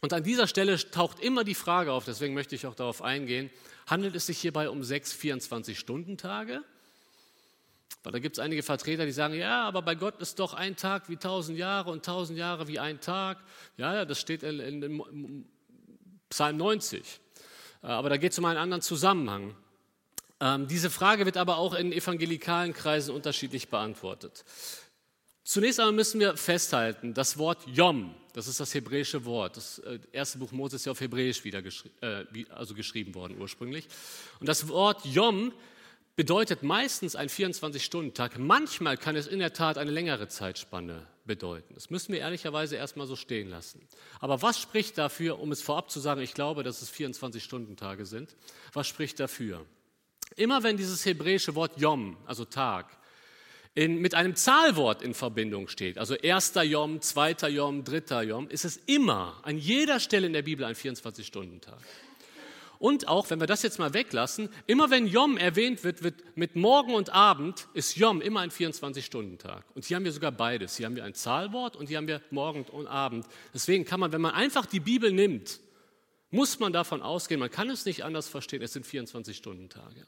Und 0.00 0.12
an 0.12 0.22
dieser 0.22 0.46
Stelle 0.46 0.78
taucht 0.90 1.18
immer 1.18 1.42
die 1.42 1.54
Frage 1.54 1.92
auf, 1.92 2.04
deswegen 2.04 2.34
möchte 2.34 2.54
ich 2.54 2.66
auch 2.66 2.74
darauf 2.74 3.02
eingehen, 3.02 3.50
handelt 3.86 4.14
es 4.14 4.26
sich 4.26 4.38
hierbei 4.38 4.70
um 4.70 4.84
sechs 4.84 5.12
24-Stunden-Tage? 5.14 6.62
Weil 8.04 8.12
da 8.12 8.18
gibt 8.20 8.36
es 8.36 8.38
einige 8.38 8.62
Vertreter, 8.62 9.06
die 9.06 9.12
sagen, 9.12 9.34
ja, 9.34 9.66
aber 9.66 9.82
bei 9.82 9.96
Gott 9.96 10.20
ist 10.20 10.38
doch 10.38 10.54
ein 10.54 10.76
Tag 10.76 11.08
wie 11.08 11.16
tausend 11.16 11.58
Jahre 11.58 11.90
und 11.90 12.04
tausend 12.04 12.38
Jahre 12.38 12.68
wie 12.68 12.78
ein 12.78 13.00
Tag. 13.00 13.38
Ja, 13.76 14.04
das 14.04 14.20
steht 14.20 14.44
in, 14.44 14.60
in, 14.60 14.82
in 14.82 15.48
Psalm 16.30 16.56
90. 16.56 17.02
Äh, 17.82 17.86
aber 17.86 18.08
da 18.08 18.16
geht 18.16 18.32
es 18.32 18.38
um 18.38 18.44
einen 18.44 18.58
anderen 18.58 18.82
Zusammenhang. 18.82 19.54
Ähm, 20.40 20.68
diese 20.68 20.90
Frage 20.90 21.26
wird 21.26 21.36
aber 21.36 21.58
auch 21.58 21.74
in 21.74 21.92
evangelikalen 21.92 22.72
Kreisen 22.72 23.14
unterschiedlich 23.14 23.68
beantwortet. 23.68 24.44
Zunächst 25.44 25.80
einmal 25.80 25.94
müssen 25.94 26.20
wir 26.20 26.36
festhalten, 26.36 27.14
das 27.14 27.38
Wort 27.38 27.66
Yom, 27.66 28.14
das 28.34 28.48
ist 28.48 28.60
das 28.60 28.74
hebräische 28.74 29.24
Wort. 29.24 29.56
Das 29.56 29.78
äh, 29.78 29.98
erste 30.12 30.38
Buch 30.38 30.52
Mose 30.52 30.76
ist 30.76 30.84
ja 30.84 30.92
auf 30.92 31.00
Hebräisch 31.00 31.42
wieder 31.44 31.62
geschri 31.62 31.90
äh, 32.02 32.24
also 32.50 32.74
geschrieben 32.74 33.14
worden 33.14 33.36
ursprünglich. 33.40 33.88
Und 34.40 34.48
das 34.48 34.68
Wort 34.68 35.04
Yom 35.06 35.52
bedeutet 36.16 36.62
meistens 36.62 37.16
ein 37.16 37.28
24-Stunden-Tag. 37.28 38.38
Manchmal 38.38 38.96
kann 38.96 39.16
es 39.16 39.26
in 39.26 39.38
der 39.38 39.52
Tat 39.54 39.78
eine 39.78 39.90
längere 39.90 40.28
Zeitspanne 40.28 41.06
bedeuten. 41.28 41.74
Das 41.74 41.90
müssen 41.90 42.12
wir 42.12 42.18
ehrlicherweise 42.18 42.74
erstmal 42.74 43.06
so 43.06 43.14
stehen 43.14 43.48
lassen. 43.48 43.80
Aber 44.18 44.42
was 44.42 44.60
spricht 44.60 44.98
dafür, 44.98 45.38
um 45.38 45.52
es 45.52 45.62
vorab 45.62 45.92
zu 45.92 46.00
sagen, 46.00 46.20
ich 46.20 46.34
glaube, 46.34 46.64
dass 46.64 46.82
es 46.82 46.92
24-Stunden-Tage 46.92 48.04
sind? 48.04 48.34
Was 48.72 48.88
spricht 48.88 49.20
dafür? 49.20 49.64
Immer 50.34 50.64
wenn 50.64 50.76
dieses 50.76 51.06
hebräische 51.06 51.54
Wort 51.54 51.78
Yom, 51.80 52.16
also 52.26 52.44
Tag, 52.44 52.98
in, 53.76 54.00
mit 54.00 54.14
einem 54.14 54.34
Zahlwort 54.34 55.02
in 55.02 55.14
Verbindung 55.14 55.68
steht, 55.68 55.98
also 55.98 56.16
erster 56.16 56.64
Yom, 56.64 57.00
zweiter 57.00 57.48
Yom, 57.48 57.84
dritter 57.84 58.22
Yom, 58.22 58.48
ist 58.48 58.64
es 58.64 58.76
immer 58.86 59.38
an 59.44 59.56
jeder 59.56 60.00
Stelle 60.00 60.26
in 60.26 60.32
der 60.32 60.42
Bibel 60.42 60.64
ein 60.64 60.74
24-Stunden-Tag. 60.74 61.78
Und 62.78 63.08
auch, 63.08 63.28
wenn 63.30 63.40
wir 63.40 63.48
das 63.48 63.62
jetzt 63.62 63.78
mal 63.80 63.92
weglassen, 63.92 64.48
immer 64.66 64.90
wenn 64.90 65.06
Yom 65.06 65.36
erwähnt 65.36 65.82
wird, 65.82 66.02
wird 66.04 66.36
mit 66.36 66.54
Morgen 66.54 66.94
und 66.94 67.10
Abend 67.10 67.66
ist 67.74 67.96
Yom 67.96 68.20
immer 68.20 68.40
ein 68.40 68.50
24-Stunden-Tag. 68.50 69.64
Und 69.74 69.84
hier 69.84 69.96
haben 69.96 70.04
wir 70.04 70.12
sogar 70.12 70.30
beides. 70.30 70.76
Hier 70.76 70.86
haben 70.86 70.94
wir 70.94 71.04
ein 71.04 71.14
Zahlwort 71.14 71.74
und 71.74 71.88
hier 71.88 71.96
haben 71.96 72.06
wir 72.06 72.22
Morgen 72.30 72.62
und 72.64 72.86
Abend. 72.86 73.26
Deswegen 73.52 73.84
kann 73.84 73.98
man, 73.98 74.12
wenn 74.12 74.20
man 74.20 74.34
einfach 74.34 74.64
die 74.64 74.78
Bibel 74.78 75.10
nimmt, 75.10 75.58
muss 76.30 76.60
man 76.60 76.72
davon 76.72 77.02
ausgehen, 77.02 77.40
man 77.40 77.50
kann 77.50 77.70
es 77.70 77.84
nicht 77.84 78.04
anders 78.04 78.28
verstehen, 78.28 78.62
es 78.62 78.74
sind 78.74 78.86
24-Stunden-Tage. 78.86 80.06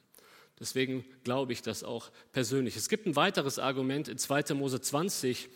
Deswegen 0.61 1.05
glaube 1.25 1.53
ich 1.53 1.63
das 1.63 1.83
auch 1.83 2.11
persönlich. 2.33 2.77
Es 2.77 2.89
gibt 2.89 3.07
ein 3.07 3.17
weiteres 3.17 3.59
Argument 3.59 4.07
in 4.07 4.19
2. 4.19 4.55
Mose 4.55 4.81
20 4.81 5.49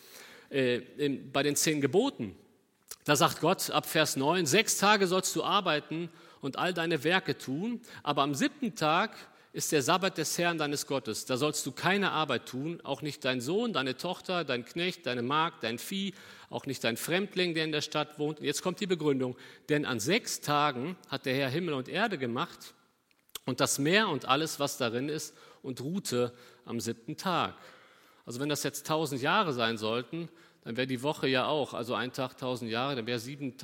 äh, 0.50 0.79
in, 0.96 1.31
bei 1.31 1.42
den 1.42 1.55
zehn 1.55 1.81
Geboten. 1.81 2.35
Da 3.05 3.14
sagt 3.14 3.40
Gott 3.40 3.70
ab 3.70 3.87
Vers 3.87 4.16
9, 4.16 4.46
sechs 4.46 4.79
Tage 4.79 5.07
sollst 5.07 5.37
du 5.37 5.44
arbeiten 5.44 6.09
und 6.44 6.59
all 6.59 6.74
deine 6.74 7.04
Werke 7.04 7.38
tun, 7.38 7.80
aber 8.02 8.22
am 8.22 8.35
siebten 8.35 8.74
Tag 8.74 9.16
ist 9.54 9.70
der 9.70 9.83
Sabbat 9.83 10.18
des 10.18 10.37
Herrn 10.37 10.59
deines 10.59 10.87
Gottes. 10.87 11.26
Da 11.26 11.37
sollst 11.37 11.64
du 11.64 11.70
keine 11.70 12.11
Arbeit 12.11 12.46
tun, 12.46 12.80
auch 12.83 13.02
nicht 13.02 13.24
dein 13.24 13.40
Sohn, 13.40 13.72
deine 13.72 13.96
Tochter, 13.96 14.44
dein 14.44 14.64
Knecht, 14.64 15.07
deine 15.07 15.22
Magd, 15.22 15.62
dein 15.62 15.78
Vieh, 15.78 16.12
auch 16.50 16.66
nicht 16.66 16.83
dein 16.83 16.96
Fremdling, 16.96 17.54
der 17.54 17.64
in 17.64 17.70
der 17.70 17.80
Stadt 17.80 18.18
wohnt. 18.18 18.40
Und 18.40 18.46
jetzt 18.46 18.62
kommt 18.62 18.80
die 18.80 18.87
Begründung. 18.87 19.37
Denn 19.68 19.87
an 19.87 20.00
sechs 20.00 20.40
Tagen 20.40 20.96
hat 21.09 21.24
der 21.24 21.35
Herr 21.35 21.48
Himmel 21.48 21.74
und 21.74 21.88
Erde 21.88 22.18
gemacht 22.18 22.74
und 23.46 23.61
das 23.61 23.78
Meer 23.78 24.09
und 24.09 24.26
alles, 24.26 24.59
was 24.59 24.76
darin 24.76 25.09
ist, 25.09 25.37
und 25.62 25.80
ruhte 25.80 26.33
am 26.64 26.80
siebten 26.80 27.16
Tag. 27.16 27.54
Also 28.26 28.40
wenn 28.40 28.48
das 28.48 28.64
jetzt 28.64 28.87
tausend 28.87 29.22
Jahre 29.22 29.52
sein 29.52 29.78
sollten, 29.78 30.28
dann 30.64 30.79
wäre 30.79 30.87
die 30.87 31.03
Woche 31.03 31.29
ja 31.29 31.46
auch, 31.46 31.74
also 31.74 31.94
ein 31.94 32.12
Tag 32.12 32.38
tausend 32.38 32.70
Jahre, 32.70 32.96
dann 32.96 33.07
wäre 33.07 33.18
sieben, 33.18 33.55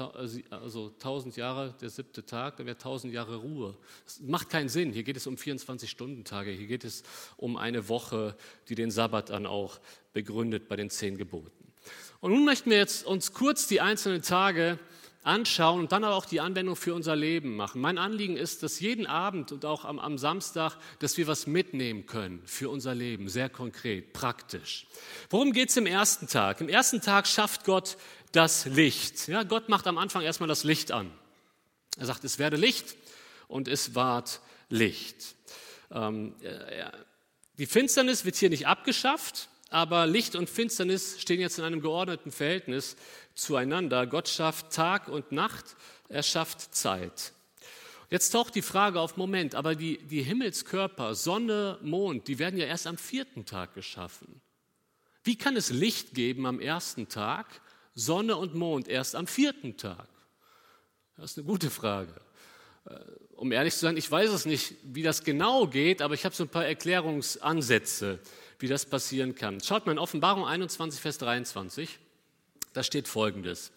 also 0.51 0.91
tausend 0.99 1.35
Jahre 1.37 1.75
der 1.81 1.89
siebte 1.89 2.27
Tag, 2.27 2.59
dann 2.59 2.67
wäre 2.67 2.77
tausend 2.77 3.15
Jahre 3.15 3.37
Ruhe. 3.37 3.75
Das 4.05 4.21
macht 4.21 4.51
keinen 4.51 4.69
Sinn. 4.69 4.93
Hier 4.93 5.03
geht 5.03 5.17
es 5.17 5.27
um 5.27 5.37
24-Stunden-Tage. 5.37 6.51
Hier 6.51 6.67
geht 6.67 6.85
es 6.85 7.03
um 7.39 7.57
eine 7.57 7.89
Woche, 7.89 8.37
die 8.69 8.75
den 8.75 8.91
Sabbat 8.91 9.31
dann 9.31 9.47
auch 9.47 9.81
begründet 10.13 10.69
bei 10.69 10.77
den 10.77 10.91
zehn 10.91 11.17
Geboten. 11.17 11.73
Und 12.21 12.33
nun 12.33 12.45
möchten 12.45 12.69
wir 12.69 12.77
jetzt 12.77 13.07
uns 13.07 13.33
kurz 13.33 13.67
die 13.67 13.81
einzelnen 13.81 14.21
Tage 14.21 14.79
anschauen 15.23 15.81
und 15.81 15.93
dann 15.93 16.05
aber 16.05 16.15
auch 16.15 16.25
die 16.25 16.41
Anwendung 16.41 16.77
für 16.77 16.95
unser 16.95 17.15
Leben 17.15 17.57
machen. 17.57 17.81
Mein 17.81 17.99
Anliegen 17.99 18.37
ist, 18.37 18.63
dass 18.63 18.81
jeden 18.81 19.07
Abend 19.07 19.53
und 19.53 19.65
auch 19.65 19.85
am, 19.85 19.99
am, 19.99 20.17
Samstag, 20.17 20.77
dass 20.99 21.17
wir 21.19 21.27
was 21.27 21.47
mitnehmen 21.47 22.07
können 22.07 22.43
für 22.47 22.71
unser 22.71 22.95
Leben, 22.95 23.29
sehr 23.29 23.51
konkret, 23.51 24.13
praktisch. 24.13 24.87
Worum 25.29 25.53
geht 25.53 25.69
es 25.69 25.77
im 25.77 25.87
ersten 25.87 26.27
Tag? 26.27 26.61
Im 26.61 26.69
ersten 26.69 27.03
Tag 27.03 27.27
schafft 27.27 27.65
Gott 27.65 27.99
das 28.33 28.65
Licht. 28.65 29.29
Ja, 29.29 29.43
Gott 29.43 29.69
macht 29.69 29.87
am 29.87 29.99
Anfang 29.99 30.23
erstmal 30.23 30.49
das 30.49 30.65
Licht 30.65 30.91
an. 30.91 31.11
Er 31.99 32.07
sagt, 32.07 32.25
es 32.25 32.39
werde 32.39 32.57
Licht 32.57 32.97
und 33.49 33.69
es 33.69 33.95
ward 33.95 34.41
Licht. 34.71 35.35
Ähm, 35.91 36.35
Die 37.59 37.67
Finsternis 37.67 38.25
wird 38.25 38.37
hier 38.37 38.49
nicht 38.49 38.67
abgeschafft, 38.67 39.51
aber 39.71 40.07
Licht 40.07 40.35
und 40.35 40.51
Finsternis 40.51 41.21
stehen 41.21 41.41
jetzt 41.41 41.59
in 41.59 41.65
einem 41.65 41.81
geordneten 41.81 42.33
Verhältnis 42.33 42.97
zueinander. 43.35 44.07
Gott 44.07 44.29
schafft 44.29 44.73
Tag 44.73 45.09
und 45.09 45.33
Nacht, 45.33 45.77
er 46.09 46.25
schafft 46.25 46.75
Zeit. 46.75 47.33
Jetzt 48.11 48.31
taucht 48.31 48.57
die 48.57 48.63
Frage 48.63 49.01
auf, 49.01 49.17
Moment, 49.17 49.55
aber 49.55 49.77
die, 49.77 49.99
die 49.99 50.23
Himmelskörper, 50.23 51.15
Sonne, 51.15 51.79
Mond, 51.81 52.27
die 52.27 52.41
werden 52.41 52.59
ja 52.59 52.67
erst 52.67 52.89
am 52.89 52.99
vierten 52.99 53.47
Tag 53.47 53.75
geschaffen. 53.75 54.41
Wie 55.23 55.37
kann 55.37 55.57
es 55.57 55.71
Licht 55.71 56.15
geben 56.15 56.47
am 56.47 56.61
ersten 56.61 57.09
Tag, 57.09 57.47
Sonne 57.95 58.37
und 58.37 58.57
Mond 58.57 58.89
erst 58.89 59.15
am 59.15 59.29
vierten 59.29 59.77
Tag? 59.77 60.09
Das 61.17 61.33
ist 61.33 61.39
eine 61.39 61.47
gute 61.47 61.71
Frage. 61.71 62.15
Äh, 62.87 62.99
um 63.37 63.53
ehrlich 63.53 63.75
zu 63.75 63.81
sein, 63.81 63.97
ich 63.97 64.11
weiß 64.11 64.31
es 64.31 64.45
nicht, 64.45 64.75
wie 64.83 65.03
das 65.03 65.23
genau 65.23 65.69
geht, 65.69 66.03
aber 66.03 66.15
ich 66.15 66.25
habe 66.25 66.35
so 66.35 66.45
ein 66.45 66.49
paar 66.49 66.67
Erklärungsansätze, 66.67 68.19
wie 68.61 68.69
das 68.69 68.87
passieren 68.87 69.35
kann. 69.35 69.61
Schaut 69.61 69.87
mal 69.87 69.93
in 69.93 69.99
Offenbarung 69.99 70.47
21, 70.47 71.01
Vers 71.01 71.19
23, 71.19 71.99
da 72.73 72.83
steht 72.83 73.09
folgendes. 73.09 73.73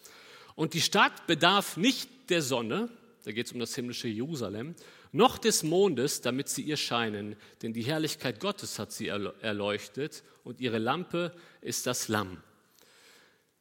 Und 0.54 0.74
die 0.74 0.80
Stadt 0.80 1.26
bedarf 1.26 1.76
nicht 1.76 2.08
der 2.28 2.42
Sonne, 2.42 2.88
da 3.24 3.32
geht 3.32 3.46
es 3.46 3.52
um 3.52 3.58
das 3.58 3.74
himmlische 3.74 4.08
Jerusalem, 4.08 4.74
noch 5.10 5.38
des 5.38 5.62
Mondes, 5.62 6.20
damit 6.20 6.48
sie 6.48 6.62
ihr 6.62 6.76
scheinen, 6.76 7.36
denn 7.62 7.72
die 7.72 7.82
Herrlichkeit 7.82 8.40
Gottes 8.40 8.78
hat 8.78 8.92
sie 8.92 9.08
erleuchtet 9.08 10.22
und 10.42 10.60
ihre 10.60 10.78
Lampe 10.78 11.32
ist 11.60 11.86
das 11.86 12.08
Lamm. 12.08 12.42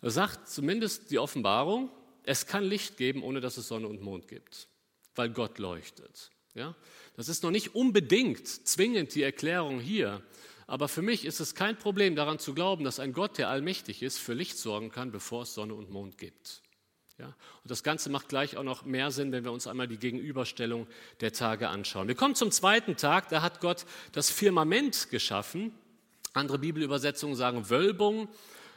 Da 0.01 0.09
sagt 0.09 0.49
zumindest 0.49 1.12
die 1.12 1.19
Offenbarung, 1.19 1.89
es 2.23 2.47
kann 2.47 2.63
Licht 2.63 2.97
geben, 2.97 3.23
ohne 3.23 3.39
dass 3.39 3.57
es 3.57 3.67
Sonne 3.67 3.88
und 3.88 4.01
Mond 4.01 4.27
gibt, 4.27 4.67
weil 5.15 5.29
Gott 5.29 5.59
leuchtet. 5.59 6.31
Ja? 6.55 6.75
Das 7.15 7.29
ist 7.29 7.43
noch 7.43 7.51
nicht 7.51 7.75
unbedingt 7.75 8.47
zwingend 8.47 9.15
die 9.15 9.23
Erklärung 9.23 9.79
hier, 9.79 10.21
aber 10.67 10.88
für 10.88 11.02
mich 11.02 11.26
ist 11.26 11.39
es 11.39 11.56
kein 11.56 11.78
Problem 11.78 12.15
daran 12.15 12.39
zu 12.39 12.54
glauben, 12.54 12.84
dass 12.84 12.99
ein 12.99 13.13
Gott, 13.13 13.38
der 13.38 13.49
allmächtig 13.49 14.02
ist, 14.02 14.17
für 14.17 14.34
Licht 14.34 14.58
sorgen 14.58 14.91
kann, 14.91 15.12
bevor 15.12 15.43
es 15.43 15.54
Sonne 15.54 15.73
und 15.73 15.89
Mond 15.89 16.17
gibt. 16.17 16.62
Ja? 17.17 17.28
Und 17.28 17.71
das 17.71 17.84
Ganze 17.84 18.10
macht 18.10 18.30
gleich 18.30 18.58
auch 18.58 18.63
noch 18.63 18.86
mehr 18.86 19.12
Sinn, 19.12 19.32
wenn 19.32 19.43
wir 19.43 19.52
uns 19.52 19.67
einmal 19.67 19.88
die 19.88 19.97
Gegenüberstellung 19.97 20.88
der 21.21 21.34
Tage 21.34 21.69
anschauen. 21.69 22.08
Wir 22.08 22.15
kommen 22.15 22.36
zum 22.36 22.52
zweiten 22.52 22.95
Tag, 22.95 23.30
da 23.30 23.41
hat 23.41 23.60
Gott 23.60 23.86
das 24.12 24.32
Firmament 24.32 25.10
geschaffen. 25.10 25.73
Andere 26.34 26.60
Bibelübersetzungen 26.60 27.36
sagen 27.36 27.69
Wölbung 27.69 28.28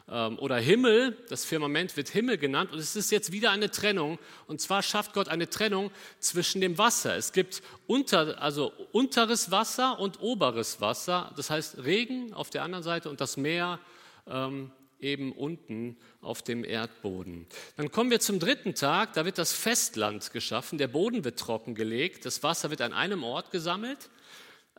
oder 0.07 0.57
Himmel. 0.59 1.17
Das 1.29 1.45
Firmament 1.45 1.97
wird 1.97 2.09
Himmel 2.09 2.39
genannt 2.39 2.73
und 2.73 2.79
es 2.79 2.95
ist 2.95 3.11
jetzt 3.11 3.33
wieder 3.33 3.51
eine 3.51 3.71
Trennung. 3.71 4.19
Und 4.47 4.61
zwar 4.61 4.83
schafft 4.83 5.13
Gott 5.15 5.29
eine 5.29 5.51
Trennung 5.51 5.91
zwischen 6.21 6.61
dem 6.61 6.79
Wasser. 6.79 7.17
Es 7.17 7.33
gibt 7.33 7.63
unter, 7.87 8.41
also 8.41 8.73
unteres 8.93 9.51
Wasser 9.51 9.99
und 9.99 10.21
oberes 10.21 10.81
Wasser, 10.81 11.33
das 11.37 11.51
heißt 11.51 11.85
Regen 11.85 12.33
auf 12.35 12.51
der 12.51 12.63
anderen 12.63 12.85
Seite 12.85 13.11
und 13.11 13.21
das 13.21 13.37
Meer 13.37 13.81
ähm, 14.29 14.71
eben 15.01 15.33
unten 15.33 15.97
auf 16.21 16.43
dem 16.43 16.65
Erdboden. 16.65 17.47
Dann 17.77 17.91
kommen 17.91 18.11
wir 18.11 18.21
zum 18.21 18.39
dritten 18.39 18.75
Tag, 18.75 19.13
da 19.15 19.25
wird 19.25 19.39
das 19.39 19.53
Festland 19.53 20.33
geschaffen, 20.33 20.79
der 20.79 20.89
Boden 20.89 21.25
wird 21.25 21.39
trockengelegt, 21.39 22.25
das 22.25 22.43
Wasser 22.43 22.71
wird 22.71 22.81
an 22.81 22.93
einem 22.93 23.23
Ort 23.23 23.51
gesammelt. 23.51 24.11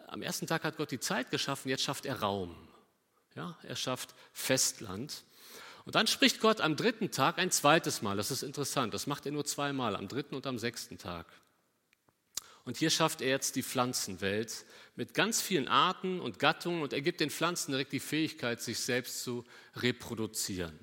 Am 0.07 0.21
ersten 0.21 0.47
Tag 0.47 0.63
hat 0.63 0.77
Gott 0.77 0.91
die 0.91 0.99
Zeit 0.99 1.31
geschaffen, 1.31 1.69
jetzt 1.69 1.83
schafft 1.83 2.05
er 2.05 2.21
Raum. 2.21 2.55
Ja, 3.37 3.55
er 3.61 3.75
schafft 3.75 4.15
Festland. 4.33 5.23
Und 5.85 5.93
dann 5.93 6.07
spricht 6.07 6.41
Gott 6.41 6.59
am 6.59 6.75
dritten 6.75 7.11
Tag 7.11 7.37
ein 7.37 7.51
zweites 7.51 8.01
Mal. 8.01 8.17
Das 8.17 8.31
ist 8.31 8.41
interessant. 8.41 8.95
Das 8.95 9.05
macht 9.05 9.27
er 9.27 9.31
nur 9.31 9.45
zweimal, 9.45 9.95
am 9.95 10.07
dritten 10.07 10.33
und 10.33 10.47
am 10.47 10.57
sechsten 10.57 10.97
Tag. 10.97 11.27
Und 12.65 12.77
hier 12.77 12.89
schafft 12.89 13.21
er 13.21 13.29
jetzt 13.29 13.55
die 13.55 13.61
Pflanzenwelt 13.61 14.65
mit 14.95 15.13
ganz 15.13 15.39
vielen 15.39 15.67
Arten 15.67 16.19
und 16.19 16.39
Gattungen 16.39 16.81
und 16.81 16.93
er 16.93 17.01
gibt 17.01 17.19
den 17.19 17.29
Pflanzen 17.29 17.71
direkt 17.71 17.93
die 17.93 17.99
Fähigkeit, 17.99 18.59
sich 18.59 18.79
selbst 18.79 19.23
zu 19.23 19.45
reproduzieren. 19.75 20.77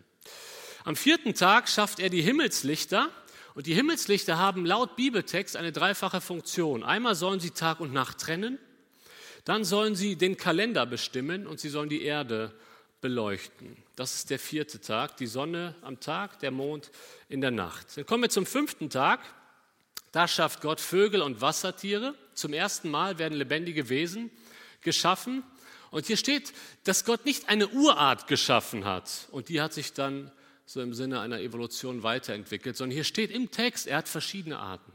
Am 0.84 0.94
vierten 0.94 1.34
Tag 1.34 1.68
schafft 1.68 1.98
er 1.98 2.08
die 2.08 2.22
Himmelslichter 2.22 3.10
und 3.54 3.66
die 3.66 3.74
Himmelslichter 3.74 4.38
haben 4.38 4.64
laut 4.64 4.94
Bibeltext 4.94 5.56
eine 5.56 5.72
dreifache 5.72 6.20
Funktion. 6.20 6.84
Einmal 6.84 7.16
sollen 7.16 7.40
sie 7.40 7.50
Tag 7.50 7.80
und 7.80 7.92
Nacht 7.92 8.18
trennen, 8.18 8.60
dann 9.44 9.64
sollen 9.64 9.94
sie 9.94 10.16
den 10.16 10.36
Kalender 10.36 10.86
bestimmen 10.86 11.46
und 11.46 11.60
sie 11.60 11.68
sollen 11.68 11.88
die 11.88 12.02
Erde 12.02 12.52
beleuchten. 13.00 13.76
Das 13.96 14.14
ist 14.14 14.30
der 14.30 14.38
vierte 14.38 14.80
Tag, 14.80 15.18
die 15.18 15.26
Sonne 15.26 15.74
am 15.82 16.00
Tag, 16.00 16.38
der 16.38 16.50
Mond 16.50 16.90
in 17.28 17.42
der 17.42 17.50
Nacht. 17.50 17.96
Dann 17.96 18.06
kommen 18.06 18.22
wir 18.22 18.30
zum 18.30 18.46
fünften 18.46 18.88
Tag. 18.88 19.20
Da 20.12 20.26
schafft 20.26 20.62
Gott 20.62 20.80
Vögel 20.80 21.20
und 21.20 21.42
Wassertiere. 21.42 22.14
Zum 22.32 22.54
ersten 22.54 22.90
Mal 22.90 23.18
werden 23.18 23.34
lebendige 23.34 23.90
Wesen 23.90 24.30
geschaffen. 24.80 25.42
Und 25.90 26.06
hier 26.06 26.16
steht, 26.16 26.54
dass 26.84 27.04
Gott 27.04 27.26
nicht 27.26 27.50
eine 27.50 27.68
Urart 27.68 28.26
geschaffen 28.26 28.86
hat 28.86 29.28
und 29.30 29.48
die 29.48 29.60
hat 29.60 29.72
sich 29.72 29.92
dann 29.92 30.32
so 30.66 30.80
im 30.80 30.94
Sinne 30.94 31.20
einer 31.20 31.40
Evolution 31.40 32.02
weiterentwickelt, 32.02 32.76
sondern 32.76 32.94
hier 32.94 33.04
steht 33.04 33.30
im 33.30 33.50
Text, 33.50 33.86
er 33.86 33.98
hat 33.98 34.08
verschiedene 34.08 34.58
Arten 34.58 34.93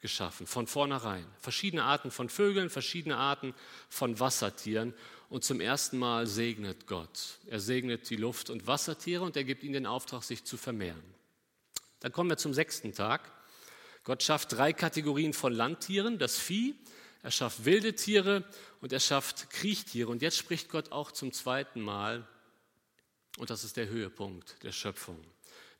geschaffen, 0.00 0.46
von 0.46 0.66
vornherein. 0.66 1.26
Verschiedene 1.40 1.82
Arten 1.82 2.10
von 2.10 2.28
Vögeln, 2.28 2.70
verschiedene 2.70 3.16
Arten 3.16 3.54
von 3.88 4.20
Wassertieren. 4.20 4.94
Und 5.28 5.44
zum 5.44 5.60
ersten 5.60 5.98
Mal 5.98 6.26
segnet 6.26 6.86
Gott. 6.86 7.38
Er 7.46 7.60
segnet 7.60 8.08
die 8.08 8.16
Luft- 8.16 8.50
und 8.50 8.66
Wassertiere 8.66 9.24
und 9.24 9.36
er 9.36 9.44
gibt 9.44 9.62
ihnen 9.62 9.74
den 9.74 9.86
Auftrag, 9.86 10.22
sich 10.22 10.44
zu 10.44 10.56
vermehren. 10.56 11.02
Dann 12.00 12.12
kommen 12.12 12.30
wir 12.30 12.38
zum 12.38 12.54
sechsten 12.54 12.94
Tag. 12.94 13.30
Gott 14.04 14.22
schafft 14.22 14.52
drei 14.52 14.72
Kategorien 14.72 15.34
von 15.34 15.52
Landtieren, 15.52 16.18
das 16.18 16.38
Vieh, 16.38 16.74
er 17.22 17.30
schafft 17.30 17.64
wilde 17.64 17.94
Tiere 17.94 18.44
und 18.80 18.92
er 18.92 19.00
schafft 19.00 19.50
Kriechtiere. 19.50 20.08
Und 20.08 20.22
jetzt 20.22 20.38
spricht 20.38 20.70
Gott 20.70 20.92
auch 20.92 21.12
zum 21.12 21.32
zweiten 21.32 21.80
Mal, 21.80 22.26
und 23.38 23.50
das 23.50 23.64
ist 23.64 23.76
der 23.76 23.88
Höhepunkt 23.88 24.62
der 24.62 24.72
Schöpfung. 24.72 25.22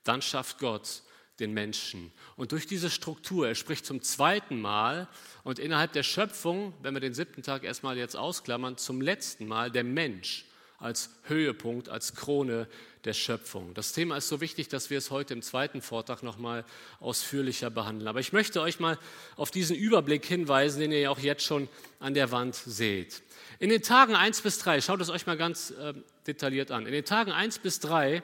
Dann 0.05 0.23
schafft 0.23 0.59
Gott 0.59 1.03
den 1.41 1.53
Menschen. 1.53 2.13
Und 2.37 2.53
durch 2.53 2.67
diese 2.67 2.91
Struktur, 2.91 3.49
er 3.49 3.55
spricht 3.55 3.87
zum 3.87 4.03
zweiten 4.03 4.61
Mal 4.61 5.09
und 5.45 5.59
innerhalb 5.59 5.93
der 5.93 6.03
Schöpfung, 6.03 6.75
wenn 6.83 6.95
wir 6.95 7.01
den 7.01 7.15
siebten 7.15 7.43
Tag 7.43 7.65
erstmal 7.65 7.97
jetzt 7.97 8.17
ausklammern, 8.17 8.77
zum 8.77 9.01
letzten 9.01 9.47
Mal 9.47 9.71
der 9.71 9.85
Mensch 9.85 10.45
als 10.79 11.11
Höhepunkt, 11.25 11.89
als 11.89 12.15
Krone 12.15 12.69
der 13.05 13.13
Schöpfung. 13.13 13.75
Das 13.75 13.93
Thema 13.93 14.17
ist 14.17 14.29
so 14.29 14.41
wichtig, 14.41 14.69
dass 14.69 14.91
wir 14.91 14.99
es 14.99 15.11
heute 15.11 15.35
im 15.35 15.43
zweiten 15.43 15.83
Vortrag 15.83 16.23
nochmal 16.23 16.65
ausführlicher 17.01 17.71
behandeln. 17.71 18.07
Aber 18.07 18.21
ich 18.21 18.33
möchte 18.33 18.61
euch 18.61 18.79
mal 18.79 18.99
auf 19.37 19.51
diesen 19.51 19.75
Überblick 19.75 20.25
hinweisen, 20.25 20.81
den 20.81 20.93
ihr 20.93 21.01
ja 21.01 21.11
auch 21.11 21.19
jetzt 21.19 21.43
schon 21.43 21.69
an 21.99 22.15
der 22.15 22.31
Wand 22.31 22.55
seht. 22.55 23.23
In 23.59 23.71
den 23.71 23.83
Tagen 23.83 24.15
1 24.15 24.43
bis 24.43 24.59
3, 24.59 24.81
schaut 24.81 25.01
es 25.01 25.11
euch 25.11 25.27
mal 25.27 25.37
ganz 25.37 25.73
äh, 25.73 25.95
detailliert 26.27 26.71
an. 26.71 26.87
In 26.87 26.93
den 26.93 27.05
Tagen 27.05 27.33
1 27.33 27.59
bis 27.59 27.81
3 27.81 28.23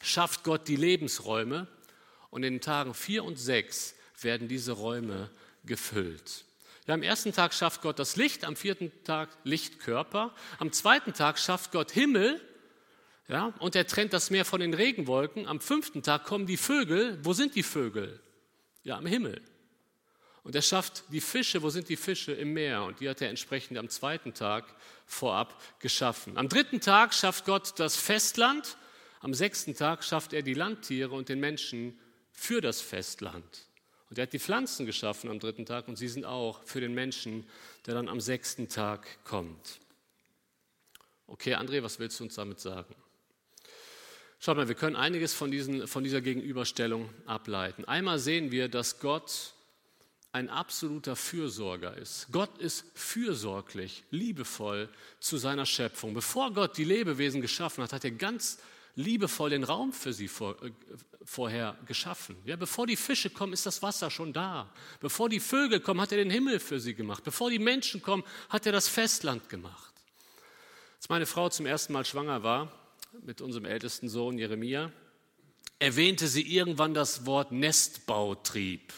schafft 0.00 0.44
Gott 0.44 0.68
die 0.68 0.76
Lebensräume 0.76 1.66
und 2.36 2.42
in 2.42 2.56
den 2.56 2.60
Tagen 2.60 2.92
4 2.92 3.24
und 3.24 3.36
6 3.36 3.94
werden 4.20 4.46
diese 4.46 4.72
Räume 4.72 5.30
gefüllt. 5.64 6.44
Ja, 6.86 6.92
am 6.92 7.02
ersten 7.02 7.32
Tag 7.32 7.54
schafft 7.54 7.80
Gott 7.80 7.98
das 7.98 8.16
Licht, 8.16 8.44
am 8.44 8.56
vierten 8.56 8.92
Tag 9.04 9.30
Lichtkörper, 9.44 10.34
am 10.58 10.70
zweiten 10.70 11.14
Tag 11.14 11.38
schafft 11.38 11.72
Gott 11.72 11.92
Himmel, 11.92 12.38
ja, 13.26 13.54
und 13.58 13.74
er 13.74 13.86
trennt 13.86 14.12
das 14.12 14.28
Meer 14.28 14.44
von 14.44 14.60
den 14.60 14.74
Regenwolken. 14.74 15.46
Am 15.46 15.60
fünften 15.60 16.02
Tag 16.02 16.24
kommen 16.24 16.44
die 16.44 16.58
Vögel. 16.58 17.18
Wo 17.22 17.32
sind 17.32 17.54
die 17.54 17.62
Vögel? 17.62 18.20
Ja, 18.84 18.98
am 18.98 19.06
Himmel. 19.06 19.40
Und 20.42 20.54
er 20.54 20.62
schafft 20.62 21.04
die 21.08 21.22
Fische. 21.22 21.62
Wo 21.62 21.70
sind 21.70 21.88
die 21.88 21.96
Fische? 21.96 22.32
Im 22.32 22.52
Meer. 22.52 22.82
Und 22.82 23.00
die 23.00 23.08
hat 23.08 23.22
er 23.22 23.30
entsprechend 23.30 23.78
am 23.78 23.88
zweiten 23.88 24.34
Tag 24.34 24.66
vorab 25.06 25.60
geschaffen. 25.80 26.36
Am 26.36 26.50
dritten 26.50 26.82
Tag 26.82 27.14
schafft 27.14 27.46
Gott 27.46 27.80
das 27.80 27.96
Festland. 27.96 28.76
Am 29.20 29.32
sechsten 29.32 29.74
Tag 29.74 30.04
schafft 30.04 30.34
er 30.34 30.42
die 30.42 30.54
Landtiere 30.54 31.12
und 31.12 31.30
den 31.30 31.40
Menschen 31.40 31.98
für 32.36 32.60
das 32.60 32.80
Festland. 32.80 33.66
Und 34.08 34.18
er 34.18 34.22
hat 34.22 34.32
die 34.32 34.38
Pflanzen 34.38 34.86
geschaffen 34.86 35.30
am 35.30 35.40
dritten 35.40 35.66
Tag 35.66 35.88
und 35.88 35.96
sie 35.96 36.06
sind 36.06 36.24
auch 36.24 36.62
für 36.62 36.80
den 36.80 36.94
Menschen, 36.94 37.44
der 37.86 37.94
dann 37.94 38.08
am 38.08 38.20
sechsten 38.20 38.68
Tag 38.68 39.24
kommt. 39.24 39.80
Okay, 41.26 41.56
André, 41.56 41.82
was 41.82 41.98
willst 41.98 42.20
du 42.20 42.24
uns 42.24 42.36
damit 42.36 42.60
sagen? 42.60 42.94
Schaut 44.38 44.56
mal, 44.56 44.68
wir 44.68 44.76
können 44.76 44.94
einiges 44.94 45.34
von, 45.34 45.50
diesen, 45.50 45.88
von 45.88 46.04
dieser 46.04 46.20
Gegenüberstellung 46.20 47.10
ableiten. 47.24 47.84
Einmal 47.86 48.20
sehen 48.20 48.52
wir, 48.52 48.68
dass 48.68 49.00
Gott 49.00 49.54
ein 50.30 50.50
absoluter 50.50 51.16
Fürsorger 51.16 51.96
ist. 51.96 52.28
Gott 52.30 52.58
ist 52.58 52.84
fürsorglich, 52.94 54.04
liebevoll 54.10 54.90
zu 55.18 55.38
seiner 55.38 55.64
Schöpfung. 55.64 56.12
Bevor 56.12 56.52
Gott 56.52 56.76
die 56.76 56.84
Lebewesen 56.84 57.40
geschaffen 57.40 57.82
hat, 57.82 57.94
hat 57.94 58.04
er 58.04 58.10
ganz 58.10 58.58
liebevoll 58.96 59.50
den 59.50 59.62
Raum 59.62 59.92
für 59.92 60.12
sie 60.12 60.26
vor, 60.26 60.60
äh, 60.62 60.72
vorher 61.24 61.78
geschaffen. 61.86 62.36
Ja, 62.44 62.56
bevor 62.56 62.86
die 62.86 62.96
Fische 62.96 63.30
kommen, 63.30 63.52
ist 63.52 63.66
das 63.66 63.82
Wasser 63.82 64.10
schon 64.10 64.32
da. 64.32 64.72
Bevor 65.00 65.28
die 65.28 65.40
Vögel 65.40 65.80
kommen, 65.80 66.00
hat 66.00 66.12
er 66.12 66.18
den 66.18 66.30
Himmel 66.30 66.58
für 66.58 66.80
sie 66.80 66.94
gemacht. 66.94 67.22
Bevor 67.22 67.50
die 67.50 67.58
Menschen 67.58 68.02
kommen, 68.02 68.24
hat 68.48 68.66
er 68.66 68.72
das 68.72 68.88
Festland 68.88 69.48
gemacht. 69.48 69.92
Als 70.96 71.08
meine 71.08 71.26
Frau 71.26 71.48
zum 71.48 71.66
ersten 71.66 71.92
Mal 71.92 72.04
schwanger 72.04 72.42
war, 72.42 72.72
mit 73.24 73.40
unserem 73.40 73.66
ältesten 73.66 74.08
Sohn 74.08 74.38
Jeremia, 74.38 74.90
erwähnte 75.78 76.26
sie 76.26 76.42
irgendwann 76.42 76.94
das 76.94 77.26
Wort 77.26 77.52
Nestbautrieb. 77.52 78.92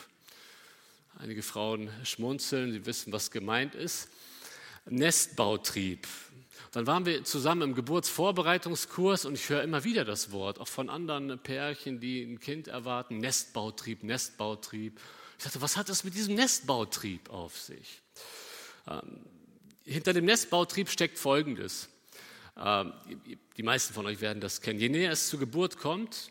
Einige 1.18 1.42
Frauen 1.42 1.90
schmunzeln, 2.04 2.70
sie 2.72 2.86
wissen, 2.86 3.12
was 3.12 3.32
gemeint 3.32 3.74
ist. 3.74 4.08
Nestbautrieb. 4.86 6.06
Dann 6.72 6.86
waren 6.86 7.06
wir 7.06 7.24
zusammen 7.24 7.62
im 7.62 7.74
Geburtsvorbereitungskurs 7.74 9.24
und 9.24 9.34
ich 9.34 9.48
höre 9.48 9.62
immer 9.62 9.84
wieder 9.84 10.04
das 10.04 10.32
Wort, 10.32 10.60
auch 10.60 10.68
von 10.68 10.90
anderen 10.90 11.38
Pärchen, 11.38 12.00
die 12.00 12.22
ein 12.22 12.40
Kind 12.40 12.68
erwarten, 12.68 13.18
Nestbautrieb, 13.18 14.02
Nestbautrieb. 14.02 15.00
Ich 15.38 15.44
dachte, 15.44 15.62
was 15.62 15.76
hat 15.76 15.88
das 15.88 16.04
mit 16.04 16.14
diesem 16.14 16.34
Nestbautrieb 16.34 17.30
auf 17.30 17.56
sich? 17.56 18.02
Ähm, 18.86 19.20
hinter 19.84 20.12
dem 20.12 20.26
Nestbautrieb 20.26 20.90
steckt 20.90 21.18
Folgendes. 21.18 21.88
Ähm, 22.58 22.92
die 23.56 23.62
meisten 23.62 23.94
von 23.94 24.04
euch 24.06 24.20
werden 24.20 24.40
das 24.40 24.60
kennen. 24.60 24.78
Je 24.78 24.88
näher 24.88 25.12
es 25.12 25.28
zur 25.28 25.38
Geburt 25.38 25.78
kommt, 25.78 26.30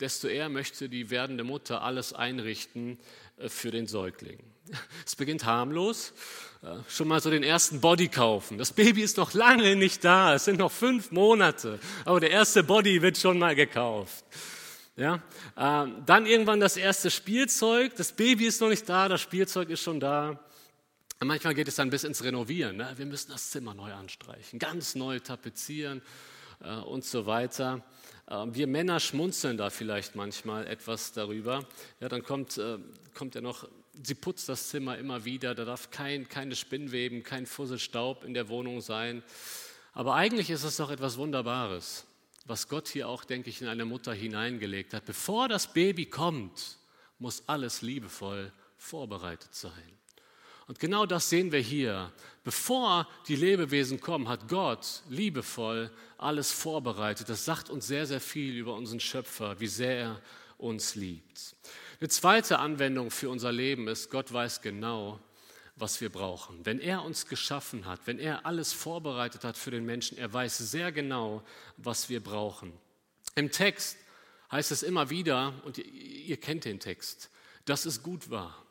desto 0.00 0.28
eher 0.28 0.48
möchte 0.48 0.88
die 0.88 1.10
werdende 1.10 1.44
Mutter 1.44 1.82
alles 1.82 2.12
einrichten 2.12 2.98
äh, 3.38 3.48
für 3.48 3.70
den 3.70 3.86
Säugling. 3.86 4.38
Es 5.06 5.16
beginnt 5.16 5.44
harmlos, 5.44 6.12
äh, 6.62 6.76
schon 6.88 7.08
mal 7.08 7.20
so 7.20 7.30
den 7.30 7.42
ersten 7.42 7.80
Body 7.80 8.08
kaufen. 8.08 8.58
Das 8.58 8.72
Baby 8.72 9.02
ist 9.02 9.16
noch 9.16 9.34
lange 9.34 9.76
nicht 9.76 10.04
da, 10.04 10.34
es 10.34 10.44
sind 10.44 10.58
noch 10.58 10.72
fünf 10.72 11.10
Monate, 11.10 11.78
aber 12.04 12.20
der 12.20 12.30
erste 12.30 12.62
Body 12.62 13.02
wird 13.02 13.18
schon 13.18 13.38
mal 13.38 13.54
gekauft. 13.54 14.24
Ja? 14.96 15.22
Ähm, 15.56 16.02
dann 16.06 16.26
irgendwann 16.26 16.60
das 16.60 16.76
erste 16.76 17.10
Spielzeug, 17.10 17.96
das 17.96 18.12
Baby 18.12 18.46
ist 18.46 18.60
noch 18.60 18.68
nicht 18.68 18.88
da, 18.88 19.08
das 19.08 19.20
Spielzeug 19.20 19.70
ist 19.70 19.82
schon 19.82 20.00
da. 20.00 20.38
Manchmal 21.24 21.54
geht 21.54 21.68
es 21.68 21.76
dann 21.76 21.90
bis 21.90 22.04
ins 22.04 22.24
Renovieren. 22.24 22.76
Ne? 22.76 22.92
Wir 22.96 23.06
müssen 23.06 23.30
das 23.30 23.50
Zimmer 23.50 23.74
neu 23.74 23.92
anstreichen, 23.92 24.58
ganz 24.58 24.94
neu 24.94 25.20
tapezieren 25.20 26.02
äh, 26.60 26.74
und 26.74 27.04
so 27.04 27.26
weiter. 27.26 27.84
Ähm, 28.28 28.54
wir 28.54 28.66
Männer 28.66 29.00
schmunzeln 29.00 29.56
da 29.56 29.70
vielleicht 29.70 30.14
manchmal 30.14 30.66
etwas 30.66 31.12
darüber. 31.12 31.64
Ja, 32.00 32.08
dann 32.08 32.22
kommt, 32.22 32.58
äh, 32.58 32.78
kommt 33.14 33.34
ja 33.34 33.40
noch, 33.40 33.68
sie 34.02 34.14
putzt 34.14 34.48
das 34.48 34.68
Zimmer 34.68 34.98
immer 34.98 35.24
wieder, 35.24 35.54
da 35.54 35.64
darf 35.64 35.90
kein, 35.90 36.28
keine 36.28 36.56
Spinnweben, 36.56 37.22
kein 37.22 37.46
Fusselstaub 37.46 38.24
in 38.24 38.34
der 38.34 38.48
Wohnung 38.48 38.80
sein. 38.80 39.22
Aber 39.92 40.14
eigentlich 40.14 40.50
ist 40.50 40.64
es 40.64 40.76
doch 40.76 40.90
etwas 40.90 41.18
Wunderbares, 41.18 42.06
was 42.46 42.68
Gott 42.68 42.88
hier 42.88 43.08
auch, 43.08 43.24
denke 43.24 43.50
ich, 43.50 43.60
in 43.60 43.68
eine 43.68 43.84
Mutter 43.84 44.14
hineingelegt 44.14 44.94
hat. 44.94 45.04
Bevor 45.04 45.48
das 45.48 45.72
Baby 45.72 46.06
kommt, 46.06 46.78
muss 47.18 47.42
alles 47.46 47.82
liebevoll 47.82 48.52
vorbereitet 48.76 49.54
sein. 49.54 49.98
Und 50.66 50.78
genau 50.78 51.06
das 51.06 51.28
sehen 51.28 51.52
wir 51.52 51.60
hier. 51.60 52.12
Bevor 52.44 53.06
die 53.28 53.36
Lebewesen 53.36 54.00
kommen, 54.00 54.28
hat 54.28 54.48
Gott 54.48 55.02
liebevoll 55.08 55.90
alles 56.16 56.50
vorbereitet. 56.50 57.28
Das 57.28 57.44
sagt 57.44 57.68
uns 57.68 57.86
sehr, 57.86 58.06
sehr 58.06 58.20
viel 58.20 58.56
über 58.56 58.74
unseren 58.74 59.00
Schöpfer, 59.00 59.60
wie 59.60 59.66
sehr 59.66 59.96
er 59.96 60.22
uns 60.58 60.94
liebt. 60.94 61.56
Eine 62.02 62.08
zweite 62.08 62.58
Anwendung 62.58 63.12
für 63.12 63.30
unser 63.30 63.52
Leben 63.52 63.86
ist, 63.86 64.10
Gott 64.10 64.32
weiß 64.32 64.60
genau, 64.60 65.20
was 65.76 66.00
wir 66.00 66.10
brauchen. 66.10 66.66
Wenn 66.66 66.80
er 66.80 67.04
uns 67.04 67.28
geschaffen 67.28 67.86
hat, 67.86 68.00
wenn 68.06 68.18
er 68.18 68.44
alles 68.44 68.72
vorbereitet 68.72 69.44
hat 69.44 69.56
für 69.56 69.70
den 69.70 69.86
Menschen, 69.86 70.18
er 70.18 70.32
weiß 70.32 70.58
sehr 70.58 70.90
genau, 70.90 71.44
was 71.76 72.08
wir 72.08 72.20
brauchen. 72.20 72.72
Im 73.36 73.52
Text 73.52 73.96
heißt 74.50 74.72
es 74.72 74.82
immer 74.82 75.10
wieder, 75.10 75.54
und 75.64 75.78
ihr, 75.78 76.36
kennt 76.38 76.64
den 76.64 76.80
Text, 76.80 77.30
dass 77.66 77.86
es 77.86 78.02
gut 78.02 78.30
war. 78.30 78.66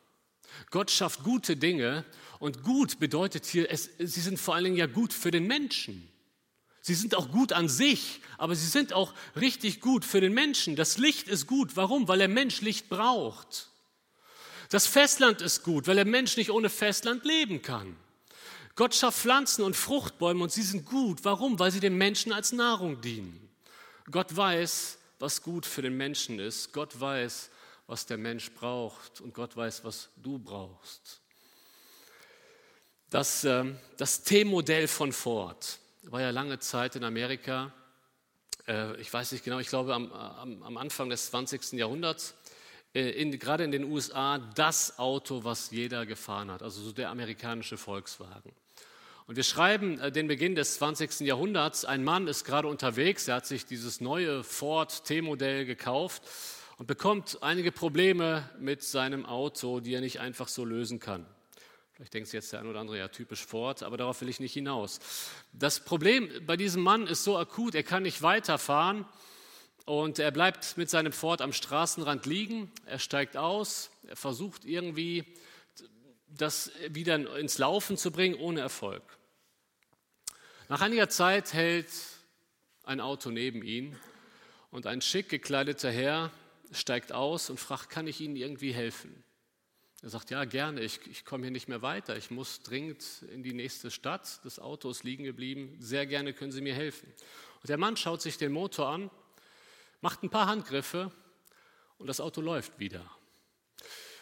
Gott 0.70 0.90
schafft 0.90 1.22
gute 1.22 1.56
Dinge 1.56 2.04
und 2.38 2.62
gut 2.62 2.98
bedeutet 2.98 3.46
hier, 3.46 3.70
es, 3.70 3.88
sie 3.98 4.20
sind 4.20 4.38
vor 4.38 4.56
allen 4.56 4.64
Dingen 4.64 4.76
ja 4.76 4.84
gut 4.86 5.14
für 5.14 5.30
den 5.30 5.46
Menschen. 5.46 6.11
Sie 6.84 6.94
sind 6.94 7.14
auch 7.14 7.30
gut 7.30 7.52
an 7.52 7.68
sich, 7.68 8.20
aber 8.38 8.56
sie 8.56 8.66
sind 8.66 8.92
auch 8.92 9.14
richtig 9.36 9.80
gut 9.80 10.04
für 10.04 10.20
den 10.20 10.34
Menschen. 10.34 10.74
Das 10.74 10.98
Licht 10.98 11.28
ist 11.28 11.46
gut. 11.46 11.76
Warum? 11.76 12.08
Weil 12.08 12.18
der 12.18 12.28
Mensch 12.28 12.60
Licht 12.60 12.88
braucht. 12.88 13.68
Das 14.68 14.88
Festland 14.88 15.40
ist 15.42 15.62
gut, 15.62 15.86
weil 15.86 15.94
der 15.94 16.04
Mensch 16.04 16.36
nicht 16.36 16.50
ohne 16.50 16.68
Festland 16.68 17.24
leben 17.24 17.62
kann. 17.62 17.96
Gott 18.74 18.96
schafft 18.96 19.20
Pflanzen 19.20 19.62
und 19.62 19.76
Fruchtbäume 19.76 20.42
und 20.42 20.50
sie 20.50 20.62
sind 20.62 20.84
gut. 20.84 21.20
Warum? 21.22 21.58
Weil 21.58 21.70
sie 21.70 21.78
dem 21.78 21.96
Menschen 21.96 22.32
als 22.32 22.50
Nahrung 22.50 23.00
dienen. 23.00 23.48
Gott 24.10 24.34
weiß, 24.34 24.98
was 25.20 25.40
gut 25.40 25.66
für 25.66 25.82
den 25.82 25.96
Menschen 25.96 26.40
ist. 26.40 26.72
Gott 26.72 26.98
weiß, 26.98 27.50
was 27.86 28.06
der 28.06 28.18
Mensch 28.18 28.50
braucht 28.50 29.20
und 29.20 29.34
Gott 29.34 29.56
weiß, 29.56 29.84
was 29.84 30.08
du 30.16 30.38
brauchst. 30.38 31.20
Das, 33.10 33.44
äh, 33.44 33.66
das 33.98 34.22
T-Modell 34.24 34.88
von 34.88 35.12
Ford 35.12 35.78
war 36.02 36.20
ja 36.20 36.30
lange 36.30 36.58
Zeit 36.58 36.96
in 36.96 37.04
Amerika, 37.04 37.72
äh, 38.66 38.96
ich 39.00 39.12
weiß 39.12 39.32
nicht 39.32 39.44
genau, 39.44 39.58
ich 39.58 39.68
glaube 39.68 39.94
am, 39.94 40.12
am, 40.12 40.76
Anfang 40.76 41.08
des 41.08 41.26
20. 41.30 41.72
Jahrhunderts, 41.72 42.34
äh, 42.94 43.10
in, 43.10 43.38
gerade 43.38 43.64
in 43.64 43.70
den 43.70 43.84
USA, 43.84 44.38
das 44.38 44.98
Auto, 44.98 45.44
was 45.44 45.70
jeder 45.70 46.06
gefahren 46.06 46.50
hat, 46.50 46.62
also 46.62 46.82
so 46.82 46.92
der 46.92 47.10
amerikanische 47.10 47.76
Volkswagen. 47.76 48.52
Und 49.26 49.36
wir 49.36 49.44
schreiben 49.44 50.00
äh, 50.00 50.10
den 50.10 50.26
Beginn 50.26 50.54
des 50.54 50.74
20. 50.74 51.20
Jahrhunderts. 51.20 51.84
Ein 51.84 52.02
Mann 52.02 52.26
ist 52.26 52.44
gerade 52.44 52.68
unterwegs, 52.68 53.28
er 53.28 53.36
hat 53.36 53.46
sich 53.46 53.64
dieses 53.64 54.00
neue 54.00 54.42
Ford 54.42 55.04
T-Modell 55.04 55.64
gekauft 55.64 56.22
und 56.78 56.86
bekommt 56.86 57.38
einige 57.42 57.70
Probleme 57.70 58.48
mit 58.58 58.82
seinem 58.82 59.24
Auto, 59.24 59.78
die 59.80 59.94
er 59.94 60.00
nicht 60.00 60.18
einfach 60.20 60.48
so 60.48 60.64
lösen 60.64 60.98
kann. 60.98 61.26
Vielleicht 62.02 62.14
denkt 62.14 62.32
jetzt 62.32 62.52
der 62.52 62.58
ein 62.58 62.66
oder 62.66 62.80
andere 62.80 62.98
ja 62.98 63.06
typisch 63.06 63.46
Ford, 63.46 63.84
aber 63.84 63.96
darauf 63.96 64.20
will 64.20 64.28
ich 64.28 64.40
nicht 64.40 64.54
hinaus. 64.54 64.98
Das 65.52 65.78
Problem 65.78 66.28
bei 66.44 66.56
diesem 66.56 66.82
Mann 66.82 67.06
ist 67.06 67.22
so 67.22 67.38
akut, 67.38 67.76
er 67.76 67.84
kann 67.84 68.02
nicht 68.02 68.22
weiterfahren 68.22 69.04
und 69.84 70.18
er 70.18 70.32
bleibt 70.32 70.76
mit 70.76 70.90
seinem 70.90 71.12
Ford 71.12 71.40
am 71.40 71.52
Straßenrand 71.52 72.26
liegen. 72.26 72.72
Er 72.86 72.98
steigt 72.98 73.36
aus, 73.36 73.92
er 74.08 74.16
versucht 74.16 74.64
irgendwie 74.64 75.24
das 76.26 76.72
wieder 76.88 77.38
ins 77.38 77.58
Laufen 77.58 77.96
zu 77.96 78.10
bringen, 78.10 78.34
ohne 78.34 78.58
Erfolg. 78.58 79.04
Nach 80.68 80.80
einiger 80.80 81.08
Zeit 81.08 81.52
hält 81.52 81.88
ein 82.82 83.00
Auto 83.00 83.30
neben 83.30 83.62
ihn 83.62 83.96
und 84.72 84.88
ein 84.88 85.02
schick 85.02 85.28
gekleideter 85.28 85.92
Herr 85.92 86.32
steigt 86.72 87.12
aus 87.12 87.48
und 87.48 87.60
fragt, 87.60 87.90
kann 87.90 88.08
ich 88.08 88.20
Ihnen 88.20 88.34
irgendwie 88.34 88.72
helfen? 88.72 89.22
Er 90.02 90.10
sagt, 90.10 90.30
ja, 90.30 90.44
gerne, 90.44 90.80
ich, 90.80 91.00
ich 91.08 91.24
komme 91.24 91.44
hier 91.44 91.52
nicht 91.52 91.68
mehr 91.68 91.80
weiter, 91.80 92.16
ich 92.16 92.30
muss 92.30 92.62
dringend 92.62 93.04
in 93.32 93.42
die 93.42 93.52
nächste 93.52 93.90
Stadt, 93.90 94.40
das 94.44 94.58
Auto 94.58 94.90
ist 94.90 95.04
liegen 95.04 95.24
geblieben, 95.24 95.76
sehr 95.78 96.06
gerne 96.06 96.32
können 96.32 96.50
Sie 96.50 96.60
mir 96.60 96.74
helfen. 96.74 97.12
Und 97.60 97.68
der 97.68 97.78
Mann 97.78 97.96
schaut 97.96 98.20
sich 98.20 98.36
den 98.36 98.52
Motor 98.52 98.88
an, 98.88 99.10
macht 100.00 100.24
ein 100.24 100.30
paar 100.30 100.46
Handgriffe 100.46 101.12
und 101.98 102.08
das 102.08 102.20
Auto 102.20 102.40
läuft 102.40 102.80
wieder. 102.80 103.08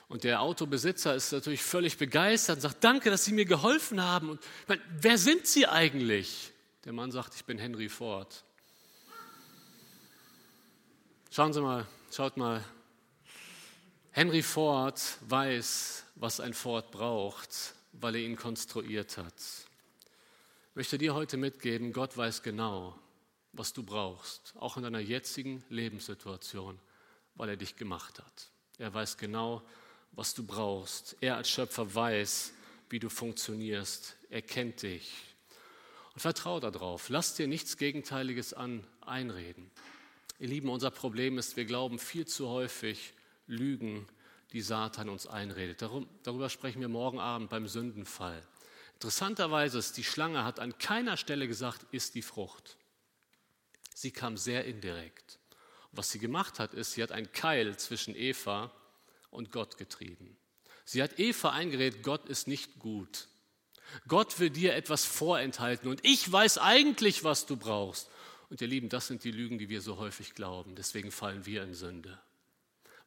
Und 0.09 0.25
der 0.25 0.43
Autobesitzer 0.43 1.15
ist 1.15 1.33
natürlich 1.33 1.63
völlig 1.63 1.97
begeistert 1.97 2.57
und 2.57 2.63
sagt, 2.63 2.85
danke, 2.85 3.11
dass 3.11 3.25
Sie 3.25 3.33
mir 3.33 3.47
geholfen 3.47 4.03
haben. 4.03 4.29
Und 4.29 4.41
meine, 4.67 4.83
wer 5.01 5.17
sind 5.17 5.47
Sie 5.47 5.67
eigentlich? 5.67 6.53
Der 6.85 6.93
Mann 6.93 7.11
sagt, 7.11 7.35
ich 7.35 7.45
bin 7.45 7.59
Henry 7.59 7.89
Ford. 7.89 8.45
Schauen 11.31 11.53
Sie 11.53 11.63
mal, 11.63 11.87
Schaut 12.13 12.37
mal, 12.37 12.65
Henry 14.13 14.43
Ford 14.43 15.01
weiß, 15.29 16.05
was 16.17 16.41
ein 16.41 16.53
Ford 16.53 16.91
braucht, 16.91 17.75
weil 17.93 18.17
er 18.17 18.23
ihn 18.23 18.35
konstruiert 18.35 19.17
hat. 19.17 19.35
Ich 20.71 20.75
möchte 20.75 20.99
dir 20.99 21.15
heute 21.15 21.37
mitgeben, 21.37 21.93
Gott 21.93 22.17
weiß 22.17 22.43
genau, 22.43 22.99
was 23.53 23.73
du 23.73 23.85
brauchst, 23.85 24.53
auch 24.57 24.77
in 24.77 24.83
deiner 24.83 24.99
jetzigen 24.99 25.65
Lebenssituation, 25.69 26.77
weil 27.37 27.51
er 27.51 27.57
dich 27.57 27.77
gemacht 27.77 28.19
hat. 28.19 28.51
Er 28.79 28.93
weiß 28.93 29.17
genau, 29.17 29.63
was 30.11 30.35
du 30.35 30.43
brauchst. 30.43 31.17
Er 31.21 31.37
als 31.37 31.49
Schöpfer 31.49 31.95
weiß, 31.95 32.53
wie 32.89 32.99
du 32.99 33.11
funktionierst. 33.11 34.17
Er 34.29 34.43
kennt 34.43 34.83
dich. 34.83 35.13
Und 36.15 36.21
vertrau 36.21 36.59
darauf. 36.59 37.11
Lass 37.11 37.37
dir 37.37 37.47
nichts 37.47 37.77
Gegenteiliges 37.77 38.55
an 38.55 38.85
einreden. 39.03 39.71
Ihr 40.41 40.49
Lieben, 40.49 40.69
unser 40.69 40.91
Problem 40.91 41.39
ist, 41.39 41.57
wir 41.57 41.65
glauben 41.65 42.01
viel 42.01 42.27
zu 42.27 42.49
häufig 42.49 43.13
Lügen, 43.51 44.07
die 44.53 44.63
Satan 44.63 45.09
uns 45.09 45.27
einredet. 45.27 45.83
Darum, 45.83 46.09
darüber 46.23 46.49
sprechen 46.49 46.81
wir 46.81 46.89
morgen 46.89 47.21
Abend 47.21 47.51
beim 47.51 47.69
Sündenfall. 47.69 48.43
Interessanterweise 48.95 49.79
ist, 49.79 49.97
die 49.97 50.05
Schlange 50.05 50.45
hat 50.45 50.61
an 50.61 50.77
keiner 50.79 51.17
Stelle 51.17 51.49
gesagt, 51.49 51.87
ist 51.93 52.15
die 52.15 52.23
Frucht. 52.23 52.77
Sie 53.95 54.11
kam 54.11 54.37
sehr 54.37 54.65
indirekt. 54.65 55.39
was 55.93 56.11
sie 56.11 56.21
gemacht 56.21 56.61
hat, 56.61 56.73
ist, 56.73 56.93
sie 56.93 57.03
hat 57.03 57.11
einen 57.11 57.33
Keil 57.33 57.77
zwischen 57.77 58.15
Eva 58.15 58.71
und 59.31 59.51
Gott 59.51 59.77
getrieben. 59.77 60.37
Sie 60.85 61.03
hat 61.03 61.19
Eva 61.19 61.51
eingeredet, 61.51 62.05
Gott 62.05 62.29
ist 62.29 62.47
nicht 62.47 62.79
gut. 62.79 63.27
Gott 64.07 64.39
will 64.39 64.51
dir 64.51 64.75
etwas 64.75 65.05
vorenthalten 65.05 65.91
und 65.91 66.05
ich 66.05 66.31
weiß 66.31 66.59
eigentlich, 66.59 67.25
was 67.25 67.47
du 67.47 67.57
brauchst. 67.57 68.09
Und 68.51 68.61
ihr 68.61 68.69
Lieben, 68.69 68.89
das 68.89 69.09
sind 69.09 69.25
die 69.25 69.33
Lügen, 69.33 69.59
die 69.59 69.69
wir 69.69 69.81
so 69.81 69.97
häufig 69.99 70.35
glauben. 70.35 70.77
Deswegen 70.77 71.11
fallen 71.11 71.45
wir 71.47 71.63
in 71.65 71.75
Sünde. 71.75 72.21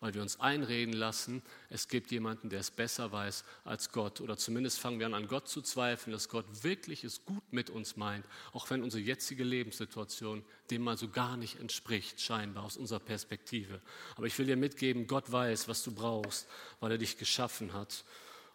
Weil 0.03 0.15
wir 0.15 0.21
uns 0.21 0.41
einreden 0.41 0.93
lassen, 0.93 1.41
es 1.69 1.87
gibt 1.87 2.11
jemanden, 2.11 2.49
der 2.49 2.59
es 2.59 2.71
besser 2.71 3.13
weiß 3.13 3.45
als 3.63 3.93
Gott. 3.93 4.19
Oder 4.19 4.35
zumindest 4.35 4.77
fangen 4.77 4.99
wir 4.99 5.05
an, 5.05 5.13
an 5.13 5.29
Gott 5.29 5.47
zu 5.47 5.61
zweifeln, 5.61 6.11
dass 6.11 6.27
Gott 6.27 6.43
wirklich 6.61 7.05
es 7.05 7.23
gut 7.23 7.53
mit 7.53 7.69
uns 7.69 7.95
meint, 7.95 8.25
auch 8.51 8.69
wenn 8.69 8.83
unsere 8.83 9.01
jetzige 9.01 9.45
Lebenssituation 9.45 10.43
dem 10.69 10.81
mal 10.81 10.97
so 10.97 11.07
gar 11.07 11.37
nicht 11.37 11.57
entspricht, 11.61 12.19
scheinbar 12.19 12.65
aus 12.65 12.75
unserer 12.75 12.99
Perspektive. 12.99 13.79
Aber 14.17 14.27
ich 14.27 14.37
will 14.37 14.45
dir 14.45 14.57
mitgeben, 14.57 15.07
Gott 15.07 15.31
weiß, 15.31 15.69
was 15.69 15.83
du 15.83 15.93
brauchst, 15.93 16.49
weil 16.81 16.91
er 16.91 16.97
dich 16.97 17.17
geschaffen 17.17 17.71
hat. 17.71 18.03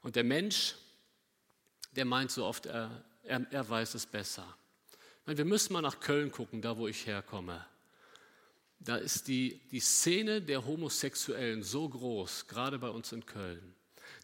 Und 0.02 0.16
der 0.16 0.24
Mensch, 0.24 0.74
der 1.92 2.04
meint 2.04 2.30
so 2.30 2.44
oft, 2.44 2.66
er, 2.66 3.06
er, 3.22 3.46
er 3.50 3.66
weiß 3.66 3.94
es 3.94 4.04
besser. 4.04 4.44
Wir 5.24 5.46
müssen 5.46 5.72
mal 5.72 5.80
nach 5.80 6.00
Köln 6.00 6.30
gucken, 6.30 6.60
da 6.60 6.76
wo 6.76 6.88
ich 6.88 7.06
herkomme. 7.06 7.64
Da 8.80 8.96
ist 8.96 9.28
die, 9.28 9.60
die 9.70 9.80
Szene 9.80 10.40
der 10.40 10.64
Homosexuellen 10.64 11.62
so 11.62 11.88
groß, 11.88 12.46
gerade 12.46 12.78
bei 12.78 12.88
uns 12.88 13.12
in 13.12 13.26
Köln. 13.26 13.74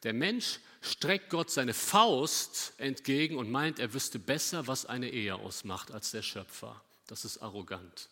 Der 0.04 0.12
Mensch 0.12 0.60
streckt 0.80 1.30
Gott 1.30 1.50
seine 1.50 1.74
Faust 1.74 2.74
entgegen 2.78 3.36
und 3.36 3.50
meint, 3.50 3.78
er 3.78 3.94
wüsste 3.94 4.18
besser, 4.18 4.66
was 4.66 4.86
eine 4.86 5.10
Ehe 5.10 5.34
ausmacht, 5.34 5.90
als 5.90 6.10
der 6.10 6.22
Schöpfer. 6.22 6.80
Das 7.06 7.24
ist 7.24 7.38
arrogant. 7.38 8.08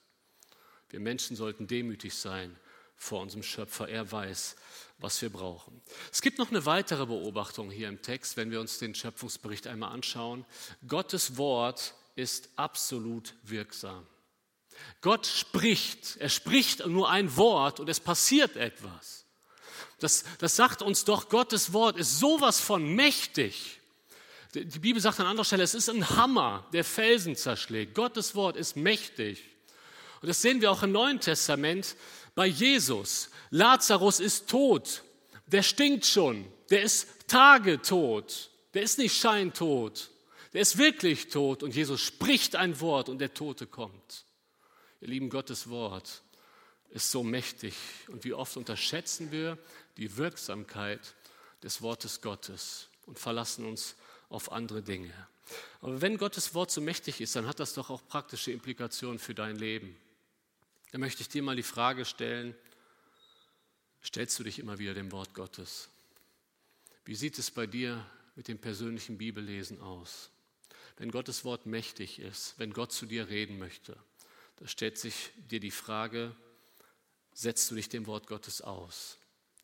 Wir 0.90 1.00
Menschen 1.00 1.36
sollten 1.36 1.66
demütig 1.66 2.14
sein 2.14 2.56
vor 2.96 3.20
unserem 3.20 3.42
Schöpfer. 3.42 3.88
Er 3.88 4.10
weiß, 4.10 4.56
was 4.98 5.20
wir 5.22 5.30
brauchen. 5.30 5.80
Es 6.10 6.22
gibt 6.22 6.38
noch 6.38 6.50
eine 6.50 6.64
weitere 6.66 7.06
Beobachtung 7.06 7.70
hier 7.70 7.88
im 7.88 8.00
Text, 8.00 8.36
wenn 8.36 8.50
wir 8.50 8.60
uns 8.60 8.78
den 8.78 8.94
Schöpfungsbericht 8.94 9.66
einmal 9.66 9.92
anschauen. 9.92 10.44
Gottes 10.86 11.36
Wort 11.36 11.94
ist 12.14 12.50
absolut 12.56 13.34
wirksam. 13.42 14.06
Gott 15.00 15.26
spricht, 15.26 16.16
er 16.18 16.28
spricht 16.28 16.86
nur 16.86 17.10
ein 17.10 17.36
Wort 17.36 17.80
und 17.80 17.88
es 17.88 18.00
passiert 18.00 18.56
etwas. 18.56 19.26
Das, 19.98 20.24
das 20.38 20.56
sagt 20.56 20.82
uns 20.82 21.04
doch, 21.04 21.28
Gottes 21.28 21.72
Wort 21.72 21.96
ist 21.96 22.18
sowas 22.18 22.60
von 22.60 22.94
mächtig. 22.94 23.80
Die 24.54 24.78
Bibel 24.78 25.00
sagt 25.00 25.18
an 25.20 25.26
anderer 25.26 25.44
Stelle, 25.44 25.62
es 25.62 25.74
ist 25.74 25.88
ein 25.88 26.08
Hammer, 26.10 26.66
der 26.72 26.84
Felsen 26.84 27.36
zerschlägt. 27.36 27.94
Gottes 27.94 28.34
Wort 28.34 28.56
ist 28.56 28.76
mächtig. 28.76 29.42
Und 30.20 30.28
das 30.28 30.42
sehen 30.42 30.60
wir 30.60 30.70
auch 30.70 30.82
im 30.82 30.92
Neuen 30.92 31.20
Testament 31.20 31.96
bei 32.34 32.46
Jesus. 32.46 33.30
Lazarus 33.50 34.20
ist 34.20 34.48
tot. 34.48 35.02
Der 35.46 35.62
stinkt 35.62 36.04
schon. 36.04 36.46
Der 36.70 36.82
ist 36.82 37.08
tagetot. 37.26 38.50
Der 38.74 38.82
ist 38.82 38.98
nicht 38.98 39.16
scheintot. 39.16 40.10
Der 40.52 40.62
ist 40.62 40.78
wirklich 40.78 41.28
tot. 41.28 41.62
Und 41.62 41.74
Jesus 41.74 42.00
spricht 42.00 42.56
ein 42.56 42.78
Wort 42.80 43.08
und 43.08 43.18
der 43.18 43.34
Tote 43.34 43.66
kommt. 43.66 44.26
Ihr 45.02 45.08
lieben 45.08 45.30
Gottes 45.30 45.68
Wort 45.68 46.22
ist 46.90 47.10
so 47.10 47.24
mächtig. 47.24 47.74
Und 48.06 48.22
wie 48.22 48.34
oft 48.34 48.56
unterschätzen 48.56 49.32
wir 49.32 49.58
die 49.96 50.16
Wirksamkeit 50.16 51.16
des 51.60 51.82
Wortes 51.82 52.20
Gottes 52.20 52.88
und 53.06 53.18
verlassen 53.18 53.66
uns 53.66 53.96
auf 54.28 54.52
andere 54.52 54.80
Dinge. 54.80 55.12
Aber 55.80 56.00
wenn 56.00 56.18
Gottes 56.18 56.54
Wort 56.54 56.70
so 56.70 56.80
mächtig 56.80 57.20
ist, 57.20 57.34
dann 57.34 57.48
hat 57.48 57.58
das 57.58 57.74
doch 57.74 57.90
auch 57.90 58.06
praktische 58.06 58.52
Implikationen 58.52 59.18
für 59.18 59.34
dein 59.34 59.56
Leben. 59.56 59.96
Da 60.92 60.98
möchte 60.98 61.22
ich 61.22 61.28
dir 61.28 61.42
mal 61.42 61.56
die 61.56 61.64
Frage 61.64 62.04
stellen, 62.04 62.54
stellst 64.04 64.38
du 64.38 64.44
dich 64.44 64.60
immer 64.60 64.78
wieder 64.78 64.94
dem 64.94 65.10
Wort 65.10 65.34
Gottes? 65.34 65.88
Wie 67.04 67.16
sieht 67.16 67.40
es 67.40 67.50
bei 67.50 67.66
dir 67.66 68.06
mit 68.36 68.46
dem 68.46 68.60
persönlichen 68.60 69.18
Bibellesen 69.18 69.80
aus? 69.80 70.30
Wenn 70.96 71.10
Gottes 71.10 71.44
Wort 71.44 71.66
mächtig 71.66 72.20
ist, 72.20 72.54
wenn 72.58 72.72
Gott 72.72 72.92
zu 72.92 73.06
dir 73.06 73.28
reden 73.28 73.58
möchte, 73.58 73.96
da 74.62 74.68
stellt 74.68 74.96
sich 74.96 75.32
dir 75.50 75.58
die 75.58 75.72
Frage, 75.72 76.36
setzt 77.32 77.68
du 77.68 77.74
dich 77.74 77.88
dem 77.88 78.06
Wort 78.06 78.28
Gottes 78.28 78.62
aus? 78.62 79.18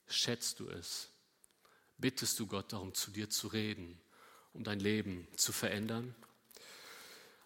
Schätzt 0.08 0.58
du 0.58 0.68
es? 0.68 1.08
Bittest 1.98 2.40
du 2.40 2.48
Gott 2.48 2.72
darum, 2.72 2.92
zu 2.94 3.12
dir 3.12 3.30
zu 3.30 3.46
reden, 3.46 4.00
um 4.54 4.64
dein 4.64 4.80
Leben 4.80 5.28
zu 5.36 5.52
verändern? 5.52 6.16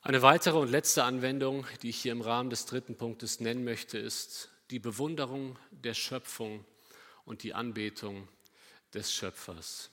Eine 0.00 0.22
weitere 0.22 0.56
und 0.56 0.70
letzte 0.70 1.04
Anwendung, 1.04 1.66
die 1.82 1.90
ich 1.90 2.00
hier 2.00 2.12
im 2.12 2.22
Rahmen 2.22 2.48
des 2.48 2.64
dritten 2.64 2.96
Punktes 2.96 3.38
nennen 3.38 3.64
möchte, 3.64 3.98
ist 3.98 4.48
die 4.70 4.78
Bewunderung 4.78 5.58
der 5.70 5.92
Schöpfung 5.92 6.64
und 7.26 7.42
die 7.42 7.52
Anbetung 7.52 8.28
des 8.94 9.12
Schöpfers. 9.12 9.90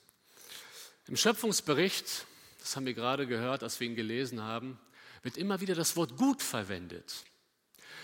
Im 1.08 1.16
Schöpfungsbericht, 1.18 2.24
das 2.58 2.74
haben 2.74 2.86
wir 2.86 2.94
gerade 2.94 3.26
gehört, 3.26 3.62
als 3.62 3.80
wir 3.80 3.86
ihn 3.86 3.96
gelesen 3.96 4.40
haben, 4.40 4.80
wird 5.22 5.36
immer 5.36 5.60
wieder 5.60 5.74
das 5.74 5.94
Wort 5.96 6.16
gut 6.16 6.40
verwendet. 6.40 7.26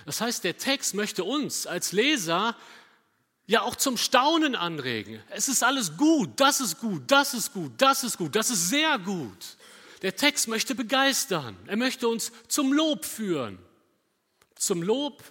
Das 0.04 0.20
heißt, 0.20 0.44
der 0.44 0.56
Text 0.56 0.94
möchte 0.94 1.24
uns 1.24 1.66
als 1.66 1.92
Leser 1.92 2.56
ja 3.46 3.62
auch 3.62 3.76
zum 3.76 3.96
Staunen 3.96 4.54
anregen. 4.56 5.22
Es 5.30 5.48
ist 5.48 5.62
alles 5.62 5.96
gut, 5.96 6.30
das 6.36 6.60
ist 6.60 6.80
gut, 6.80 7.04
das 7.06 7.34
ist 7.34 7.52
gut, 7.52 7.72
das 7.78 8.04
ist 8.04 8.18
gut, 8.18 8.34
das 8.34 8.50
ist 8.50 8.68
sehr 8.68 8.98
gut. 8.98 9.56
Der 10.02 10.16
Text 10.16 10.48
möchte 10.48 10.74
begeistern. 10.74 11.56
Er 11.66 11.76
möchte 11.76 12.08
uns 12.08 12.32
zum 12.48 12.72
Lob 12.72 13.04
führen. 13.04 13.58
Zum 14.54 14.82
Lob 14.82 15.22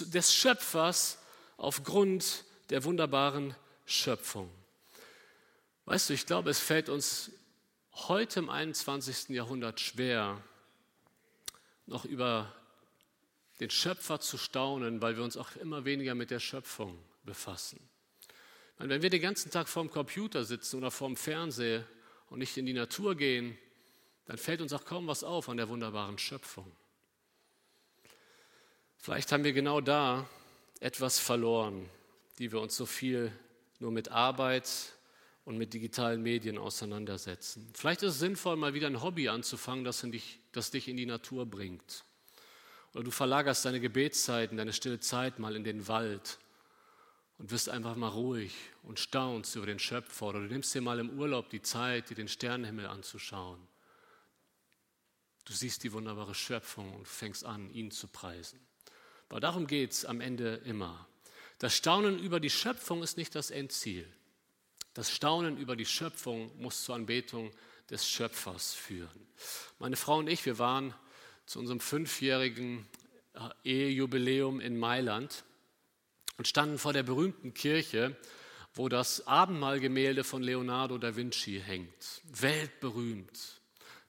des 0.00 0.34
Schöpfers 0.34 1.18
aufgrund 1.56 2.44
der 2.70 2.84
wunderbaren 2.84 3.54
Schöpfung. 3.86 4.50
Weißt 5.86 6.08
du, 6.08 6.14
ich 6.14 6.26
glaube, 6.26 6.50
es 6.50 6.60
fällt 6.60 6.88
uns 6.88 7.32
heute 7.92 8.40
im 8.40 8.50
21. 8.50 9.30
Jahrhundert 9.30 9.80
schwer, 9.80 10.40
noch 11.86 12.04
über 12.04 12.52
den 13.60 13.70
Schöpfer 13.70 14.20
zu 14.20 14.38
staunen, 14.38 15.02
weil 15.02 15.16
wir 15.16 15.24
uns 15.24 15.36
auch 15.36 15.54
immer 15.56 15.84
weniger 15.84 16.14
mit 16.14 16.30
der 16.30 16.40
Schöpfung 16.40 16.98
befassen. 17.24 17.78
Meine, 18.78 18.94
wenn 18.94 19.02
wir 19.02 19.10
den 19.10 19.20
ganzen 19.20 19.50
Tag 19.50 19.68
vorm 19.68 19.90
Computer 19.90 20.44
sitzen 20.44 20.78
oder 20.78 20.90
vorm 20.90 21.16
Fernseher 21.16 21.84
und 22.30 22.38
nicht 22.38 22.56
in 22.56 22.64
die 22.64 22.72
Natur 22.72 23.14
gehen, 23.14 23.58
dann 24.24 24.38
fällt 24.38 24.62
uns 24.62 24.72
auch 24.72 24.84
kaum 24.84 25.06
was 25.06 25.22
auf 25.22 25.50
an 25.50 25.58
der 25.58 25.68
wunderbaren 25.68 26.16
Schöpfung. 26.16 26.70
Vielleicht 28.96 29.32
haben 29.32 29.44
wir 29.44 29.52
genau 29.52 29.80
da 29.80 30.26
etwas 30.80 31.18
verloren, 31.18 31.88
die 32.38 32.52
wir 32.52 32.60
uns 32.60 32.76
so 32.76 32.86
viel 32.86 33.32
nur 33.78 33.90
mit 33.90 34.10
Arbeit 34.10 34.68
und 35.44 35.58
mit 35.58 35.74
digitalen 35.74 36.22
Medien 36.22 36.56
auseinandersetzen. 36.56 37.70
Vielleicht 37.74 38.02
ist 38.02 38.14
es 38.14 38.18
sinnvoll, 38.18 38.56
mal 38.56 38.72
wieder 38.72 38.86
ein 38.86 39.02
Hobby 39.02 39.28
anzufangen, 39.28 39.84
das, 39.84 40.00
dich, 40.02 40.38
das 40.52 40.70
dich 40.70 40.88
in 40.88 40.96
die 40.96 41.06
Natur 41.06 41.44
bringt. 41.44 42.04
Oder 42.94 43.04
du 43.04 43.10
verlagerst 43.10 43.64
deine 43.64 43.80
Gebetszeiten, 43.80 44.56
deine 44.56 44.72
stille 44.72 45.00
Zeit 45.00 45.38
mal 45.38 45.54
in 45.54 45.64
den 45.64 45.86
Wald 45.86 46.38
und 47.38 47.50
wirst 47.50 47.68
einfach 47.68 47.96
mal 47.96 48.08
ruhig 48.08 48.54
und 48.82 48.98
staunst 48.98 49.54
über 49.56 49.66
den 49.66 49.78
Schöpfer. 49.78 50.26
Oder 50.26 50.40
du 50.40 50.46
nimmst 50.46 50.74
dir 50.74 50.82
mal 50.82 50.98
im 50.98 51.18
Urlaub 51.18 51.50
die 51.50 51.62
Zeit, 51.62 52.10
dir 52.10 52.16
den 52.16 52.28
Sternenhimmel 52.28 52.86
anzuschauen. 52.86 53.60
Du 55.44 55.52
siehst 55.52 55.82
die 55.84 55.92
wunderbare 55.92 56.34
Schöpfung 56.34 56.94
und 56.94 57.08
fängst 57.08 57.44
an, 57.44 57.70
ihn 57.72 57.90
zu 57.90 58.08
preisen. 58.08 58.60
Aber 59.28 59.40
darum 59.40 59.66
geht 59.66 59.92
es 59.92 60.04
am 60.04 60.20
Ende 60.20 60.56
immer. 60.64 61.06
Das 61.58 61.74
Staunen 61.74 62.18
über 62.18 62.40
die 62.40 62.50
Schöpfung 62.50 63.02
ist 63.02 63.16
nicht 63.16 63.34
das 63.34 63.50
Endziel. 63.50 64.06
Das 64.94 65.10
Staunen 65.10 65.56
über 65.56 65.76
die 65.76 65.86
Schöpfung 65.86 66.50
muss 66.60 66.84
zur 66.84 66.96
Anbetung 66.96 67.52
des 67.88 68.08
Schöpfers 68.08 68.74
führen. 68.74 69.26
Meine 69.78 69.96
Frau 69.96 70.18
und 70.18 70.28
ich, 70.28 70.44
wir 70.46 70.58
waren 70.58 70.94
zu 71.50 71.58
unserem 71.58 71.80
fünfjährigen 71.80 72.86
äh, 73.34 73.68
Ehejubiläum 73.68 74.60
in 74.60 74.78
Mailand 74.78 75.42
und 76.38 76.46
standen 76.46 76.78
vor 76.78 76.92
der 76.92 77.02
berühmten 77.02 77.54
Kirche, 77.54 78.16
wo 78.72 78.88
das 78.88 79.26
Abendmahlgemälde 79.26 80.22
von 80.22 80.44
Leonardo 80.44 80.96
da 80.96 81.16
Vinci 81.16 81.60
hängt. 81.60 82.22
Weltberühmt, 82.22 83.60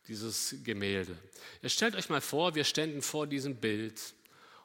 dieses 0.07 0.57
Gemälde. 0.63 1.17
Ihr 1.63 1.69
stellt 1.69 1.95
euch 1.95 2.09
mal 2.09 2.21
vor, 2.21 2.53
wir 2.53 2.63
ständen 2.63 3.01
vor 3.01 3.25
diesem 3.25 3.55
Bild 3.55 3.99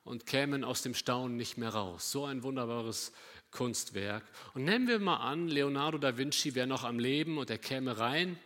und 0.04 0.26
kämen 0.26 0.62
aus 0.62 0.82
dem 0.82 0.92
Staunen 0.92 1.38
nicht 1.38 1.56
mehr 1.56 1.70
raus. 1.70 2.12
So 2.12 2.26
ein 2.26 2.42
wunderbares 2.42 3.10
Kunstwerk. 3.52 4.22
Und 4.52 4.64
nehmen 4.64 4.86
wir 4.86 4.98
mal 4.98 5.16
an, 5.16 5.48
Leonardo 5.48 5.96
da 5.96 6.18
Vinci 6.18 6.54
wäre 6.54 6.66
noch 6.66 6.84
am 6.84 6.98
Leben 6.98 7.38
und 7.38 7.48
er 7.48 7.56
käme 7.56 7.96
rein 7.96 8.38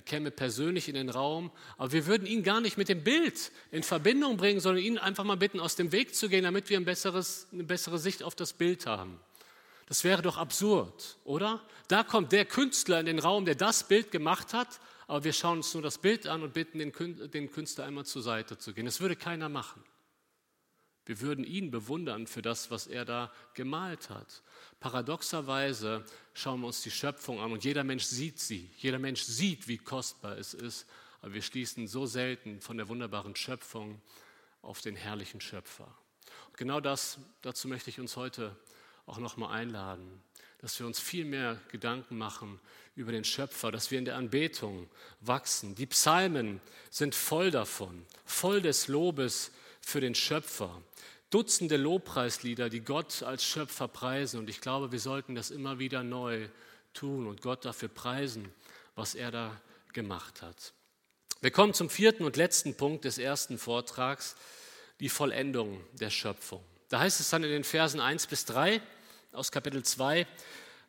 käme 0.00 0.30
persönlich 0.30 0.88
in 0.88 0.94
den 0.94 1.10
Raum, 1.10 1.50
aber 1.76 1.92
wir 1.92 2.06
würden 2.06 2.26
ihn 2.26 2.42
gar 2.42 2.60
nicht 2.60 2.78
mit 2.78 2.88
dem 2.88 3.04
Bild 3.04 3.52
in 3.70 3.82
Verbindung 3.82 4.36
bringen, 4.36 4.60
sondern 4.60 4.82
ihn 4.82 4.98
einfach 4.98 5.24
mal 5.24 5.36
bitten, 5.36 5.60
aus 5.60 5.76
dem 5.76 5.92
Weg 5.92 6.14
zu 6.14 6.28
gehen, 6.28 6.44
damit 6.44 6.70
wir 6.70 6.78
ein 6.78 6.84
besseres, 6.84 7.48
eine 7.52 7.64
bessere 7.64 7.98
Sicht 7.98 8.22
auf 8.22 8.34
das 8.34 8.52
Bild 8.52 8.86
haben. 8.86 9.20
Das 9.86 10.04
wäre 10.04 10.22
doch 10.22 10.38
absurd, 10.38 11.18
oder? 11.24 11.60
Da 11.88 12.02
kommt 12.02 12.32
der 12.32 12.46
Künstler 12.46 13.00
in 13.00 13.06
den 13.06 13.18
Raum, 13.18 13.44
der 13.44 13.54
das 13.54 13.86
Bild 13.86 14.10
gemacht 14.10 14.54
hat, 14.54 14.80
aber 15.06 15.24
wir 15.24 15.34
schauen 15.34 15.58
uns 15.58 15.74
nur 15.74 15.82
das 15.82 15.98
Bild 15.98 16.26
an 16.26 16.42
und 16.42 16.54
bitten 16.54 16.78
den 16.78 17.50
Künstler 17.50 17.84
einmal 17.84 18.06
zur 18.06 18.22
Seite 18.22 18.56
zu 18.56 18.72
gehen. 18.72 18.86
Das 18.86 19.00
würde 19.00 19.16
keiner 19.16 19.50
machen. 19.50 19.84
Wir 21.06 21.20
würden 21.20 21.44
ihn 21.44 21.70
bewundern 21.70 22.26
für 22.26 22.42
das, 22.42 22.70
was 22.70 22.86
er 22.86 23.04
da 23.04 23.32
gemalt 23.52 24.10
hat. 24.10 24.42
Paradoxerweise 24.80 26.04
schauen 26.32 26.60
wir 26.60 26.68
uns 26.68 26.82
die 26.82 26.90
Schöpfung 26.90 27.40
an 27.40 27.52
und 27.52 27.64
jeder 27.64 27.84
Mensch 27.84 28.04
sieht 28.04 28.40
sie. 28.40 28.70
Jeder 28.78 28.98
Mensch 28.98 29.22
sieht, 29.22 29.68
wie 29.68 29.78
kostbar 29.78 30.38
es 30.38 30.54
ist. 30.54 30.86
Aber 31.20 31.34
wir 31.34 31.42
schließen 31.42 31.86
so 31.86 32.06
selten 32.06 32.60
von 32.60 32.76
der 32.76 32.88
wunderbaren 32.88 33.36
Schöpfung 33.36 34.00
auf 34.62 34.80
den 34.80 34.96
herrlichen 34.96 35.40
Schöpfer. 35.40 35.94
Und 36.46 36.56
genau 36.56 36.80
das, 36.80 37.18
dazu 37.42 37.68
möchte 37.68 37.90
ich 37.90 38.00
uns 38.00 38.16
heute 38.16 38.56
auch 39.06 39.18
nochmal 39.18 39.52
einladen, 39.52 40.22
dass 40.58 40.78
wir 40.78 40.86
uns 40.86 40.98
viel 40.98 41.26
mehr 41.26 41.60
Gedanken 41.70 42.16
machen 42.16 42.58
über 42.96 43.12
den 43.12 43.24
Schöpfer, 43.24 43.70
dass 43.70 43.90
wir 43.90 43.98
in 43.98 44.06
der 44.06 44.16
Anbetung 44.16 44.88
wachsen. 45.20 45.74
Die 45.74 45.86
Psalmen 45.86 46.60
sind 46.90 47.14
voll 47.14 47.50
davon, 47.50 48.06
voll 48.24 48.62
des 48.62 48.88
Lobes 48.88 49.52
für 49.88 50.00
den 50.00 50.14
Schöpfer. 50.14 50.82
Dutzende 51.30 51.76
Lobpreislieder, 51.76 52.68
die 52.68 52.80
Gott 52.80 53.22
als 53.22 53.44
Schöpfer 53.44 53.88
preisen. 53.88 54.38
Und 54.38 54.48
ich 54.48 54.60
glaube, 54.60 54.92
wir 54.92 55.00
sollten 55.00 55.34
das 55.34 55.50
immer 55.50 55.78
wieder 55.78 56.02
neu 56.02 56.48
tun 56.92 57.26
und 57.26 57.42
Gott 57.42 57.64
dafür 57.64 57.88
preisen, 57.88 58.52
was 58.94 59.14
er 59.14 59.30
da 59.30 59.60
gemacht 59.92 60.42
hat. 60.42 60.72
Wir 61.40 61.50
kommen 61.50 61.74
zum 61.74 61.90
vierten 61.90 62.24
und 62.24 62.36
letzten 62.36 62.76
Punkt 62.76 63.04
des 63.04 63.18
ersten 63.18 63.58
Vortrags, 63.58 64.36
die 65.00 65.08
Vollendung 65.08 65.84
der 65.92 66.10
Schöpfung. 66.10 66.64
Da 66.88 67.00
heißt 67.00 67.20
es 67.20 67.30
dann 67.30 67.44
in 67.44 67.50
den 67.50 67.64
Versen 67.64 68.00
1 68.00 68.28
bis 68.28 68.44
3 68.44 68.80
aus 69.32 69.50
Kapitel 69.50 69.82
2, 69.82 70.26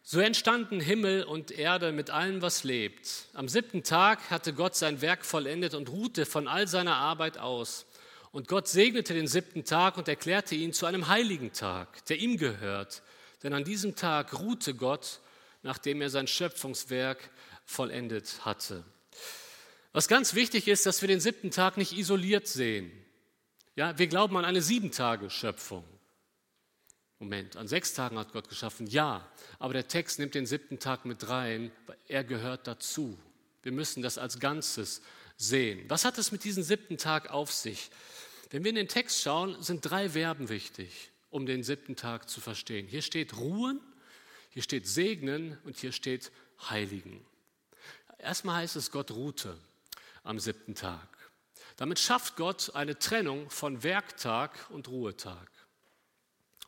so 0.04 0.20
entstanden 0.20 0.80
Himmel 0.80 1.24
und 1.24 1.50
Erde 1.50 1.92
mit 1.92 2.12
allem, 2.12 2.44
was 2.44 2.64
lebt. 2.64 3.26
Am 3.34 3.50
siebten 3.50 3.82
Tag 3.82 4.30
hatte 4.30 4.54
Gott 4.54 4.76
sein 4.76 5.02
Werk 5.02 5.26
vollendet 5.26 5.74
und 5.74 5.90
ruhte 5.90 6.28
von 6.28 6.48
all 6.48 6.68
seiner 6.68 6.96
Arbeit 6.96 7.40
aus. 7.40 7.88
Und 8.36 8.50
Gott 8.50 8.68
segnete 8.68 9.14
den 9.14 9.30
siebten 9.30 9.64
Tag 9.64 9.98
und 9.98 10.10
erklärte 10.10 10.56
ihn 10.56 10.74
zu 10.74 10.86
einem 10.86 11.08
heiligen 11.08 11.54
Tag, 11.54 12.04
der 12.08 12.18
ihm 12.18 12.36
gehört. 12.36 13.02
Denn 13.44 13.54
an 13.54 13.64
diesem 13.64 13.96
Tag 13.96 14.38
ruhte 14.38 14.74
Gott, 14.74 15.22
nachdem 15.64 16.02
er 16.02 16.10
sein 16.10 16.28
Schöpfungswerk 16.28 17.30
vollendet 17.64 18.44
hatte. 18.44 18.84
Was 19.94 20.10
ganz 20.10 20.34
wichtig 20.34 20.68
ist, 20.68 20.86
dass 20.86 21.00
wir 21.00 21.08
den 21.08 21.22
siebten 21.22 21.50
Tag 21.50 21.78
nicht 21.78 21.94
isoliert 21.94 22.46
sehen. 22.46 22.92
Ja, 23.78 23.98
wir 23.98 24.08
glauben 24.08 24.36
an 24.36 24.44
eine 24.44 24.62
Sieben-Tage-Schöpfung. 24.62 25.86
Moment, 27.20 27.56
an 27.56 27.70
sechs 27.70 27.94
Tagen 27.94 28.20
hat 28.20 28.34
Gott 28.34 28.50
geschaffen, 28.50 28.86
ja, 28.88 29.26
aber 29.60 29.72
der 29.72 29.88
Text 29.88 30.20
nimmt 30.20 30.36
den 30.36 30.46
siebten 30.46 30.80
Tag 30.80 31.06
mit 31.06 31.30
rein, 31.30 31.72
er 32.10 32.26
gehört 32.26 32.68
dazu. 32.68 33.18
Wir 33.64 33.72
müssen 33.72 34.04
das 34.04 34.18
als 34.18 34.42
Ganzes 34.42 35.02
sehen. 35.38 35.86
Was 35.88 36.04
hat 36.04 36.18
es 36.18 36.34
mit 36.34 36.44
diesem 36.44 36.64
siebten 36.64 36.98
Tag 36.98 37.30
auf 37.30 37.54
sich? 37.54 37.92
Wenn 38.50 38.64
wir 38.64 38.70
in 38.70 38.76
den 38.76 38.88
Text 38.88 39.22
schauen, 39.22 39.62
sind 39.62 39.82
drei 39.82 40.10
Verben 40.10 40.50
wichtig, 40.50 41.12
um 41.30 41.46
den 41.46 41.64
siebten 41.64 41.96
Tag 41.96 42.30
zu 42.30 42.42
verstehen. 42.42 42.88
Hier 42.88 43.02
steht 43.02 43.38
ruhen, 43.38 43.82
hier 44.50 44.62
steht 44.62 44.88
segnen 44.88 45.58
und 45.64 45.78
hier 45.78 45.92
steht 45.92 46.32
heiligen. 46.70 47.26
Erstmal 48.20 48.58
heißt 48.58 48.76
es, 48.76 48.92
Gott 48.92 49.12
ruhte 49.12 49.58
am 50.24 50.40
siebten 50.40 50.76
Tag. 50.76 51.08
Damit 51.78 52.00
schafft 52.00 52.38
Gott 52.38 52.74
eine 52.74 52.98
Trennung 52.98 53.50
von 53.50 53.84
Werktag 53.84 54.70
und 54.70 54.88
Ruhetag. 54.88 55.50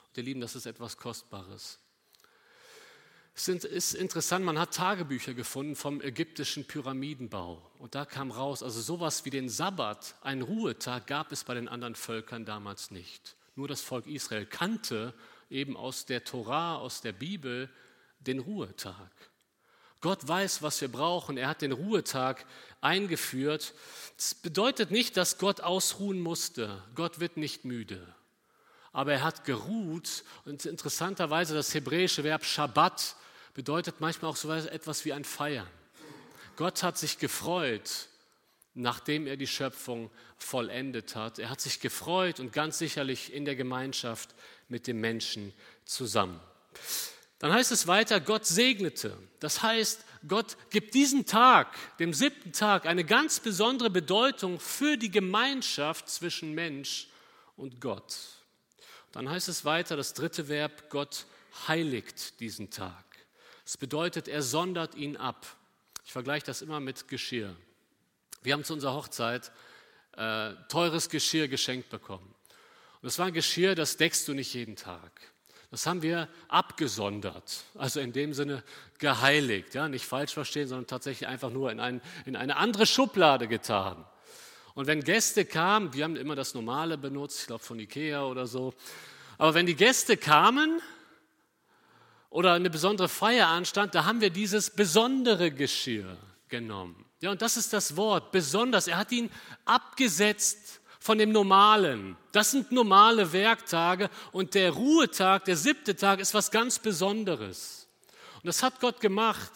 Und 0.08 0.18
ihr 0.18 0.24
Lieben, 0.24 0.42
das 0.42 0.56
ist 0.56 0.66
etwas 0.66 0.98
Kostbares. 0.98 1.80
Es 3.40 3.48
ist 3.48 3.94
interessant, 3.94 4.44
man 4.44 4.58
hat 4.58 4.74
Tagebücher 4.74 5.36
gefunden 5.36 5.76
vom 5.76 6.02
ägyptischen 6.02 6.66
Pyramidenbau. 6.66 7.62
Und 7.78 7.94
da 7.94 8.04
kam 8.04 8.32
raus, 8.32 8.64
also 8.64 8.82
sowas 8.82 9.26
wie 9.26 9.30
den 9.30 9.48
Sabbat, 9.48 10.16
einen 10.24 10.42
Ruhetag, 10.42 11.06
gab 11.06 11.32
es 11.32 11.44
bei 11.44 11.54
den 11.54 11.68
anderen 11.68 11.94
Völkern 11.94 12.46
damals 12.46 12.90
nicht. 12.90 13.36
Nur 13.56 13.68
das 13.68 13.82
Volk 13.82 14.08
Israel 14.08 14.48
kannte 14.48 15.14
eben 15.52 15.78
aus 15.78 16.08
der 16.08 16.24
Torah, 16.24 16.78
aus 16.78 17.02
der 17.02 17.12
Bibel, 17.12 17.70
den 18.22 18.40
Ruhetag. 18.40 19.12
Gott 20.02 20.28
weiß, 20.28 20.64
was 20.64 20.82
wir 20.82 20.92
brauchen. 20.92 21.38
Er 21.38 21.48
hat 21.48 21.62
den 21.62 21.74
Ruhetag 21.74 22.44
eingeführt. 22.82 23.76
Das 24.16 24.34
bedeutet 24.34 24.90
nicht, 24.90 25.16
dass 25.16 25.38
Gott 25.38 25.62
ausruhen 25.62 26.20
musste. 26.20 26.82
Gott 26.96 27.20
wird 27.20 27.38
nicht 27.38 27.66
müde. 27.66 28.02
Aber 28.94 29.14
er 29.14 29.24
hat 29.24 29.46
geruht. 29.46 30.24
Und 30.46 30.66
interessanterweise 30.66 31.54
das 31.54 31.76
hebräische 31.76 32.24
Verb 32.24 32.44
Shabbat 32.44 33.16
bedeutet 33.58 33.96
manchmal 34.02 34.30
auch 34.30 34.36
so 34.36 34.52
etwas 34.52 35.04
wie 35.04 35.14
ein 35.14 35.24
Feiern. 35.26 35.68
Gott 36.58 36.84
hat 36.84 36.96
sich 36.96 37.18
gefreut, 37.18 38.08
nachdem 38.76 39.26
er 39.26 39.36
die 39.36 39.48
Schöpfung 39.48 40.12
vollendet 40.38 41.16
hat. 41.16 41.40
Er 41.40 41.50
hat 41.50 41.60
sich 41.60 41.80
gefreut 41.80 42.40
und 42.40 42.54
ganz 42.54 42.78
sicherlich 42.78 43.34
in 43.34 43.46
der 43.46 43.56
Gemeinschaft 43.56 44.36
mit 44.70 44.86
dem 44.86 45.02
Menschen 45.02 45.54
zusammen. 45.86 46.40
Dann 47.40 47.52
heißt 47.52 47.72
es 47.72 47.88
weiter, 47.88 48.20
Gott 48.20 48.46
segnete. 48.46 49.18
Das 49.40 49.64
heißt, 49.64 50.06
Gott 50.28 50.56
gibt 50.70 50.94
diesen 50.94 51.26
Tag, 51.26 51.76
dem 51.98 52.14
siebten 52.14 52.52
Tag, 52.52 52.86
eine 52.86 53.06
ganz 53.06 53.40
besondere 53.40 53.90
Bedeutung 53.90 54.60
für 54.60 54.98
die 54.98 55.10
Gemeinschaft 55.10 56.10
zwischen 56.10 56.54
Mensch 56.54 57.08
und 57.56 57.82
Gott. 57.82 58.20
Dann 59.14 59.28
heißt 59.28 59.48
es 59.48 59.66
weiter, 59.66 59.96
das 59.96 60.14
dritte 60.14 60.48
Verb, 60.48 60.92
Gott 60.92 61.26
heiligt 61.68 62.40
diesen 62.40 62.70
Tag. 62.70 63.07
Das 63.68 63.76
bedeutet, 63.76 64.30
er 64.30 64.44
sondert 64.44 64.96
ihn 64.96 65.18
ab. 65.18 65.46
Ich 66.06 66.14
vergleiche 66.14 66.46
das 66.46 66.62
immer 66.62 66.80
mit 66.80 67.10
Geschirr. 67.10 67.54
Wir 68.42 68.54
haben 68.54 68.64
zu 68.64 68.72
unserer 68.72 68.94
Hochzeit 68.94 69.52
äh, 70.16 70.54
teures 70.70 71.10
Geschirr 71.10 71.50
geschenkt 71.50 71.90
bekommen. 71.90 72.34
Und 73.02 73.04
das 73.04 73.20
war 73.20 73.26
ein 73.26 73.34
Geschirr, 73.34 73.76
das 73.76 73.98
deckst 73.98 74.26
du 74.26 74.34
nicht 74.34 74.54
jeden 74.54 74.78
Tag. 74.78 75.12
Das 75.70 75.86
haben 75.86 76.02
wir 76.02 76.30
abgesondert, 76.48 77.66
also 77.76 78.00
in 78.00 78.14
dem 78.14 78.34
Sinne 78.34 78.64
geheiligt, 79.00 79.76
ja, 79.76 79.90
nicht 79.90 80.06
falsch 80.06 80.34
verstehen, 80.34 80.70
sondern 80.70 80.88
tatsächlich 80.88 81.28
einfach 81.28 81.50
nur 81.50 81.70
in, 81.70 81.82
ein, 81.82 82.00
in 82.26 82.38
eine 82.38 82.56
andere 82.56 82.86
Schublade 82.86 83.50
getan. 83.50 84.06
Und 84.76 84.88
wenn 84.88 85.04
Gäste 85.04 85.44
kamen, 85.44 85.94
wir 85.94 86.06
haben 86.06 86.16
immer 86.16 86.38
das 86.38 86.54
Normale 86.54 86.98
benutzt, 86.98 87.42
ich 87.42 87.48
glaube 87.48 87.66
von 87.66 87.78
Ikea 87.80 88.24
oder 88.24 88.48
so, 88.48 88.74
aber 89.38 89.56
wenn 89.56 89.66
die 89.66 89.76
Gäste 89.76 90.16
kamen 90.16 90.82
oder 92.30 92.54
eine 92.54 92.70
besondere 92.70 93.10
Feier 93.10 93.48
anstand, 93.48 93.96
da 93.96 94.06
haben 94.06 94.22
wir 94.22 94.30
dieses 94.30 94.70
besondere 94.70 95.52
Geschirr 95.52 96.18
genommen. 96.50 97.06
Ja, 97.20 97.32
und 97.32 97.42
das 97.42 97.58
ist 97.58 97.74
das 97.74 97.96
Wort, 97.96 98.32
besonders. 98.32 98.88
Er 98.88 98.98
hat 98.98 99.12
ihn 99.12 99.32
abgesetzt 99.66 100.82
von 101.00 101.18
dem 101.18 101.32
Normalen. 101.32 102.16
Das 102.32 102.52
sind 102.52 102.72
normale 102.72 103.32
Werktage 103.32 104.10
und 104.32 104.54
der 104.54 104.72
Ruhetag, 104.72 105.46
der 105.46 105.58
siebte 105.58 105.96
Tag, 105.96 106.20
ist 106.20 106.34
was 106.34 106.52
ganz 106.52 106.80
Besonderes. 106.80 107.88
Und 108.36 108.46
das 108.46 108.62
hat 108.62 108.80
Gott 108.80 109.00
gemacht, 109.00 109.52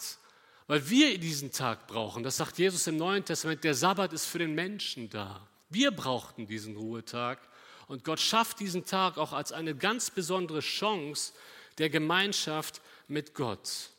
weil 0.66 0.88
wir 0.88 1.18
diesen 1.18 1.52
Tag 1.52 1.86
brauchen. 1.86 2.22
Das 2.22 2.38
sagt 2.38 2.58
Jesus 2.58 2.86
im 2.86 2.96
Neuen 2.96 3.24
Testament, 3.24 3.62
der 3.62 3.74
Sabbat 3.74 4.12
ist 4.12 4.26
für 4.26 4.38
den 4.38 4.54
Menschen 4.54 5.10
da. 5.10 5.46
Wir 5.68 5.90
brauchten 5.90 6.46
diesen 6.46 6.76
Ruhetag 6.76 7.38
und 7.86 8.04
Gott 8.04 8.20
schafft 8.20 8.58
diesen 8.60 8.84
Tag 8.84 9.18
auch 9.18 9.32
als 9.32 9.52
eine 9.52 9.74
ganz 9.74 10.10
besondere 10.10 10.60
Chance 10.60 11.32
der 11.78 11.90
Gemeinschaft 11.90 12.80
mit 13.08 13.34
Gott. 13.34 13.90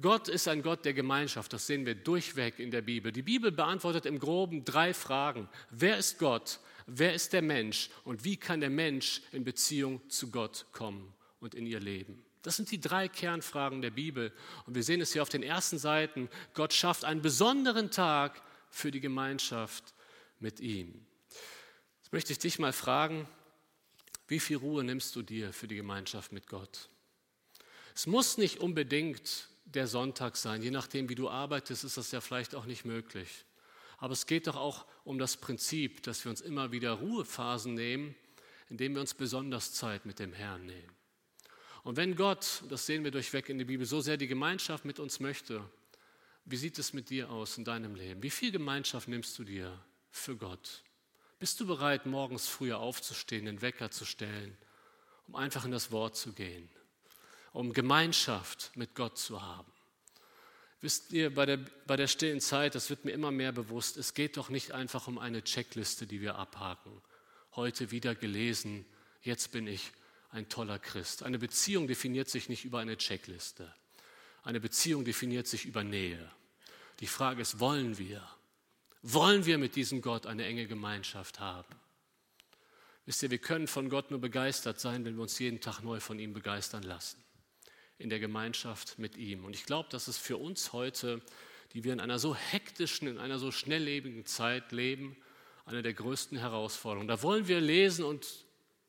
Gott 0.00 0.28
ist 0.28 0.46
ein 0.46 0.62
Gott 0.62 0.84
der 0.84 0.94
Gemeinschaft, 0.94 1.52
das 1.52 1.66
sehen 1.66 1.84
wir 1.84 1.96
durchweg 1.96 2.58
in 2.58 2.70
der 2.70 2.82
Bibel. 2.82 3.10
Die 3.10 3.22
Bibel 3.22 3.50
beantwortet 3.50 4.06
im 4.06 4.20
groben 4.20 4.64
drei 4.64 4.94
Fragen. 4.94 5.48
Wer 5.70 5.98
ist 5.98 6.18
Gott? 6.18 6.60
wer 6.88 7.14
ist 7.14 7.32
der 7.32 7.42
Mensch 7.42 7.90
und 8.04 8.24
wie 8.24 8.36
kann 8.36 8.60
der 8.60 8.70
Mensch 8.70 9.20
in 9.32 9.44
Beziehung 9.44 10.00
zu 10.08 10.30
Gott 10.30 10.66
kommen 10.72 11.14
und 11.38 11.54
in 11.54 11.66
ihr 11.66 11.80
Leben. 11.80 12.24
Das 12.42 12.56
sind 12.56 12.70
die 12.70 12.80
drei 12.80 13.08
Kernfragen 13.08 13.82
der 13.82 13.90
Bibel. 13.90 14.32
Und 14.64 14.74
wir 14.74 14.82
sehen 14.82 15.00
es 15.00 15.12
hier 15.12 15.22
auf 15.22 15.28
den 15.28 15.42
ersten 15.42 15.78
Seiten. 15.78 16.30
Gott 16.54 16.72
schafft 16.72 17.04
einen 17.04 17.20
besonderen 17.20 17.90
Tag 17.90 18.42
für 18.70 18.90
die 18.90 19.00
Gemeinschaft 19.00 19.92
mit 20.38 20.60
ihm. 20.60 21.04
Jetzt 21.98 22.12
möchte 22.12 22.32
ich 22.32 22.38
dich 22.38 22.58
mal 22.58 22.72
fragen, 22.72 23.28
wie 24.28 24.40
viel 24.40 24.56
Ruhe 24.56 24.82
nimmst 24.82 25.14
du 25.14 25.22
dir 25.22 25.52
für 25.52 25.68
die 25.68 25.76
Gemeinschaft 25.76 26.32
mit 26.32 26.46
Gott? 26.46 26.88
Es 27.98 28.06
muss 28.06 28.38
nicht 28.38 28.60
unbedingt 28.60 29.48
der 29.64 29.88
Sonntag 29.88 30.36
sein. 30.36 30.62
Je 30.62 30.70
nachdem, 30.70 31.08
wie 31.08 31.16
du 31.16 31.28
arbeitest, 31.28 31.82
ist 31.82 31.96
das 31.96 32.12
ja 32.12 32.20
vielleicht 32.20 32.54
auch 32.54 32.64
nicht 32.64 32.84
möglich. 32.84 33.44
Aber 33.96 34.12
es 34.12 34.26
geht 34.26 34.46
doch 34.46 34.54
auch 34.54 34.86
um 35.02 35.18
das 35.18 35.36
Prinzip, 35.36 36.04
dass 36.04 36.24
wir 36.24 36.30
uns 36.30 36.40
immer 36.40 36.70
wieder 36.70 36.92
Ruhephasen 36.92 37.74
nehmen, 37.74 38.14
indem 38.68 38.94
wir 38.94 39.00
uns 39.00 39.14
besonders 39.14 39.72
Zeit 39.72 40.06
mit 40.06 40.20
dem 40.20 40.32
Herrn 40.32 40.64
nehmen. 40.64 40.92
Und 41.82 41.96
wenn 41.96 42.14
Gott, 42.14 42.62
das 42.68 42.86
sehen 42.86 43.02
wir 43.02 43.10
durchweg 43.10 43.48
in 43.48 43.58
der 43.58 43.64
Bibel, 43.64 43.84
so 43.84 44.00
sehr 44.00 44.16
die 44.16 44.28
Gemeinschaft 44.28 44.84
mit 44.84 45.00
uns 45.00 45.18
möchte, 45.18 45.68
wie 46.44 46.56
sieht 46.56 46.78
es 46.78 46.92
mit 46.92 47.10
dir 47.10 47.30
aus 47.30 47.58
in 47.58 47.64
deinem 47.64 47.96
Leben? 47.96 48.22
Wie 48.22 48.30
viel 48.30 48.52
Gemeinschaft 48.52 49.08
nimmst 49.08 49.36
du 49.40 49.42
dir 49.42 49.76
für 50.12 50.36
Gott? 50.36 50.84
Bist 51.40 51.58
du 51.58 51.66
bereit, 51.66 52.06
morgens 52.06 52.46
früher 52.46 52.78
aufzustehen, 52.78 53.46
den 53.46 53.60
Wecker 53.60 53.90
zu 53.90 54.04
stellen, 54.04 54.56
um 55.26 55.34
einfach 55.34 55.64
in 55.64 55.72
das 55.72 55.90
Wort 55.90 56.14
zu 56.14 56.32
gehen, 56.32 56.70
um 57.58 57.72
Gemeinschaft 57.72 58.70
mit 58.76 58.94
Gott 58.94 59.18
zu 59.18 59.42
haben? 59.42 59.72
Wisst 60.80 61.12
ihr, 61.12 61.34
bei 61.34 61.44
der, 61.44 61.58
bei 61.88 61.96
der 61.96 62.06
stillen 62.06 62.40
Zeit, 62.40 62.76
das 62.76 62.88
wird 62.88 63.04
mir 63.04 63.10
immer 63.10 63.32
mehr 63.32 63.50
bewusst, 63.50 63.96
es 63.96 64.14
geht 64.14 64.36
doch 64.36 64.48
nicht 64.48 64.70
einfach 64.70 65.08
um 65.08 65.18
eine 65.18 65.42
Checkliste, 65.42 66.06
die 66.06 66.20
wir 66.20 66.36
abhaken. 66.36 67.02
Heute 67.56 67.90
wieder 67.90 68.14
gelesen, 68.14 68.86
jetzt 69.22 69.50
bin 69.50 69.66
ich 69.66 69.90
ein 70.30 70.48
toller 70.48 70.78
Christ. 70.78 71.24
Eine 71.24 71.40
Beziehung 71.40 71.88
definiert 71.88 72.28
sich 72.28 72.48
nicht 72.48 72.64
über 72.64 72.78
eine 72.78 72.96
Checkliste. 72.96 73.74
Eine 74.44 74.60
Beziehung 74.60 75.04
definiert 75.04 75.48
sich 75.48 75.64
über 75.64 75.82
Nähe. 75.82 76.30
Die 77.00 77.08
Frage 77.08 77.42
ist, 77.42 77.58
wollen 77.58 77.98
wir? 77.98 78.22
Wollen 79.02 79.46
wir 79.46 79.58
mit 79.58 79.74
diesem 79.74 80.00
Gott 80.00 80.26
eine 80.26 80.44
enge 80.44 80.68
Gemeinschaft 80.68 81.40
haben? 81.40 81.74
Wisst 83.04 83.24
ihr, 83.24 83.32
wir 83.32 83.38
können 83.38 83.66
von 83.66 83.88
Gott 83.88 84.12
nur 84.12 84.20
begeistert 84.20 84.78
sein, 84.78 85.04
wenn 85.04 85.16
wir 85.16 85.22
uns 85.22 85.40
jeden 85.40 85.60
Tag 85.60 85.80
neu 85.80 85.98
von 85.98 86.20
ihm 86.20 86.32
begeistern 86.32 86.84
lassen 86.84 87.20
in 87.98 88.10
der 88.10 88.20
Gemeinschaft 88.20 88.98
mit 88.98 89.16
ihm. 89.16 89.44
Und 89.44 89.54
ich 89.54 89.64
glaube, 89.64 89.88
dass 89.90 90.08
es 90.08 90.18
für 90.18 90.36
uns 90.36 90.72
heute, 90.72 91.20
die 91.72 91.84
wir 91.84 91.92
in 91.92 92.00
einer 92.00 92.18
so 92.18 92.34
hektischen, 92.34 93.08
in 93.08 93.18
einer 93.18 93.38
so 93.38 93.50
schnelllebigen 93.50 94.24
Zeit 94.26 94.72
leben, 94.72 95.16
eine 95.66 95.82
der 95.82 95.92
größten 95.94 96.38
Herausforderungen. 96.38 97.08
Da 97.08 97.22
wollen 97.22 97.48
wir 97.48 97.60
lesen 97.60 98.04
und 98.04 98.26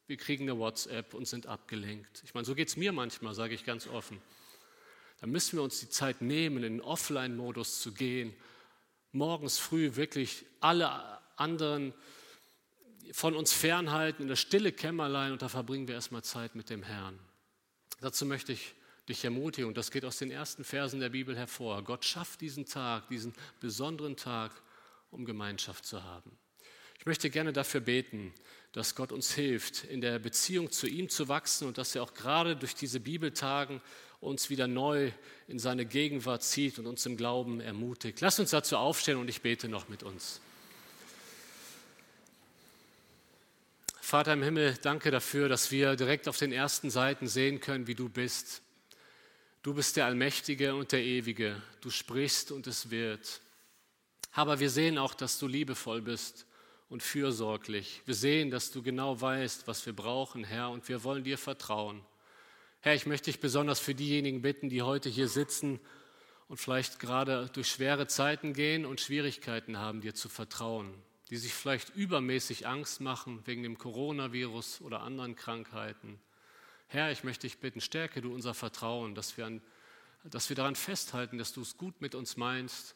wir 0.07 0.17
kriegen 0.17 0.49
eine 0.49 0.57
WhatsApp 0.57 1.13
und 1.13 1.27
sind 1.27 1.47
abgelenkt. 1.47 2.21
Ich 2.23 2.33
meine, 2.33 2.45
so 2.45 2.55
geht 2.55 2.69
es 2.69 2.77
mir 2.77 2.91
manchmal, 2.91 3.33
sage 3.33 3.53
ich 3.53 3.65
ganz 3.65 3.87
offen. 3.87 4.21
Da 5.19 5.27
müssen 5.27 5.57
wir 5.57 5.63
uns 5.63 5.79
die 5.79 5.89
Zeit 5.89 6.21
nehmen, 6.21 6.57
in 6.57 6.63
den 6.63 6.81
Offline-Modus 6.81 7.81
zu 7.81 7.93
gehen 7.93 8.33
morgens 9.11 9.57
früh 9.57 9.95
wirklich 9.95 10.45
alle 10.59 11.19
anderen 11.35 11.93
von 13.11 13.35
uns 13.35 13.53
fernhalten 13.53 14.23
in 14.23 14.27
das 14.27 14.39
stille 14.39 14.71
Kämmerlein 14.71 15.31
und 15.31 15.41
da 15.41 15.49
verbringen 15.49 15.87
wir 15.87 15.95
erstmal 15.95 16.23
Zeit 16.23 16.55
mit 16.55 16.69
dem 16.69 16.83
Herrn. 16.83 17.17
Dazu 18.01 18.25
möchte 18.25 18.53
ich 18.53 18.75
dich 19.09 19.25
ermutigen 19.25 19.67
und 19.67 19.77
das 19.77 19.91
geht 19.91 20.05
aus 20.05 20.17
den 20.17 20.31
ersten 20.31 20.63
Versen 20.63 20.99
der 20.99 21.09
Bibel 21.09 21.35
hervor. 21.35 21.83
Gott 21.83 22.05
schafft 22.05 22.41
diesen 22.41 22.65
Tag, 22.65 23.09
diesen 23.09 23.33
besonderen 23.59 24.15
Tag, 24.15 24.51
um 25.11 25.25
Gemeinschaft 25.25 25.85
zu 25.85 26.03
haben. 26.03 26.31
Ich 26.99 27.05
möchte 27.05 27.29
gerne 27.29 27.51
dafür 27.51 27.81
beten, 27.81 28.33
dass 28.71 28.93
Gott 28.93 29.11
uns 29.11 29.33
hilft, 29.33 29.85
in 29.85 30.01
der 30.01 30.19
Beziehung 30.19 30.71
zu 30.71 30.87
ihm 30.87 31.09
zu 31.09 31.27
wachsen 31.27 31.67
und 31.67 31.77
dass 31.77 31.95
er 31.95 32.03
auch 32.03 32.13
gerade 32.13 32.55
durch 32.55 32.75
diese 32.75 32.99
Bibeltagen 32.99 33.81
uns 34.19 34.49
wieder 34.49 34.67
neu 34.67 35.11
in 35.47 35.59
seine 35.59 35.85
Gegenwart 35.85 36.43
zieht 36.43 36.77
und 36.77 36.85
uns 36.85 37.05
im 37.05 37.17
Glauben 37.17 37.61
ermutigt. 37.61 38.21
Lass 38.21 38.39
uns 38.39 38.51
dazu 38.51 38.77
aufstehen 38.77 39.17
und 39.17 39.29
ich 39.29 39.41
bete 39.41 39.69
noch 39.69 39.87
mit 39.89 40.03
uns. 40.03 40.41
Vater 44.01 44.33
im 44.33 44.43
Himmel, 44.43 44.75
danke 44.81 45.11
dafür, 45.11 45.49
dass 45.49 45.71
wir 45.71 45.95
direkt 45.95 46.27
auf 46.27 46.37
den 46.37 46.51
ersten 46.51 46.89
Seiten 46.89 47.27
sehen 47.27 47.59
können, 47.59 47.87
wie 47.87 47.95
du 47.95 48.09
bist. 48.09 48.61
Du 49.61 49.73
bist 49.73 49.97
der 49.97 50.05
Allmächtige 50.05 50.73
und 50.73 50.93
der 50.93 51.03
Ewige. 51.03 51.61
Du 51.81 51.89
sprichst 51.89 52.53
und 52.53 52.65
es 52.65 52.91
wird. 52.91 53.41
Aber 54.31 54.61
wir 54.61 54.69
sehen 54.69 54.97
auch, 54.97 55.13
dass 55.13 55.37
du 55.37 55.47
liebevoll 55.47 56.01
bist 56.01 56.45
und 56.87 57.03
fürsorglich. 57.03 58.01
Wir 58.05 58.15
sehen, 58.15 58.51
dass 58.51 58.71
du 58.71 58.81
genau 58.81 59.19
weißt, 59.19 59.67
was 59.67 59.85
wir 59.85 59.91
brauchen, 59.91 60.45
Herr, 60.45 60.69
und 60.69 60.87
wir 60.87 61.03
wollen 61.03 61.25
dir 61.25 61.37
vertrauen. 61.37 62.01
Herr, 62.79 62.95
ich 62.95 63.05
möchte 63.05 63.25
dich 63.25 63.41
besonders 63.41 63.81
für 63.81 63.93
diejenigen 63.93 64.41
bitten, 64.41 64.69
die 64.69 64.81
heute 64.81 65.09
hier 65.09 65.27
sitzen 65.27 65.81
und 66.47 66.55
vielleicht 66.55 66.97
gerade 66.99 67.49
durch 67.51 67.67
schwere 67.67 68.07
Zeiten 68.07 68.53
gehen 68.53 68.85
und 68.85 69.01
Schwierigkeiten 69.01 69.77
haben, 69.77 69.99
dir 69.99 70.15
zu 70.15 70.29
vertrauen, 70.29 70.93
die 71.31 71.37
sich 71.37 71.53
vielleicht 71.53 71.93
übermäßig 71.95 72.65
Angst 72.65 73.01
machen 73.01 73.41
wegen 73.43 73.63
dem 73.63 73.77
Coronavirus 73.77 74.79
oder 74.79 75.01
anderen 75.01 75.35
Krankheiten. 75.35 76.17
Herr, 76.91 77.11
ich 77.11 77.23
möchte 77.23 77.45
dich 77.45 77.59
bitten, 77.59 77.81
stärke 77.81 78.19
du 78.19 78.33
unser 78.33 78.55
Vertrauen, 78.55 79.13
dass 79.13 79.37
wir, 79.37 79.45
an, 79.45 79.61
dass 80.23 80.49
wir 80.49 80.55
daran 80.55 80.75
festhalten, 80.75 81.37
dass 81.37 81.53
du 81.53 81.61
es 81.61 81.77
gut 81.77 82.01
mit 82.01 82.15
uns 82.15 82.35
meinst, 82.35 82.95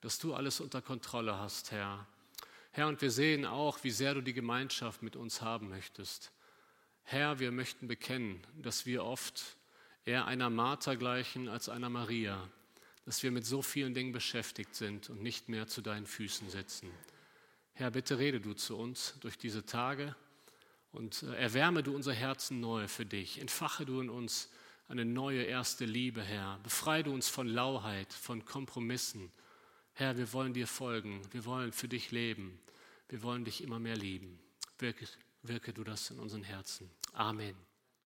dass 0.00 0.18
du 0.18 0.32
alles 0.32 0.58
unter 0.58 0.80
Kontrolle 0.80 1.38
hast, 1.38 1.70
Herr. 1.70 2.06
Herr, 2.70 2.88
und 2.88 3.02
wir 3.02 3.10
sehen 3.10 3.44
auch, 3.44 3.84
wie 3.84 3.90
sehr 3.90 4.14
du 4.14 4.22
die 4.22 4.32
Gemeinschaft 4.32 5.02
mit 5.02 5.16
uns 5.16 5.42
haben 5.42 5.68
möchtest. 5.68 6.32
Herr, 7.02 7.38
wir 7.38 7.52
möchten 7.52 7.88
bekennen, 7.88 8.42
dass 8.56 8.86
wir 8.86 9.04
oft 9.04 9.58
eher 10.06 10.24
einer 10.24 10.48
Martha 10.48 10.94
gleichen 10.94 11.50
als 11.50 11.68
einer 11.68 11.90
Maria, 11.90 12.48
dass 13.04 13.22
wir 13.22 13.32
mit 13.32 13.44
so 13.44 13.60
vielen 13.60 13.92
Dingen 13.92 14.12
beschäftigt 14.12 14.74
sind 14.74 15.10
und 15.10 15.22
nicht 15.22 15.50
mehr 15.50 15.66
zu 15.66 15.82
deinen 15.82 16.06
Füßen 16.06 16.48
sitzen. 16.48 16.90
Herr, 17.74 17.90
bitte 17.90 18.18
rede 18.18 18.40
du 18.40 18.54
zu 18.54 18.78
uns 18.78 19.14
durch 19.20 19.36
diese 19.36 19.66
Tage 19.66 20.16
und 20.96 21.22
äh, 21.22 21.34
erwärme 21.36 21.82
du 21.82 21.94
unser 21.94 22.12
Herzen 22.12 22.60
neu 22.60 22.88
für 22.88 23.06
dich. 23.06 23.40
Entfache 23.40 23.84
du 23.84 24.00
in 24.00 24.10
uns 24.10 24.50
eine 24.88 25.04
neue 25.04 25.42
erste 25.42 25.84
Liebe, 25.84 26.22
Herr. 26.22 26.58
Befreie 26.62 27.04
du 27.04 27.12
uns 27.12 27.28
von 27.28 27.46
Lauheit, 27.46 28.12
von 28.12 28.44
Kompromissen. 28.44 29.30
Herr, 29.92 30.16
wir 30.16 30.32
wollen 30.32 30.54
dir 30.54 30.66
folgen. 30.66 31.20
Wir 31.32 31.44
wollen 31.44 31.72
für 31.72 31.88
dich 31.88 32.10
leben. 32.10 32.58
Wir 33.08 33.22
wollen 33.22 33.44
dich 33.44 33.62
immer 33.62 33.78
mehr 33.78 33.96
lieben. 33.96 34.38
Wirklich 34.78 35.10
wirke 35.42 35.72
du 35.72 35.84
das 35.84 36.10
in 36.10 36.18
unseren 36.18 36.42
Herzen. 36.42 36.90
Amen. 37.12 37.65